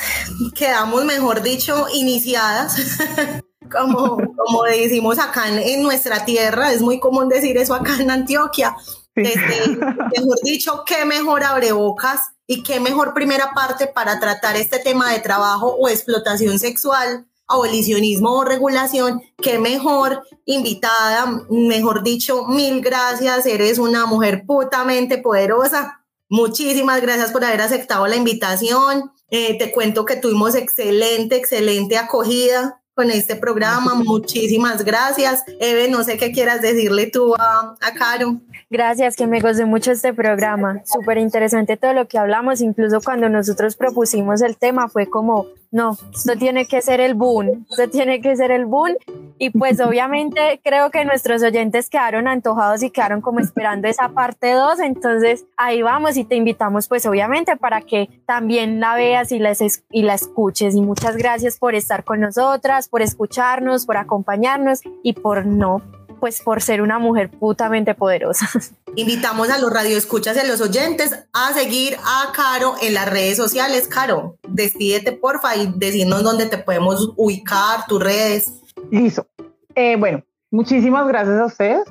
quedamos, 0.55 1.05
mejor 1.07 1.43
dicho, 1.43 1.87
iniciadas. 1.95 2.77
como, 3.73 4.19
como 4.37 4.63
decimos 4.65 5.19
acá 5.19 5.49
en, 5.49 5.83
nuestra 5.83 6.27
tierra, 6.27 6.71
es 6.71 6.83
muy 6.83 7.01
común 7.01 7.29
decir 7.29 7.57
eso 7.57 7.75
acá 7.75 7.97
en 7.99 8.11
Antioquia, 8.11 8.77
mejor 9.15 10.39
dicho, 10.43 10.85
qué 10.87 11.07
mejor 11.07 11.43
abrebocas 11.43 12.21
y 12.47 12.63
qué 12.63 12.81
mejor 12.81 13.15
primera 13.15 13.53
parte 13.55 13.87
para 13.87 14.21
tratar 14.21 14.57
este 14.57 14.79
tema 14.79 15.11
de 15.13 15.21
trabajo 15.21 15.75
o 15.81 15.89
explotación 15.89 16.59
sexual, 16.59 17.27
abolicionismo 17.47 18.31
o 18.31 18.45
regulación, 18.45 19.23
qué 19.41 19.59
mejor 19.59 20.23
invitada, 20.45 21.43
mejor 21.49 22.03
dicho, 22.03 22.45
mil 22.45 22.83
gracias, 22.83 23.47
eres 23.47 23.79
una 23.79 24.05
mujer 24.05 24.45
putamente 24.47 25.17
poderosa. 25.17 26.04
Muchísimas 26.29 27.01
gracias 27.01 27.33
por 27.33 27.45
haber 27.45 27.61
aceptado 27.61 28.07
la 28.07 28.17
invitación. 28.17 29.13
Eh, 29.31 29.59
te 29.59 29.73
cuento 29.73 30.05
que 30.05 30.17
tuvimos 30.17 30.55
excelente, 30.55 31.37
excelente 31.37 31.97
acogida 31.97 32.81
con 32.95 33.11
este 33.11 33.37
programa. 33.37 33.95
Muchísimas 33.95 34.85
gracias. 34.85 35.43
Eve, 35.61 35.89
no 35.89 36.05
sé 36.05 36.17
qué 36.17 36.33
quieras 36.33 36.63
decirle 36.63 37.07
tú 37.07 37.35
a, 37.35 37.75
a 37.81 37.95
Caro. 37.95 38.41
Gracias, 38.71 39.17
que 39.17 39.27
me 39.27 39.41
gocé 39.41 39.65
mucho 39.65 39.93
este 39.93 40.15
programa. 40.15 40.83
Súper 40.85 41.19
interesante 41.19 41.77
todo 41.77 41.93
lo 41.93 42.09
que 42.09 42.19
hablamos. 42.19 42.61
Incluso 42.61 43.01
cuando 43.01 43.29
nosotros 43.29 43.77
propusimos 43.77 44.43
el 44.43 44.57
tema 44.57 44.89
fue 44.89 45.07
como, 45.07 45.47
no, 45.75 45.99
esto 46.15 46.37
tiene 46.39 46.67
que 46.67 46.81
ser 46.83 47.01
el 47.01 47.15
boom, 47.15 47.67
esto 47.69 47.91
tiene 47.91 48.21
que 48.21 48.37
ser 48.37 48.53
el 48.53 48.65
boom. 48.65 48.97
Y 49.39 49.51
pues 49.51 49.81
obviamente 49.81 50.61
creo 50.63 50.93
que 50.93 51.05
nuestros 51.05 51.43
oyentes 51.43 51.91
quedaron 51.91 52.29
antojados 52.29 52.85
y 52.85 52.91
quedaron 52.91 53.21
como 53.21 53.41
esperando 53.41 53.89
esa 53.89 54.11
parte 54.11 54.53
2. 54.53 54.79
Entonces 54.79 55.47
ahí 55.57 55.83
vamos 55.83 56.17
y 56.17 56.23
te 56.23 56.37
invitamos 56.37 56.87
pues 56.87 57.05
obviamente 57.07 57.57
para 57.57 57.81
que 57.81 58.09
también 58.25 58.79
la 58.79 58.95
veas 58.95 59.33
y 59.33 59.41
la, 59.41 59.53
y 59.91 60.03
la 60.05 60.15
escuches. 60.15 60.77
Y 60.77 60.81
muchas 60.81 61.17
gracias 61.17 61.59
por 61.59 61.75
estar 61.75 62.05
con 62.05 62.21
nosotras, 62.21 62.89
por 62.89 63.03
escucharnos, 63.03 63.85
por 63.85 63.97
acompañarnos 63.97 64.81
y 65.03 65.15
por 65.15 65.45
no 65.45 65.83
pues 66.25 66.41
por 66.41 66.63
ser 66.63 66.81
una 66.81 66.99
mujer 66.99 67.29
putamente 67.29 67.95
poderosa. 67.95 68.49
Invitamos 68.97 69.51
a 69.51 69.59
los 69.59 69.71
radioescuchas 69.71 70.35
y 70.39 70.41
a 70.41 70.45
los 70.45 70.63
oyentes 70.63 71.13
a 71.35 71.53
seguir 71.53 71.99
a 72.03 72.33
Caro 72.33 72.77
en 72.81 72.95
las 72.95 73.11
redes 73.11 73.37
sociales. 73.37 73.89
Caro, 73.89 74.39
despídete 74.49 75.13
porfa 75.13 75.55
y 75.55 75.71
decirnos 75.77 76.23
dónde 76.23 76.47
te 76.47 76.57
podemos 76.57 77.13
ubicar, 77.19 77.85
tus 77.87 78.03
redes. 78.03 78.51
Listo. 78.91 79.27
Eh, 79.75 79.97
bueno, 79.97 80.23
muchísimas 80.51 81.07
gracias 81.07 81.39
a 81.39 81.45
ustedes. 81.45 81.85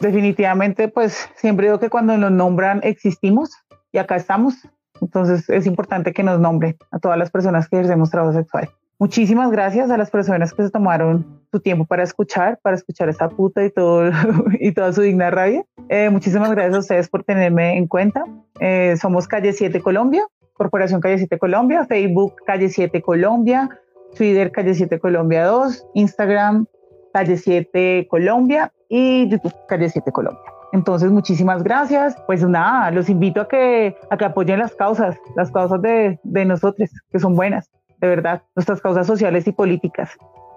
Definitivamente, 0.00 0.88
pues 0.88 1.28
siempre 1.36 1.66
digo 1.66 1.78
que 1.78 1.90
cuando 1.90 2.16
nos 2.16 2.32
nombran 2.32 2.80
existimos 2.82 3.50
y 3.92 3.98
acá 3.98 4.16
estamos. 4.16 4.54
Entonces 5.02 5.50
es 5.50 5.66
importante 5.66 6.14
que 6.14 6.22
nos 6.22 6.40
nombren 6.40 6.78
a 6.92 6.98
todas 6.98 7.18
las 7.18 7.30
personas 7.30 7.68
que 7.68 7.76
ejercemos 7.76 8.10
trabajo 8.10 8.32
sexual. 8.32 8.70
Muchísimas 8.98 9.50
gracias 9.50 9.90
a 9.90 9.98
las 9.98 10.10
personas 10.10 10.54
que 10.54 10.62
se 10.62 10.70
tomaron 10.70 11.42
su 11.52 11.60
tiempo 11.60 11.84
para 11.84 12.02
escuchar, 12.02 12.58
para 12.62 12.76
escuchar 12.76 13.10
esta 13.10 13.28
puta 13.28 13.62
y, 13.62 13.70
todo, 13.70 14.10
y 14.58 14.72
toda 14.72 14.90
su 14.94 15.02
digna 15.02 15.30
rabia. 15.30 15.66
Eh, 15.90 16.08
muchísimas 16.08 16.50
gracias 16.52 16.76
a 16.76 16.78
ustedes 16.78 17.08
por 17.10 17.22
tenerme 17.22 17.76
en 17.76 17.88
cuenta. 17.88 18.24
Eh, 18.58 18.96
somos 18.98 19.28
Calle 19.28 19.52
7 19.52 19.82
Colombia, 19.82 20.24
Corporación 20.54 21.02
Calle 21.02 21.18
7 21.18 21.38
Colombia, 21.38 21.84
Facebook 21.84 22.36
Calle 22.46 22.70
7 22.70 23.02
Colombia, 23.02 23.68
Twitter 24.16 24.50
Calle 24.50 24.72
7 24.72 24.98
Colombia 24.98 25.44
2, 25.44 25.88
Instagram 25.92 26.64
Calle 27.12 27.36
7 27.36 28.06
Colombia 28.08 28.72
y 28.88 29.28
YouTube 29.28 29.54
Calle 29.68 29.90
7 29.90 30.10
Colombia. 30.10 30.40
Entonces, 30.72 31.10
muchísimas 31.10 31.62
gracias. 31.62 32.16
Pues 32.26 32.42
nada, 32.48 32.90
los 32.92 33.10
invito 33.10 33.42
a 33.42 33.48
que, 33.48 33.94
a 34.08 34.16
que 34.16 34.24
apoyen 34.24 34.58
las 34.58 34.74
causas, 34.74 35.18
las 35.36 35.50
causas 35.50 35.82
de, 35.82 36.18
de 36.22 36.44
nosotros, 36.46 36.88
que 37.12 37.18
son 37.18 37.36
buenas 37.36 37.70
de 38.00 38.08
verdad, 38.08 38.42
nuestras 38.54 38.80
causas 38.80 39.06
sociales 39.06 39.46
y 39.46 39.52
políticas. 39.52 40.10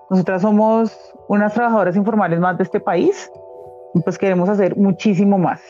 Nosotras 0.09 0.41
somos 0.41 1.15
unas 1.27 1.53
trabajadoras 1.53 1.95
informales 1.95 2.39
más 2.39 2.57
de 2.57 2.63
este 2.63 2.79
país 2.79 3.31
y 3.93 4.01
pues 4.01 4.17
queremos 4.17 4.49
hacer 4.49 4.75
muchísimo 4.75 5.37
más. 5.37 5.61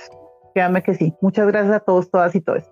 Créanme 0.53 0.81
que 0.81 0.93
sí. 0.93 1.13
Muchas 1.21 1.47
gracias 1.47 1.75
a 1.75 1.79
todos, 1.79 2.09
todas 2.09 2.33
y 2.35 2.41
todos. 2.41 2.63